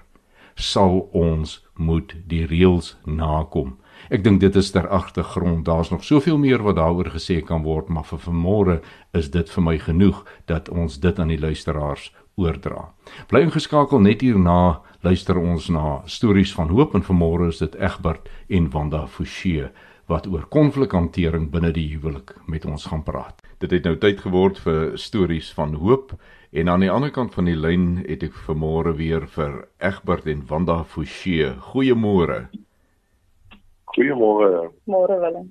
sal 0.54 1.08
ons 1.12 1.63
moet 1.76 2.14
die 2.26 2.44
reëls 2.46 2.96
nakom. 3.04 3.76
Ek 4.10 4.24
dink 4.24 4.40
dit 4.40 4.56
is 4.56 4.70
ter 4.70 4.88
agtergrond. 4.88 5.64
Daar's 5.64 5.90
nog 5.90 6.04
soveel 6.04 6.38
meer 6.38 6.62
wat 6.62 6.76
daaroor 6.76 7.10
gesê 7.14 7.40
kan 7.40 7.62
word, 7.62 7.88
maar 7.88 8.04
vir 8.04 8.20
vanmôre 8.26 8.80
is 9.12 9.30
dit 9.30 9.50
vir 9.50 9.64
my 9.64 9.78
genoeg 9.78 10.24
dat 10.50 10.68
ons 10.68 10.98
dit 11.00 11.18
aan 11.18 11.32
die 11.32 11.40
luisteraars 11.40 12.10
oordra. 12.36 12.90
Bly 13.30 13.46
ingeskakel 13.46 14.02
net 14.02 14.22
hierna 14.24 14.82
luister 15.04 15.38
ons 15.38 15.68
na 15.70 16.02
stories 16.10 16.52
van 16.56 16.72
hoop 16.74 16.94
en 16.94 17.06
vanmôre 17.06 17.48
is 17.52 17.62
dit 17.62 17.74
Egbert 17.78 18.28
en 18.48 18.70
Wanda 18.70 19.06
Forsie 19.06 19.68
wat 20.10 20.26
oor 20.28 20.44
konflikhantering 20.52 21.48
binne 21.52 21.70
die 21.72 21.86
huwelik 21.94 22.34
met 22.46 22.66
ons 22.68 22.90
gaan 22.90 23.04
praat. 23.06 23.40
Dit 23.62 23.72
het 23.72 23.86
nou 23.88 23.94
tyd 23.96 24.20
geword 24.20 24.58
vir 24.60 24.98
stories 25.00 25.48
van 25.56 25.78
hoop 25.80 26.12
En 26.54 26.68
aan 26.68 26.80
die 26.80 26.90
ander 26.90 27.10
kant 27.10 27.32
van 27.34 27.48
die 27.50 27.56
lyn 27.58 27.96
het 28.06 28.20
ek 28.22 28.36
vanmôre 28.44 28.92
weer 28.94 29.24
vir 29.34 29.54
Egbert 29.82 30.28
en 30.30 30.44
Wanda 30.46 30.76
Forsie. 30.86 31.48
Goeiemôre. 31.72 32.44
Goeiemôre. 33.90 34.68
Môre 34.86 35.16
Willem. 35.18 35.48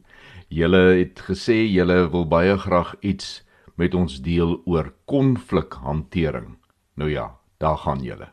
Julle 0.47 0.79
het 1.01 1.19
gesê 1.27 1.57
julle 1.67 2.05
wil 2.13 2.23
baie 2.31 2.55
graag 2.55 2.93
iets 3.03 3.41
met 3.75 3.97
ons 3.99 4.15
deel 4.23 4.55
oor 4.63 4.93
konflikhantering. 5.11 6.53
Nou 6.95 7.11
ja, 7.11 7.33
daar 7.59 7.81
gaan 7.83 7.99
julle. 8.07 8.29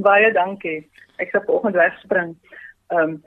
Baie 0.00 0.32
dankie. 0.32 0.78
Ek 1.20 1.28
sal 1.34 1.44
vanoggend 1.44 1.76
wegspring. 1.76 2.32
Ehm 2.88 3.02
um, 3.02 3.20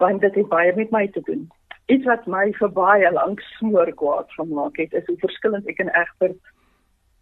want 0.00 0.20
dit 0.20 0.34
het 0.40 0.48
baie 0.48 0.72
met 0.76 0.90
my 0.92 1.04
te 1.12 1.20
doen 1.28 1.44
iets 1.86 2.04
wat 2.04 2.26
my 2.26 2.50
vir 2.58 2.72
baie 2.74 3.10
lank 3.14 3.40
smoor 3.56 3.90
kwaad 4.00 4.32
van 4.34 4.48
maak 4.58 4.78
het 4.82 4.94
is 4.98 5.06
hoe 5.06 5.18
verskillend 5.22 5.68
ek 5.70 5.82
en 5.84 5.92
Egbert 5.94 6.52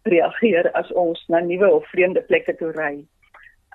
reageer 0.09 0.69
as 0.77 0.89
ons 1.01 1.21
na 1.33 1.41
nuwe 1.41 1.69
of 1.69 1.85
vreemde 1.93 2.21
plekke 2.29 2.55
toe 2.61 2.71
ry. 2.77 2.93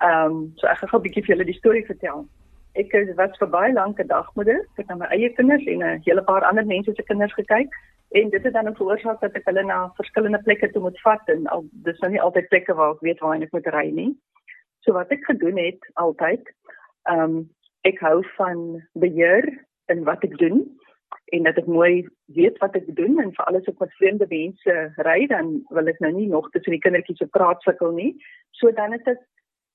Ehm 0.03 0.35
um, 0.35 0.41
so 0.59 0.67
ek 0.67 0.81
gaan 0.81 0.99
'n 0.99 1.03
bietjie 1.07 1.23
vir 1.23 1.35
julle 1.35 1.47
die 1.47 1.59
storie 1.59 1.85
vertel. 1.85 2.25
Ek 2.75 2.91
was 3.15 3.37
vir 3.39 3.47
baie 3.47 3.73
lank 3.73 3.99
'n 3.99 4.07
dagmoeder, 4.07 4.59
ek 4.71 4.83
het 4.83 4.87
na 4.87 4.95
my 4.95 5.07
eie 5.15 5.29
kinders 5.29 5.65
en 5.65 5.83
'n 5.83 6.01
hele 6.05 6.23
paar 6.23 6.43
ander 6.43 6.65
mense 6.65 6.93
se 6.95 7.03
kinders 7.03 7.33
gekyk 7.33 7.71
en 8.11 8.29
dit 8.29 8.43
het 8.43 8.53
dan 8.53 8.75
veroorsaak 8.75 9.21
dat 9.21 9.35
ek 9.35 9.45
hulle 9.45 9.63
na 9.63 9.91
verskillende 9.95 10.43
plekke 10.43 10.71
toe 10.71 10.81
moet 10.81 10.99
vat 11.01 11.29
en 11.29 11.47
al 11.47 11.63
dis 11.71 11.99
nou 11.99 12.11
nie 12.11 12.21
altyd 12.21 12.49
plekke 12.49 12.73
waar 12.73 12.91
ek 12.91 13.01
weet 13.01 13.19
waar 13.19 13.41
ek 13.41 13.51
moet 13.51 13.67
ry 13.67 13.91
nie. 13.91 14.15
So 14.79 14.93
wat 14.93 15.11
ek 15.11 15.23
gedoen 15.23 15.57
het 15.57 15.79
altyd, 15.93 16.43
ehm 17.07 17.19
um, 17.23 17.49
ek 17.83 17.99
hou 17.99 18.23
van 18.37 18.83
beheer 18.93 19.47
in 19.87 20.03
wat 20.03 20.23
ek 20.23 20.37
doen 20.37 20.67
en 21.35 21.43
dat 21.47 21.57
ek 21.57 21.67
mooi 21.67 22.07
weet 22.35 22.57
wat 22.63 22.75
ek 22.75 22.87
doen 22.95 23.19
en 23.23 23.33
vir 23.35 23.45
alles 23.45 23.67
op 23.71 23.79
met 23.79 23.93
vreemde 23.99 24.27
mense 24.29 24.77
ry 25.07 25.27
dan 25.31 25.53
wil 25.69 25.87
ek 25.87 25.99
nou 25.99 26.11
nie 26.15 26.27
nog 26.27 26.49
tussen 26.49 26.75
die 26.75 26.83
kindertjies 26.83 27.21
se 27.23 27.27
praat 27.37 27.61
sukkel 27.67 27.91
nie. 27.95 28.15
So 28.51 28.71
dan 28.71 28.93
is 28.93 29.03
dit 29.07 29.21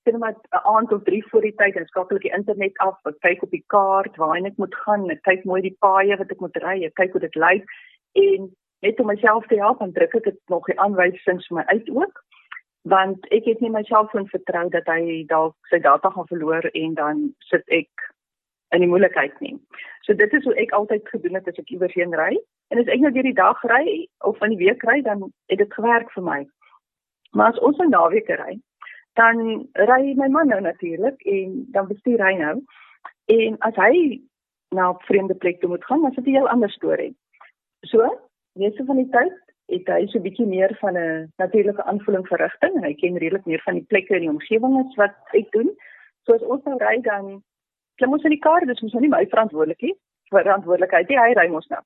sien 0.07 0.19
maar 0.19 0.35
'n 0.35 0.63
aand 0.75 0.91
of 0.93 1.03
3 1.03 1.23
voor 1.29 1.41
die 1.41 1.55
tyd 1.55 1.75
en 1.75 1.85
skakel 1.87 2.17
ek 2.17 2.27
die 2.27 2.35
internet 2.37 2.77
af, 2.77 2.99
ek 3.05 3.19
kyk 3.19 3.43
op 3.43 3.51
die 3.51 3.65
kaart 3.67 4.15
waar 4.15 4.37
ek 4.37 4.57
moet 4.57 4.75
gaan, 4.75 5.09
ek 5.09 5.21
kyk 5.21 5.43
mooi 5.43 5.61
die 5.61 5.77
paaie 5.79 6.17
wat 6.17 6.31
ek 6.31 6.39
moet 6.39 6.57
ry, 6.63 6.83
ek 6.85 6.95
kyk 6.95 7.11
hoe 7.11 7.21
dit 7.21 7.35
lyk 7.35 7.65
en 8.13 8.49
net 8.81 8.99
om 8.99 9.07
myself 9.07 9.47
te 9.47 9.55
help 9.55 9.81
en 9.81 9.93
druk 9.93 10.15
ek 10.15 10.23
dit 10.23 10.39
nog 10.53 10.65
die 10.65 10.79
aanwysings 10.79 11.47
vir 11.47 11.57
my 11.57 11.65
uit 11.73 11.89
ook 11.89 12.23
want 12.87 13.25
ek 13.35 13.45
het 13.49 13.59
nie 13.61 13.71
myself 13.73 14.11
van 14.11 14.29
vertrou 14.31 14.69
dat 14.69 14.87
hy 14.87 15.23
dalk 15.27 15.55
sy 15.71 15.79
data 15.83 16.09
gaan 16.13 16.29
verloor 16.29 16.69
en 16.73 16.93
dan 16.99 17.23
sit 17.49 17.65
ek 17.67 18.05
in 18.75 18.83
die 18.83 18.89
moeilikheid 18.91 19.39
nie. 19.39 19.55
So 20.01 20.13
dit 20.13 20.33
is 20.33 20.43
hoe 20.43 20.55
ek 20.55 20.71
altyd 20.71 21.09
gedoen 21.09 21.35
het 21.39 21.47
as 21.47 21.59
ek 21.61 21.69
iewers 21.69 21.93
heen 21.93 22.15
ry. 22.15 22.37
En 22.71 22.79
as 22.81 22.89
ek 22.91 22.99
nou 22.99 23.11
deur 23.11 23.27
die 23.27 23.37
dag 23.37 23.63
ry 23.71 24.07
of 24.27 24.37
van 24.37 24.49
die 24.49 24.59
week 24.59 24.83
ry, 24.83 25.01
dan 25.01 25.29
het 25.51 25.61
dit 25.63 25.73
gewerk 25.73 26.11
vir 26.15 26.23
my. 26.23 26.39
Maar 27.31 27.53
as 27.53 27.59
ons 27.59 27.77
'n 27.79 27.89
naweek 27.89 28.29
ry, 28.29 28.59
dan 29.15 29.67
ry 29.73 30.13
my 30.15 30.27
man 30.27 30.47
nou 30.47 30.61
natuurlik 30.61 31.21
en 31.25 31.65
dan 31.71 31.87
bestuur 31.87 32.23
hy 32.25 32.33
nou. 32.37 32.61
En 33.25 33.57
as 33.59 33.75
hy 33.75 34.21
na 34.75 34.91
'n 34.91 35.03
vreemde 35.07 35.35
plek 35.35 35.59
toe 35.59 35.69
moet 35.69 35.85
gaan, 35.85 36.01
dan 36.01 36.09
is 36.09 36.15
dit 36.15 36.25
'n 36.25 36.37
heel 36.37 36.49
ander 36.49 36.69
storie. 36.69 37.15
So, 37.81 38.19
meeste 38.53 38.85
van 38.85 38.95
die 38.95 39.09
tyd 39.09 39.33
het 39.67 39.87
hy 39.87 40.05
so 40.07 40.17
'n 40.17 40.27
bietjie 40.27 40.47
meer 40.47 40.75
van 40.79 40.97
'n 40.97 41.31
natuurlike 41.37 41.83
aanvoeling 41.83 42.27
vir 42.27 42.37
rigting 42.37 42.75
en 42.75 42.83
hy 42.83 42.93
ken 42.93 43.17
redelik 43.17 43.45
meer 43.45 43.61
van 43.61 43.73
die 43.73 43.87
plekke 43.87 44.13
en 44.13 44.21
die 44.21 44.29
omgewings 44.29 44.95
wat 44.95 45.15
ek 45.33 45.51
doen. 45.51 45.69
So 46.23 46.33
as 46.33 46.41
ons 46.41 46.63
nou 46.63 46.77
ry 46.77 47.01
dan 47.01 47.43
klim 47.97 48.13
ons 48.13 48.23
in 48.23 48.35
die 48.35 48.43
kar, 48.43 48.65
dis 48.65 48.81
mos 48.81 48.93
nou 48.93 49.01
nie 49.03 49.13
my 49.13 49.25
verantwoordelikheid 49.31 49.93
nie. 49.93 49.99
Verantwoordelikheid, 50.33 51.11
hy 51.23 51.33
ry 51.37 51.47
mos 51.51 51.67
nou. 51.71 51.81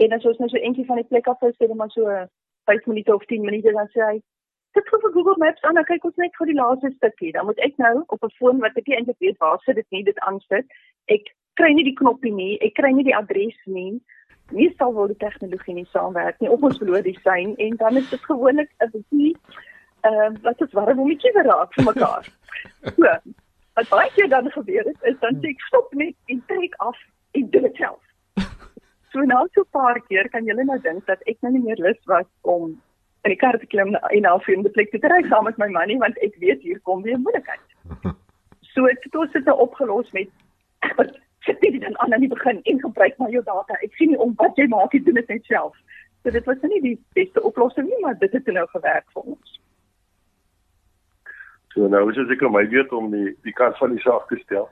En 0.00 0.16
as 0.16 0.24
ons 0.24 0.38
nou 0.40 0.48
so 0.48 0.60
eentjie 0.60 0.86
van 0.88 1.00
die 1.00 1.08
plek 1.08 1.28
af 1.28 1.42
is, 1.48 1.56
sê 1.60 1.68
maar 1.74 1.90
so 1.92 2.08
5 2.70 2.86
minute 2.86 3.14
of 3.14 3.24
10 3.32 3.44
minute 3.44 3.72
dan 3.76 3.88
sê 3.94 4.00
hy, 4.06 4.22
"Dit 4.74 4.88
hoef 4.88 5.04
op 5.04 5.12
Google 5.12 5.36
Maps 5.38 5.62
aan, 5.62 5.74
dan 5.74 5.84
kyk 5.84 6.04
ons 6.04 6.16
net 6.16 6.36
vir 6.38 6.46
die 6.46 6.60
laaste 6.60 6.90
stukkie." 6.96 7.32
Dan 7.32 7.46
moet 7.46 7.58
ek 7.58 7.76
nou 7.76 8.04
op 8.06 8.24
'n 8.24 8.36
foon 8.38 8.60
wat 8.60 8.76
ek 8.76 8.86
nie 8.86 8.96
eintlik 8.96 9.18
weet 9.18 9.38
waar 9.38 9.58
sit 9.60 9.74
dit 9.74 9.90
nie, 9.90 10.04
dit 10.04 10.18
aansit. 10.18 10.66
Ek 11.06 11.34
kry 11.54 11.72
nie 11.72 11.84
die 11.84 11.98
knoppie 12.00 12.32
nie, 12.32 12.58
ek 12.60 12.74
kry 12.74 12.92
nie 12.92 13.04
die 13.04 13.16
adres 13.16 13.58
nie. 13.66 14.00
Meestal 14.50 14.92
word 14.92 15.08
die 15.08 15.26
tegnologie 15.26 15.74
nie 15.74 15.88
saamwerk 15.92 16.40
nie. 16.40 16.50
Of 16.50 16.62
ons 16.62 16.78
verloor 16.78 17.02
die 17.02 17.18
sein 17.22 17.56
en 17.56 17.76
dan 17.76 17.96
is 17.96 18.10
dit 18.10 18.20
gewoonlik 18.20 18.70
'n 18.80 18.90
bietjie 18.90 19.36
ehm 20.00 20.34
uh, 20.34 20.42
wat 20.42 20.60
is 20.60 20.72
warm 20.72 20.98
om 20.98 21.08
die 21.08 21.16
kinder 21.16 21.44
raak 21.44 21.74
vir 21.74 21.84
mekaar. 21.84 22.26
So, 22.96 23.06
wat 23.78 23.88
baie 23.88 24.10
keer 24.14 24.28
dan 24.28 24.50
gebeur 24.50 24.84
het 24.84 25.08
is 25.12 25.18
dan 25.24 25.40
sê 25.40 25.52
ek 25.54 25.66
stop 25.68 25.92
net 26.02 26.16
en 26.26 26.42
trek 26.46 26.74
af 26.86 26.98
en 27.38 27.50
doen 27.50 27.68
dit 27.68 27.82
self. 27.84 28.02
So 29.10 29.24
nou 29.26 29.48
so 29.54 29.60
'n 29.66 29.70
paar 29.74 30.00
keer 30.08 30.28
kan 30.30 30.44
julle 30.44 30.64
nou 30.64 30.78
dink 30.80 31.06
dat 31.06 31.22
ek 31.26 31.36
nou 31.42 31.52
nie 31.52 31.62
meer 31.62 31.80
lus 31.86 31.98
was 32.06 32.26
om 32.42 32.80
in 33.24 33.32
die 33.34 33.36
kar 33.36 33.58
te 33.58 33.66
klim 33.66 33.94
en 33.94 34.24
half 34.24 34.48
in 34.48 34.62
die 34.62 34.72
plek 34.72 34.90
te 34.90 35.08
ry 35.12 35.22
saam 35.28 35.44
met 35.44 35.58
my 35.58 35.68
manie 35.68 35.98
want 35.98 36.18
ek 36.26 36.36
weet 36.44 36.62
hier 36.62 36.80
kom 36.80 37.02
weer 37.02 37.18
moeilikheid. 37.18 37.66
So 38.70 38.86
het 38.86 39.02
dit 39.02 39.14
ons 39.18 39.32
dit 39.32 39.44
nou 39.44 39.56
opgelos 39.58 40.10
met 40.14 40.28
sit 41.46 41.60
dit 41.60 41.80
dan 41.80 41.98
aan 41.98 42.12
aan 42.14 42.20
die 42.20 42.28
begin 42.28 42.60
en 42.62 42.80
gebruik 42.80 43.18
maar 43.18 43.30
jou 43.30 43.42
data. 43.44 43.74
Ek 43.82 43.94
sien 43.98 44.12
nie 44.12 44.18
om 44.18 44.34
wat 44.36 44.56
jy 44.56 44.68
maak, 44.70 44.92
jy 44.92 45.02
doen 45.04 45.18
dit 45.18 45.28
net 45.28 45.44
self. 45.44 45.76
So 46.22 46.30
dit 46.30 46.46
was 46.46 46.62
nie 46.62 46.80
die 46.84 46.98
beste 47.18 47.42
oplossing 47.42 47.88
nie, 47.88 48.00
maar 48.04 48.18
dit 48.18 48.32
het 48.32 48.46
nou 48.46 48.66
gewerk 48.70 49.08
vir 49.16 49.22
ons. 49.34 49.59
So 51.74 51.86
nou 51.86 52.08
is 52.10 52.16
dit 52.18 52.30
ek 52.34 52.42
my 52.50 52.64
weet 52.68 52.92
om 52.92 53.10
die 53.10 53.30
die 53.46 53.54
kant 53.54 53.78
van 53.78 53.94
die 53.94 54.02
saak 54.02 54.26
te 54.28 54.38
stel. 54.42 54.68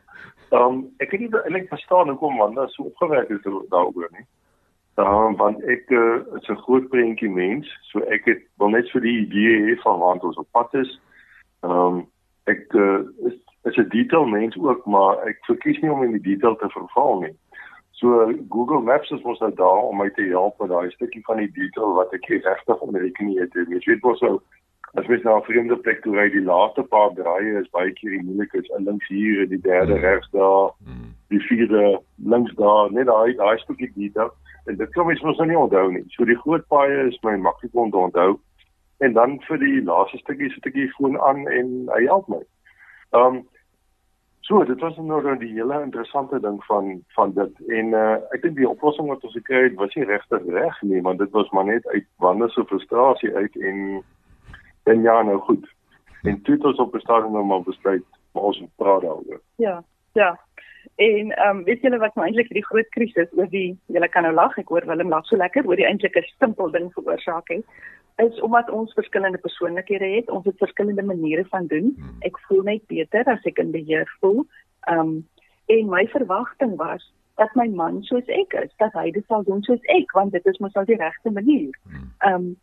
Um 0.50 0.86
ek 0.98 1.12
het 1.14 1.20
nie 1.20 1.30
eintlik 1.44 1.68
verstaan 1.70 2.10
hoekom 2.10 2.38
Wanda 2.40 2.66
so 2.72 2.88
opgewerk 2.90 3.28
het 3.28 3.46
daaroor 3.70 4.10
nie. 4.16 4.26
Um 4.98 5.36
want 5.38 5.62
ek 5.62 5.90
uh, 5.94 6.18
is 6.40 6.48
'n 6.48 6.62
groot 6.66 6.88
prentjie 6.90 7.30
mens, 7.30 7.68
so 7.92 8.00
ek 8.00 8.24
het 8.26 8.42
wel 8.58 8.74
net 8.74 8.90
vir 8.90 9.00
die 9.00 9.18
idee 9.26 9.54
hê 9.66 9.76
van 9.82 9.98
waar 9.98 10.18
ons 10.18 10.40
op 10.42 10.48
pad 10.52 10.74
is. 10.74 10.90
Um 11.62 12.08
ek 12.46 12.66
uh, 12.74 13.06
is 13.30 13.38
is 13.64 13.76
'n 13.76 13.88
detail 13.94 14.26
mens 14.26 14.56
ook, 14.56 14.86
maar 14.86 15.22
ek 15.26 15.38
verkies 15.46 15.78
nie 15.80 15.92
om 15.92 16.02
in 16.02 16.18
die 16.18 16.34
detail 16.34 16.56
te 16.56 16.68
verval 16.68 17.20
nie. 17.20 17.36
So 17.92 18.32
Google 18.50 18.80
Maps 18.80 19.10
is 19.10 19.22
mos 19.22 19.38
nou 19.38 19.54
daar 19.54 19.82
om 19.90 19.96
my 19.96 20.10
te 20.10 20.22
help 20.22 20.58
met 20.58 20.70
daai 20.70 20.90
stukkie 20.90 21.22
van 21.26 21.36
die 21.36 21.50
detail 21.52 21.94
wat 21.94 22.12
ek 22.12 22.26
regtig 22.26 22.80
onder 22.80 23.02
rekening 23.02 23.38
het. 23.38 23.54
Jy 23.54 23.82
weet 23.86 24.02
mos 24.02 24.20
nou 24.20 24.40
as 24.94 25.06
mens 25.06 25.22
na 25.22 25.36
'n 25.36 25.42
vreemde 25.42 25.76
plek 25.76 26.02
toe 26.02 26.16
ry, 26.16 26.28
die 26.30 26.42
laaste 26.42 26.82
paar 26.82 27.10
draaie 27.14 27.60
is 27.60 27.70
baie 27.70 27.92
keer 27.92 28.10
die 28.10 28.22
moeilikheid. 28.22 28.70
En 28.76 28.84
links 28.84 29.08
hier, 29.08 29.48
die 29.48 29.60
derde 29.60 29.94
mm. 29.94 30.00
regs 30.00 30.30
daar, 30.30 30.70
mm. 30.78 31.14
die 31.28 31.40
vierde 31.40 32.00
links 32.16 32.54
daar, 32.54 32.92
net 32.92 33.06
daai 33.06 33.34
daai 33.34 33.58
stukkie 33.58 33.92
detail. 33.94 34.32
En 34.66 34.76
dit 34.76 34.92
kom 34.92 35.06
mens 35.06 35.22
mos 35.22 35.36
nou 35.36 35.48
nie 35.48 35.58
onthou 35.58 35.92
nie. 35.92 36.04
So 36.08 36.24
die 36.24 36.40
groot 36.44 36.66
paaie 36.68 37.06
is 37.08 37.18
my 37.22 37.36
maklik 37.36 37.74
om 37.74 37.90
te 37.90 37.96
onthou. 37.96 38.40
En 38.98 39.12
dan 39.12 39.40
vir 39.40 39.58
die 39.58 39.82
laaste 39.82 40.18
stukkie 40.18 40.50
sit 40.50 40.66
ek 40.66 40.74
hier 40.74 40.94
foon 40.96 41.20
aan 41.20 41.46
en 41.46 41.88
hy 41.94 42.04
help 42.04 42.28
my. 42.28 42.42
Ehm 43.12 43.34
um, 43.34 43.46
So, 44.48 44.64
dit 44.64 44.80
was 44.80 44.96
nou 44.96 45.22
dan 45.22 45.38
die 45.38 45.52
hele 45.52 45.82
interessante 45.82 46.40
ding 46.40 46.64
van 46.64 47.02
van 47.08 47.32
dit 47.36 47.58
en 47.68 47.90
uh, 47.92 48.14
ek 48.32 48.46
dink 48.46 48.54
die 48.56 48.68
oplossing 48.68 49.10
wat 49.12 49.24
ons 49.28 49.34
gekry 49.36 49.66
het 49.66 49.74
was 49.76 49.92
nie 49.92 50.06
regtig 50.08 50.46
reg 50.54 50.78
nie, 50.88 51.02
want 51.04 51.20
dit 51.20 51.34
was 51.36 51.50
maar 51.52 51.66
net 51.68 51.84
uit 51.92 52.06
wanneer 52.24 52.48
so 52.54 52.64
frustrasie 52.70 53.34
uit 53.36 53.58
en 53.60 53.82
en 54.88 55.02
ja, 55.02 55.22
nou 55.22 55.38
goed. 55.46 55.66
En 56.22 56.40
toe 56.42 56.54
het 56.54 56.64
ons 56.64 56.78
op 56.82 56.92
bestaan 56.92 57.32
nou 57.32 57.44
maar 57.44 57.62
besluit 57.62 58.04
maar 58.32 58.42
ons 58.42 58.60
moet 58.60 58.76
praat 58.76 59.02
daaroor. 59.02 59.40
Ja, 59.56 59.82
ja. 60.12 60.38
En 60.94 61.30
ehm 61.30 61.56
um, 61.56 61.64
weet 61.64 61.80
julle 61.80 61.98
wat 61.98 62.14
nou 62.14 62.26
eintlik 62.26 62.48
die 62.48 62.64
groot 62.64 62.88
krisis 62.88 63.30
oor 63.36 63.48
die 63.50 63.78
julle 63.86 64.08
kan 64.08 64.22
nou 64.22 64.34
lag, 64.34 64.56
ek 64.58 64.68
hoor 64.68 64.86
Willem 64.86 65.08
lag 65.08 65.26
so 65.26 65.36
lekker 65.36 65.66
oor 65.66 65.76
die 65.76 65.86
eintlike 65.86 66.22
simpel 66.38 66.70
ding 66.70 66.90
veroorsaak 66.94 67.48
het 67.48 67.64
is 68.18 68.40
omdat 68.42 68.70
ons 68.70 68.92
verskillende 68.98 69.38
persoonlikhede 69.38 70.06
het, 70.16 70.30
ons 70.30 70.44
het 70.44 70.56
verskillende 70.58 71.02
maniere 71.02 71.44
van 71.50 71.66
doen. 71.66 71.92
Hmm. 71.96 72.16
Ek 72.26 72.38
voel 72.48 72.64
net 72.66 72.86
beter 72.90 73.28
as 73.30 73.44
ek 73.46 73.60
in 73.62 73.70
beheer 73.70 74.10
voel. 74.20 74.42
Um 74.90 75.20
en 75.68 75.90
my 75.92 76.06
verwagting 76.10 76.74
was 76.80 77.04
dat 77.38 77.54
my 77.54 77.68
man 77.68 78.00
soos 78.02 78.26
ek 78.26 78.56
is, 78.58 78.72
dat 78.82 78.96
hy 78.98 79.10
dit 79.14 79.26
sal 79.28 79.44
doen 79.46 79.62
soos 79.62 79.84
ek, 79.94 80.10
want 80.16 80.32
dit 80.34 80.46
is 80.50 80.58
mos 80.58 80.74
al 80.74 80.88
die 80.88 80.98
regte 80.98 81.30
manier. 81.30 81.76
Um 82.26 82.56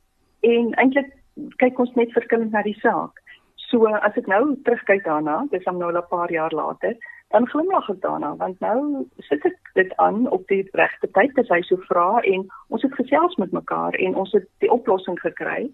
en 0.44 0.74
eintlik 0.82 1.14
kyk 1.58 1.80
ons 1.80 1.94
net 1.96 2.12
verskillend 2.12 2.52
na 2.52 2.62
die 2.62 2.78
saak. 2.80 3.22
So 3.56 3.86
as 3.88 4.16
ek 4.16 4.28
nou 4.28 4.56
terugkyk 4.64 5.04
daarna, 5.04 5.48
dis 5.52 5.66
nou 5.66 5.92
'n 5.92 6.08
paar 6.10 6.32
jaar 6.32 6.52
later, 6.52 6.96
dan 7.30 7.48
glimlag 7.48 7.90
ek 7.90 8.02
daarna 8.02 8.36
want 8.36 8.60
nou 8.60 9.06
sit 9.28 9.46
ek 9.46 9.58
dit 9.74 9.92
aan 9.98 10.30
op 10.30 10.48
die 10.48 10.64
regte 10.80 11.10
tyd 11.18 11.38
as 11.42 11.50
hy 11.50 11.62
so 11.62 11.78
vra 11.90 12.22
en 12.22 12.46
ons 12.70 12.86
het 12.86 12.94
gesels 13.00 13.36
met 13.42 13.52
mekaar 13.52 13.98
en 14.06 14.16
ons 14.16 14.32
het 14.38 14.48
die 14.64 14.72
oplossing 14.72 15.20
gekry 15.20 15.70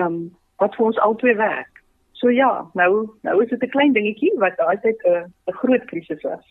um 0.00 0.34
wat 0.62 0.74
vir 0.76 0.86
ons 0.86 0.98
albei 0.98 1.34
werk. 1.36 1.82
So 2.12 2.30
ja, 2.30 2.66
nou 2.74 3.06
nou 3.22 3.42
is 3.42 3.50
dit 3.50 3.62
'n 3.62 3.74
klein 3.76 3.92
dingetjie 3.92 4.32
wat 4.38 4.56
daai 4.56 4.76
tyd 4.80 4.98
'n 5.04 5.30
'n 5.48 5.58
groot 5.60 5.84
krisis 5.84 6.22
was. 6.22 6.44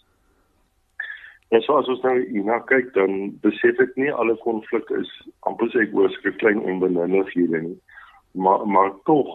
En 1.50 1.62
so 1.62 1.78
as 1.78 1.88
ons 1.88 2.02
nou 2.02 2.18
hierna 2.30 2.60
kyk 2.60 2.94
dan 2.94 3.40
besef 3.42 3.80
ek 3.80 3.96
nie 3.96 4.12
alle 4.12 4.36
konflik 4.36 4.90
is 4.90 5.12
amper 5.40 5.68
sê 5.68 5.82
ek 5.82 5.96
oor 5.96 6.10
so 6.10 6.30
'n 6.30 6.38
klein 6.38 6.60
onbenullig 6.60 7.34
hier 7.34 7.62
nie. 7.62 7.80
Maar 8.34 8.68
maar 8.68 8.92
tog 9.04 9.30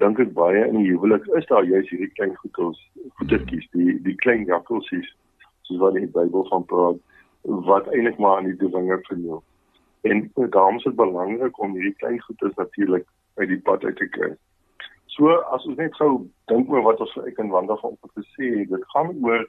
dink 0.00 0.20
ek 0.20 0.32
baie 0.36 0.62
in 0.66 0.78
die 0.80 0.92
huwelik 0.92 1.26
is 1.38 1.46
daar 1.48 1.64
juist 1.64 1.90
hierdie 1.92 2.12
klein 2.18 2.34
goedels 2.36 2.80
goedertjies 3.18 3.68
die 3.76 3.96
die 4.04 4.16
klein 4.22 4.44
jakkelsies 4.48 5.08
soos 5.68 5.80
wat 5.82 5.96
die 5.96 6.08
Bybel 6.16 6.44
van 6.50 6.64
praat 6.72 6.98
wat 7.68 7.88
eintlik 7.92 8.18
maar 8.20 8.40
aan 8.40 8.50
die 8.50 8.58
dwinger 8.60 9.00
vernoem 9.08 9.44
en 10.10 10.24
daarom 10.34 10.80
is 10.80 10.84
dit 10.88 10.98
belangrik 10.98 11.60
om 11.62 11.76
hierdie 11.78 11.96
klein 12.02 12.20
goedes 12.26 12.56
natuurlik 12.60 13.06
uit 13.40 13.48
die 13.48 13.62
pad 13.68 13.84
uit 13.84 13.96
te 14.00 14.08
kry 14.18 14.32
so 15.16 15.32
as 15.56 15.64
ons 15.64 15.80
net 15.80 15.96
sou 16.00 16.10
dink 16.52 16.72
oor 16.72 16.84
wat 16.88 17.00
ons 17.04 17.14
vir 17.16 17.30
ek 17.32 17.40
en 17.44 17.52
Wanda 17.54 17.78
vanoggend 17.80 18.20
gesê 18.20 18.52
het 18.58 18.72
dit 18.74 18.90
gaan 18.92 19.14
oor 19.24 19.46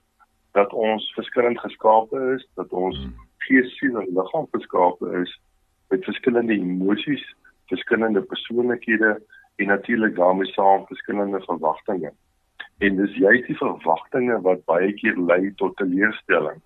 dat 0.59 0.73
ons 0.87 1.09
verskillend 1.17 1.59
geskape 1.65 2.23
is 2.35 2.47
dat 2.59 2.71
ons 2.71 2.95
hmm. 3.03 3.27
gees 3.49 3.75
siel 3.79 3.99
en 3.99 4.07
liggaam 4.15 4.47
geskape 4.55 5.11
is 5.23 5.35
met 5.91 6.07
verskillende 6.07 6.55
emosies 6.55 7.25
verskillende 7.67 8.21
persoonlikhede 8.21 9.17
en 9.55 9.67
natuurlik 9.67 10.15
daarmee 10.15 10.51
saam 10.53 10.85
verskillende 10.87 11.41
verwagtinge. 11.45 12.11
En 12.77 12.95
dis 12.95 13.15
juist 13.15 13.47
die 13.47 13.57
verwagtinge 13.57 14.41
wat 14.41 14.65
baie 14.65 14.93
keer 14.93 15.17
lei 15.17 15.53
tot 15.55 15.77
teleurstelling 15.77 16.61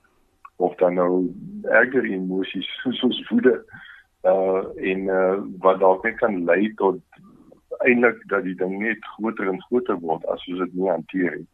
of 0.62 0.76
dan 0.76 0.94
nou 0.94 1.32
erger 1.64 2.06
emosies 2.06 2.68
soos 3.00 3.22
woede 3.30 3.56
uh 4.24 4.62
en 4.92 5.08
uh 5.20 5.38
wat 5.64 5.80
dalk 5.80 6.04
net 6.04 6.20
kan 6.20 6.44
lei 6.46 6.74
tot 6.82 7.00
eintlik 7.88 8.20
dat 8.34 8.44
die 8.44 8.56
ding 8.56 8.78
net 8.84 9.08
groter 9.16 9.48
en 9.50 9.62
groter 9.70 9.98
word 10.04 10.26
as 10.34 10.46
ons 10.52 10.62
dit 10.66 10.74
nie 10.78 10.90
hanteer 10.90 11.38
nie. 11.38 11.50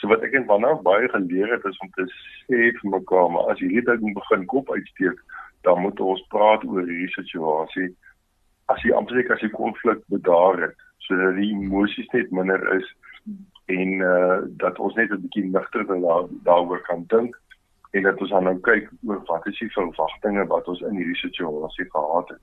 So 0.00 0.08
wat 0.08 0.24
ek 0.26 0.34
en 0.38 0.48
wanneer 0.48 0.80
baie 0.82 1.08
geleer 1.12 1.52
het 1.54 1.64
is 1.68 1.78
om 1.84 1.90
te 1.94 2.06
sê 2.10 2.70
vir 2.78 2.90
mekaar, 2.96 3.28
maar 3.30 3.52
as 3.52 3.60
hierdie 3.60 3.84
ding 3.86 4.14
begin 4.16 4.46
kop 4.52 4.70
uitsteek, 4.72 5.18
dan 5.68 5.82
moet 5.84 6.00
ons 6.00 6.22
praat 6.34 6.64
oor 6.64 6.86
hierdie 6.88 7.12
situasie 7.14 7.90
as 8.72 8.82
jy 8.86 8.94
amper 8.94 9.32
as 9.34 9.44
die 9.44 9.54
konflik 9.54 10.02
bedaar 10.14 10.60
het 10.66 10.86
sodat 11.06 11.36
die 11.38 11.50
emosies 11.56 12.10
net 12.14 12.30
minder 12.30 12.62
is 12.76 12.88
en 13.70 13.92
uh 14.06 14.38
dat 14.62 14.78
ons 14.78 14.94
net 14.94 15.10
'n 15.10 15.22
bietjie 15.24 15.50
ligter 15.50 15.86
daar 15.86 16.26
daaroor 16.48 16.82
kan 16.88 17.04
dink 17.14 17.36
en 17.90 18.02
dat 18.02 18.20
ons 18.20 18.30
dan 18.30 18.44
nou 18.44 18.58
kyk 18.60 18.90
oor 19.06 19.22
wat 19.26 19.46
is 19.46 19.58
die 19.58 19.72
verwagtinge 19.74 20.46
wat 20.46 20.68
ons 20.68 20.80
in 20.80 20.96
hierdie 20.96 21.20
situasie 21.22 21.86
gehad 21.90 22.28
het. 22.28 22.42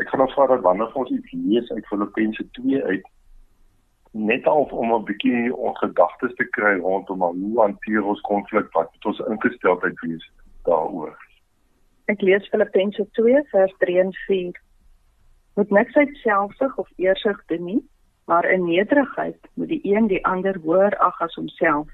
Ek 0.00 0.08
gaan 0.08 0.22
nou 0.24 0.30
vra 0.32 0.46
dat 0.46 0.64
wanneer 0.64 0.94
ons 0.94 1.10
iets 1.10 1.32
lees 1.32 1.70
uit 1.70 1.86
Filippense 1.86 2.46
2 2.60 2.84
uit 2.84 3.08
net 4.12 4.46
al 4.46 4.64
om 4.70 4.94
'n 4.94 5.04
bietjie 5.04 5.56
ons 5.56 5.78
gedagtes 5.78 6.34
te 6.34 6.44
kry 6.56 6.78
rondom 6.78 7.20
hoe 7.20 7.60
hanteer 7.60 8.04
ons 8.04 8.20
konflik 8.20 8.72
wat 8.72 8.88
het 8.92 9.04
ons 9.04 9.22
ingesteldheid 9.28 10.00
wees 10.00 10.32
daaroor. 10.64 11.16
Ek 12.06 12.20
lees 12.20 12.48
Filippense 12.48 13.06
2 13.12 13.44
vers 13.52 13.74
3 13.78 14.00
en 14.00 14.12
4 14.26 14.60
moet 15.54 15.70
niks 15.70 15.94
uit 15.94 16.16
selfsug 16.16 16.76
of 16.76 16.88
eersug 16.96 17.44
doen 17.46 17.64
nie, 17.64 17.80
maar 18.24 18.50
in 18.50 18.64
nederigheid 18.64 19.38
moet 19.54 19.68
die 19.68 19.80
een 19.82 20.06
die 20.06 20.26
ander 20.26 20.58
hoër 20.62 20.96
ag 20.98 21.20
as 21.20 21.34
homself. 21.34 21.88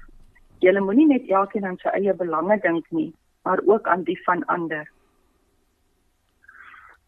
Jy 0.59 0.73
moenie 0.79 1.07
net 1.07 1.29
elkeen 1.29 1.65
aan 1.65 1.79
sy 1.81 1.93
eie 1.97 2.13
belange 2.13 2.59
dink 2.61 2.85
nie, 2.89 3.13
maar 3.43 3.61
ook 3.65 3.87
aan 3.87 4.03
die 4.03 4.19
van 4.25 4.45
ander. 4.45 4.85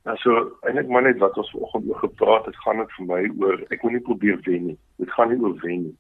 Nou 0.07 0.17
so, 0.17 0.43
eintlik 0.65 0.87
maar 0.89 1.05
net 1.05 1.17
wat 1.21 1.37
ons 1.37 1.51
vanoggend 1.51 1.89
oor 1.89 2.01
gepraat 2.03 2.45
het, 2.45 2.57
gaan 2.65 2.77
dit 2.81 2.93
vir 2.97 3.07
my 3.09 3.21
oor 3.41 3.63
ek 3.69 3.83
moenie 3.83 4.01
probeer 4.05 4.39
wen 4.45 4.65
nie. 4.71 4.77
Dit 5.01 5.11
gaan 5.13 5.33
nie 5.33 5.41
oor 5.43 5.57
wen 5.61 5.83
nie. 5.89 5.95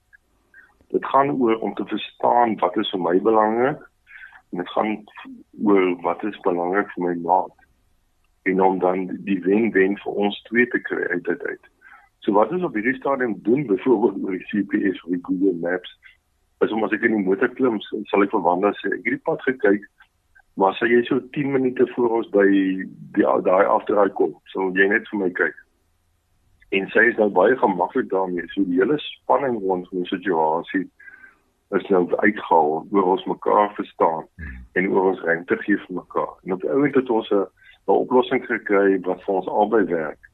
Dit 0.93 1.05
gaan 1.05 1.35
oor 1.35 1.59
om 1.59 1.73
te 1.77 1.85
verstaan 1.85 2.55
wat 2.63 2.77
is 2.77 2.89
vir 2.95 3.03
my 3.05 3.15
belangrik 3.21 3.83
en 4.49 4.63
dit 4.63 4.71
gaan 4.73 4.95
oor 5.65 5.89
wat 6.05 6.23
is 6.23 6.39
belangrik 6.45 6.89
vir 6.95 7.05
my 7.05 7.15
maat 7.27 7.58
en 8.43 8.61
om 8.61 8.79
dan 8.79 9.07
die 9.27 9.39
wen-wen 9.43 9.97
vir 10.03 10.13
ons 10.25 10.41
twee 10.47 10.67
te 10.67 10.79
kry 10.79 11.03
uit 11.11 11.23
dit 11.23 11.43
uit. 11.43 11.69
So 12.19 12.35
wat 12.35 12.51
ons 12.51 12.63
op 12.63 12.75
hierdie 12.75 12.97
stadium 12.99 13.37
doen 13.43 13.65
byvoorbeeld 13.67 14.23
oor 14.23 14.37
die 14.37 14.47
GPS 14.51 15.03
of 15.03 15.15
die 15.15 15.23
Google 15.23 15.55
Maps 15.61 15.95
is 16.59 16.71
om 16.75 16.83
as 16.83 16.91
ek 16.95 17.05
in 17.07 17.15
die 17.15 17.23
motor 17.23 17.51
klim, 17.55 17.79
sal 18.11 18.25
ek 18.25 18.35
verwanda 18.35 18.73
sê 18.79 18.91
ek 18.91 19.05
hierdie 19.07 19.23
pad 19.27 19.41
gekyk, 19.47 19.85
maar 20.59 20.75
as 20.75 20.81
jy 20.83 20.99
so 21.07 21.23
10 21.35 21.53
minute 21.55 21.87
voor 21.95 22.19
ons 22.19 22.31
by 22.35 22.45
die 22.51 23.23
daai 23.47 23.63
afdraai 23.63 24.11
kom, 24.19 24.35
sal 24.51 24.73
jy 24.75 24.89
net 24.91 25.07
vir 25.11 25.21
my 25.23 25.29
kyk. 25.39 25.55
En 26.75 26.89
sy 26.93 27.07
is 27.09 27.17
nou 27.17 27.29
baie 27.33 27.55
gemaklik 27.57 28.09
daarmee. 28.11 28.45
So 28.53 28.65
die 28.67 28.77
hele 28.77 28.99
spanning 29.01 29.55
rond 29.63 29.87
die 29.89 30.05
situasie 30.11 30.85
is 31.77 31.87
nou 31.93 32.03
uitgehaal 32.17 32.83
oor 32.91 33.07
ons 33.15 33.25
mekaar 33.29 33.71
verstaan 33.77 34.27
en 34.77 34.91
oor 34.91 35.13
ons 35.13 35.23
ruimte 35.25 35.57
gee 35.63 35.79
vir 35.85 35.97
mekaar. 36.01 36.35
En 36.45 36.57
op 36.57 36.65
die 36.65 36.69
ou 36.73 36.83
end 36.85 36.97
het 36.97 37.09
ons 37.09 37.31
'n 37.31 37.45
'n 37.87 37.91
oplossing 37.91 38.45
gekry 38.45 38.99
wat 39.01 39.23
vir 39.23 39.35
ons 39.35 39.47
albei 39.47 39.83
werk. 39.83 40.29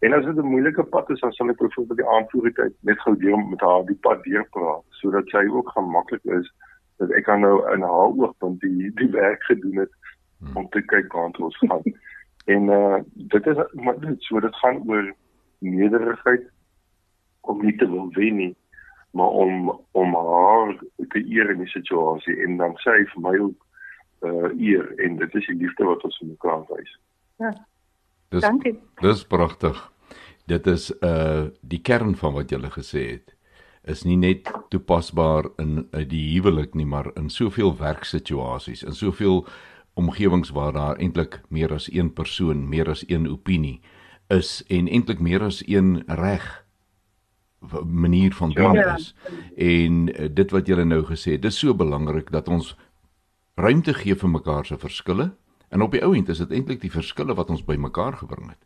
En 0.00 0.12
as 0.12 0.24
dit 0.24 0.36
'n 0.36 0.50
moeilike 0.54 0.84
pad 0.84 1.10
is, 1.10 1.20
dan 1.20 1.32
sal 1.32 1.48
ek 1.48 1.56
byvoorbeeld 1.56 1.98
die 1.98 2.08
aanvoerheid 2.08 2.74
net 2.80 3.00
gou 3.00 3.16
deur 3.16 3.38
met 3.38 3.60
haar 3.60 3.84
die 3.86 4.00
pad 4.06 4.22
deurpraat 4.22 4.84
sodat 4.88 5.28
sy 5.28 5.46
ook 5.46 5.68
gemaklik 5.70 6.24
is 6.24 6.52
dat 6.98 7.10
ek 7.10 7.24
kan 7.24 7.40
nou 7.40 7.72
in 7.74 7.82
haar 7.82 8.10
oogpunt 8.14 8.60
die 8.60 8.90
die 8.94 9.10
werk 9.10 9.42
gedoen 9.42 9.76
het 9.76 9.90
om 10.54 10.68
te 10.68 10.82
kyk 10.82 11.12
waar 11.12 11.30
ons 11.38 11.58
gaan. 11.58 11.82
en 12.54 12.62
uh 12.68 12.98
dit 13.14 13.46
is 13.46 13.58
maar 13.72 14.00
dit 14.00 14.22
so 14.22 14.40
dit 14.40 14.56
gaan 14.56 14.82
oor 14.88 15.14
nederigheid 15.58 16.50
om 17.40 17.64
nie 17.64 17.76
te 17.76 17.90
wil 17.90 18.08
wen 18.12 18.36
nie, 18.36 18.56
maar 19.10 19.30
om 19.30 19.80
om 19.92 20.14
haar 20.14 20.76
te 21.08 21.24
eer 21.26 21.50
in 21.50 21.58
die 21.58 21.74
situasie 21.74 22.36
en 22.44 22.56
dan 22.56 22.76
sê 22.84 22.98
hy 22.98 23.04
vir 23.14 23.22
my 23.26 23.38
ook 23.38 23.67
uh 24.22 24.50
eer 24.58 24.92
en 24.98 25.16
dit 25.16 25.34
is 25.34 25.46
die 25.46 25.56
liefde 25.56 25.84
wat 25.84 26.04
ons 26.04 26.18
vir 26.18 26.28
mekaar 26.28 26.64
wys. 26.68 26.98
Ja. 27.38 27.52
Dis 28.28 28.42
Dankie. 28.44 28.78
Dis 29.00 29.24
pragtig. 29.24 29.92
Dit 30.46 30.66
is 30.66 30.90
uh 31.00 31.48
die 31.60 31.80
kern 31.80 32.16
van 32.16 32.34
wat 32.34 32.50
jy 32.50 32.58
gesê 32.70 33.04
het 33.10 33.34
is 33.88 34.04
nie 34.04 34.16
net 34.16 34.50
toepasbaar 34.68 35.48
in 35.62 35.86
uh, 35.92 36.02
die 36.04 36.24
huwelik 36.34 36.74
nie, 36.74 36.86
maar 36.86 37.10
in 37.16 37.30
soveel 37.30 37.72
werksituasies, 37.78 38.82
in 38.84 38.92
soveel 38.92 39.46
omgewings 39.98 40.50
waar 40.54 40.72
daar 40.72 40.98
eintlik 41.00 41.40
meer 41.48 41.72
as 41.74 41.88
een 41.92 42.12
persoon, 42.12 42.68
meer 42.68 42.90
as 42.90 43.04
een 43.08 43.28
opinie 43.28 43.80
is 44.28 44.60
en 44.68 44.88
eintlik 44.88 45.20
meer 45.24 45.42
as 45.42 45.62
een 45.66 46.02
reg 46.06 46.64
manier 47.84 48.34
van 48.34 48.50
doen 48.50 48.74
Ja. 48.74 48.94
is. 48.94 49.14
En 49.56 50.06
dit 50.34 50.50
wat 50.50 50.66
julle 50.66 50.84
nou 50.84 51.02
gesê 51.02 51.32
het, 51.32 51.42
dis 51.42 51.58
so 51.58 51.74
belangrik 51.74 52.30
dat 52.30 52.48
ons 52.48 52.76
ruimte 53.58 53.94
gee 53.94 54.14
vir 54.14 54.30
mekaar 54.30 54.66
se 54.66 54.78
verskille 54.78 55.32
en 55.74 55.82
op 55.84 55.92
die 55.92 56.02
ou 56.06 56.14
end 56.16 56.28
is 56.32 56.38
dit 56.38 56.50
eintlik 56.56 56.80
die 56.84 56.90
verskille 56.94 57.34
wat 57.36 57.50
ons 57.50 57.64
bymekaar 57.66 58.16
gebring 58.22 58.48
het. 58.52 58.60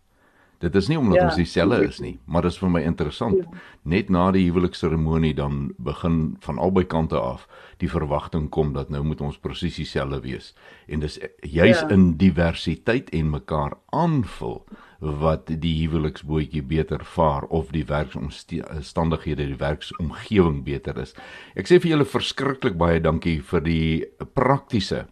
Dit 0.63 0.77
is 0.79 0.87
nie 0.89 0.99
omdat 0.99 1.17
Ja. 1.19 1.25
ons 1.25 1.35
dieselfde 1.37 1.85
is 1.89 1.99
nie, 2.01 2.21
maar 2.27 2.43
dit 2.43 2.53
is 2.53 2.59
vir 2.59 2.71
my 2.71 2.81
interessant. 2.87 3.45
Net 3.83 4.11
na 4.11 4.31
die 4.31 4.45
huwelikseremonie 4.51 5.35
dan 5.35 5.73
begin 5.79 6.37
van 6.41 6.59
albei 6.59 6.85
kante 6.85 7.19
af 7.19 7.49
die 7.79 7.89
verwagting 7.91 8.49
kom 8.51 8.73
dat 8.73 8.89
nou 8.91 9.03
moet 9.03 9.21
ons 9.21 9.39
presies 9.39 9.77
dieselfde 9.77 10.21
wees. 10.21 10.55
En 10.89 11.01
dis 11.01 11.19
juis 11.41 11.81
Ja. 11.81 11.89
in 11.89 12.17
diversiteit 12.17 13.11
en 13.11 13.31
mekaar 13.31 13.73
aanvul 13.91 14.65
wat 15.03 15.51
die 15.51 15.75
huweliksbootjie 15.83 16.63
beter 16.63 17.03
vaar 17.05 17.43
of 17.51 17.73
die 17.75 17.85
werksomstandighede, 17.89 19.49
die 19.51 19.59
werksomgewing 19.59 20.63
beter 20.65 20.99
is. 21.03 21.17
Ek 21.59 21.67
sê 21.67 21.81
vir 21.83 21.97
julle 21.97 22.07
verskriklik 22.07 22.79
baie 22.79 23.01
dankie 23.03 23.41
vir 23.43 23.65
die 23.67 24.05
praktiese 24.39 25.09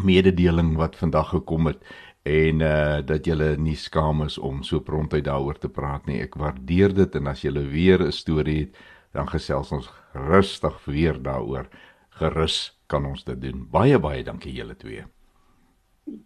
mededeling 0.00 0.72
wat 0.80 0.96
vandag 0.96 1.34
gekom 1.34 1.68
het 1.68 1.84
en 2.24 2.64
uh 2.64 3.00
dat 3.04 3.28
julle 3.28 3.56
nie 3.60 3.76
skaam 3.76 4.24
is 4.24 4.38
om 4.38 4.62
so 4.64 4.80
prontuit 4.80 5.24
daaroor 5.28 5.58
te 5.60 5.68
praat 5.68 6.06
nie. 6.08 6.20
Ek 6.24 6.36
waardeer 6.40 6.94
dit 6.96 7.14
en 7.20 7.28
as 7.28 7.44
julle 7.44 7.64
weer 7.68 8.00
'n 8.00 8.12
storie 8.12 8.58
het, 8.60 8.76
dan 9.12 9.28
gesels 9.28 9.72
ons 9.72 9.90
rustig 10.14 10.84
weer 10.84 11.22
daaroor. 11.22 11.68
Gerus 12.10 12.76
kan 12.86 13.04
ons 13.06 13.24
dit 13.24 13.40
doen. 13.40 13.66
Baie 13.70 13.98
baie 13.98 14.24
dankie 14.24 14.52
julle 14.52 14.76
twee. 14.76 15.04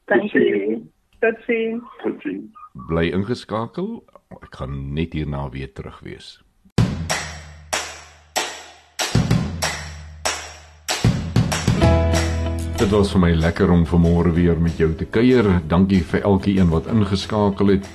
Dankie. 0.06 0.82
Totsiens. 1.20 1.82
Totsiens. 2.02 2.63
Bly 2.74 3.12
ingeskakel. 3.14 4.00
Ek 4.42 4.56
gaan 4.58 4.72
net 4.96 5.12
hierna 5.14 5.44
weer 5.52 5.68
terug 5.70 6.00
wees. 6.02 6.40
Dit 12.74 12.90
was 12.90 13.12
vir 13.14 13.22
my 13.22 13.30
lekker 13.38 13.70
om 13.70 13.86
vanmôre 13.86 14.34
weer 14.34 14.58
met 14.58 14.82
jou 14.82 14.90
te 14.98 15.06
kuier. 15.06 15.46
Dankie 15.70 16.02
vir 16.02 16.26
elkeen 16.26 16.74
wat 16.74 16.90
ingeskakel 16.90 17.76
het, 17.76 17.86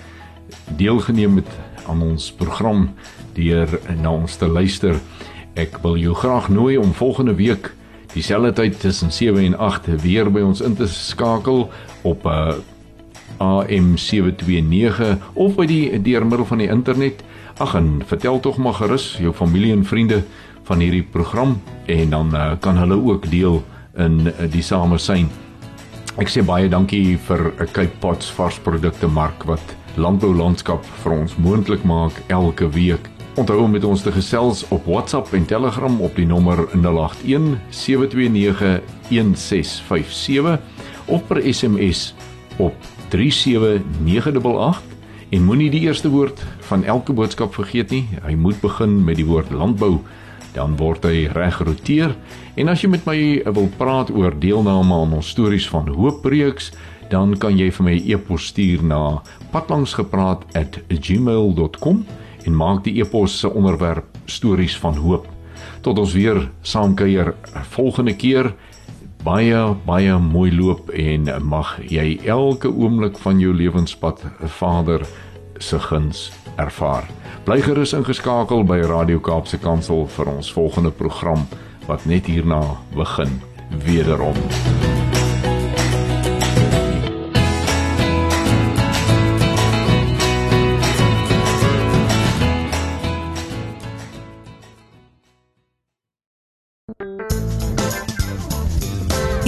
deelgeneem 0.80 1.42
het 1.44 1.52
aan 1.84 2.00
ons 2.08 2.32
program 2.32 2.88
deur 3.36 3.76
na 4.00 4.16
ons 4.16 4.40
te 4.40 4.48
luister. 4.48 4.96
Ek 5.60 5.84
wil 5.84 6.00
jou 6.00 6.16
graag 6.16 6.48
nooi 6.48 6.80
om 6.80 6.96
volgende 6.96 7.36
week 7.36 7.74
dieselfde 8.16 8.56
tyd 8.64 8.80
tussen 8.80 9.12
7 9.12 9.44
en 9.44 9.60
8 9.60 9.92
weer 10.08 10.32
by 10.32 10.48
ons 10.48 10.64
in 10.64 10.80
te 10.80 10.88
skakel 10.88 11.68
op 12.08 12.24
'n 12.24 12.32
uh, 12.32 12.79
AM 13.40 13.98
729 13.98 15.18
of 15.34 15.56
by 15.56 15.66
die 15.66 15.84
deur 16.04 16.26
middel 16.28 16.46
van 16.46 16.62
die 16.62 16.70
internet. 16.70 17.24
Ag 17.60 17.76
en 17.76 18.02
vertel 18.08 18.40
tog 18.40 18.58
maar 18.58 18.78
gerus 18.80 19.18
jou 19.20 19.34
familie 19.34 19.74
en 19.74 19.86
vriende 19.86 20.24
van 20.70 20.80
hierdie 20.84 21.04
program 21.04 21.58
en 21.86 22.10
dan 22.10 22.36
uh, 22.36 22.52
kan 22.60 22.78
hulle 22.78 23.00
ook 23.00 23.30
deel 23.32 23.64
in 23.98 24.28
uh, 24.28 24.34
die 24.52 24.64
samesyn. 24.64 25.30
Ek 26.20 26.30
sê 26.32 26.44
baie 26.46 26.70
dankie 26.70 27.18
vir 27.28 27.52
'n 27.60 27.72
Cape 27.72 27.96
Pots 28.00 28.32
varsprodukte 28.36 29.08
mark 29.08 29.44
wat 29.48 29.76
landbou 29.96 30.34
landskap 30.36 30.86
vir 31.04 31.16
ons 31.16 31.36
moontlik 31.38 31.84
maak 31.84 32.14
elke 32.28 32.70
week. 32.70 33.10
Onthou 33.40 33.64
om 33.64 33.72
met 33.72 33.84
ons 33.84 34.02
te 34.02 34.12
gesels 34.12 34.66
op 34.70 34.86
WhatsApp 34.86 35.34
en 35.34 35.46
Telegram 35.46 36.02
op 36.02 36.16
die 36.16 36.26
nommer 36.26 36.68
081 36.74 37.58
729 37.70 38.82
1657 39.10 40.60
of 41.08 41.28
per 41.28 41.42
SMS 41.54 42.14
op 42.58 42.99
37988 43.10 44.82
en 45.30 45.46
moenie 45.46 45.70
die 45.70 45.86
eerste 45.86 46.10
woord 46.10 46.42
van 46.70 46.84
elke 46.84 47.14
boodskap 47.14 47.54
vergeet 47.54 47.92
nie. 47.92 48.06
Hy 48.26 48.36
moet 48.36 48.62
begin 48.62 49.04
met 49.06 49.18
die 49.18 49.26
woord 49.26 49.52
landbou. 49.52 50.00
Dan 50.54 50.78
word 50.78 51.06
hy 51.06 51.28
reg 51.34 51.60
geroteer. 51.60 52.16
En 52.58 52.70
as 52.70 52.82
jy 52.82 52.90
met 52.90 53.06
my 53.06 53.42
wil 53.54 53.70
praat 53.78 54.10
oor 54.10 54.34
deelname 54.34 54.94
aan 54.94 55.14
ons 55.14 55.30
stories 55.30 55.70
van 55.70 55.88
hooppreeks 55.94 56.72
dan 57.10 57.34
kan 57.42 57.58
jy 57.58 57.72
vir 57.74 57.86
my 57.86 57.98
'n 57.98 58.12
e-pos 58.12 58.46
stuur 58.46 58.84
na 58.84 59.22
patlangsgepraat@gmail.com 59.52 62.06
en 62.46 62.56
maak 62.56 62.84
die 62.84 63.02
e-pos 63.02 63.40
se 63.40 63.54
onderwerp 63.54 64.06
stories 64.26 64.78
van 64.78 64.96
hoop. 64.96 65.28
Tot 65.82 66.00
ons 66.00 66.14
weer 66.14 66.50
saamkuier 66.62 67.36
volgende 67.70 68.16
keer 68.16 68.56
baie 69.24 69.76
baie 69.86 70.18
mooi 70.20 70.52
loop 70.56 70.90
en 70.96 71.28
mag 71.44 71.76
jy 71.92 72.20
elke 72.26 72.72
oomblik 72.72 73.20
van 73.20 73.40
jou 73.40 73.54
lewenspad 73.54 74.24
Vader 74.60 75.04
se 75.60 75.80
guns 75.80 76.30
ervaar. 76.56 77.08
Bly 77.44 77.62
gerus 77.62 77.94
ingeskakel 77.94 78.64
by 78.64 78.80
Radio 78.88 79.20
Kaapse 79.20 79.60
Kansel 79.60 80.08
vir 80.16 80.32
ons 80.38 80.54
volgende 80.56 80.92
program 80.92 81.48
wat 81.88 82.06
net 82.06 82.32
hierna 82.32 82.64
begin 82.96 83.40
wederom. 83.86 84.38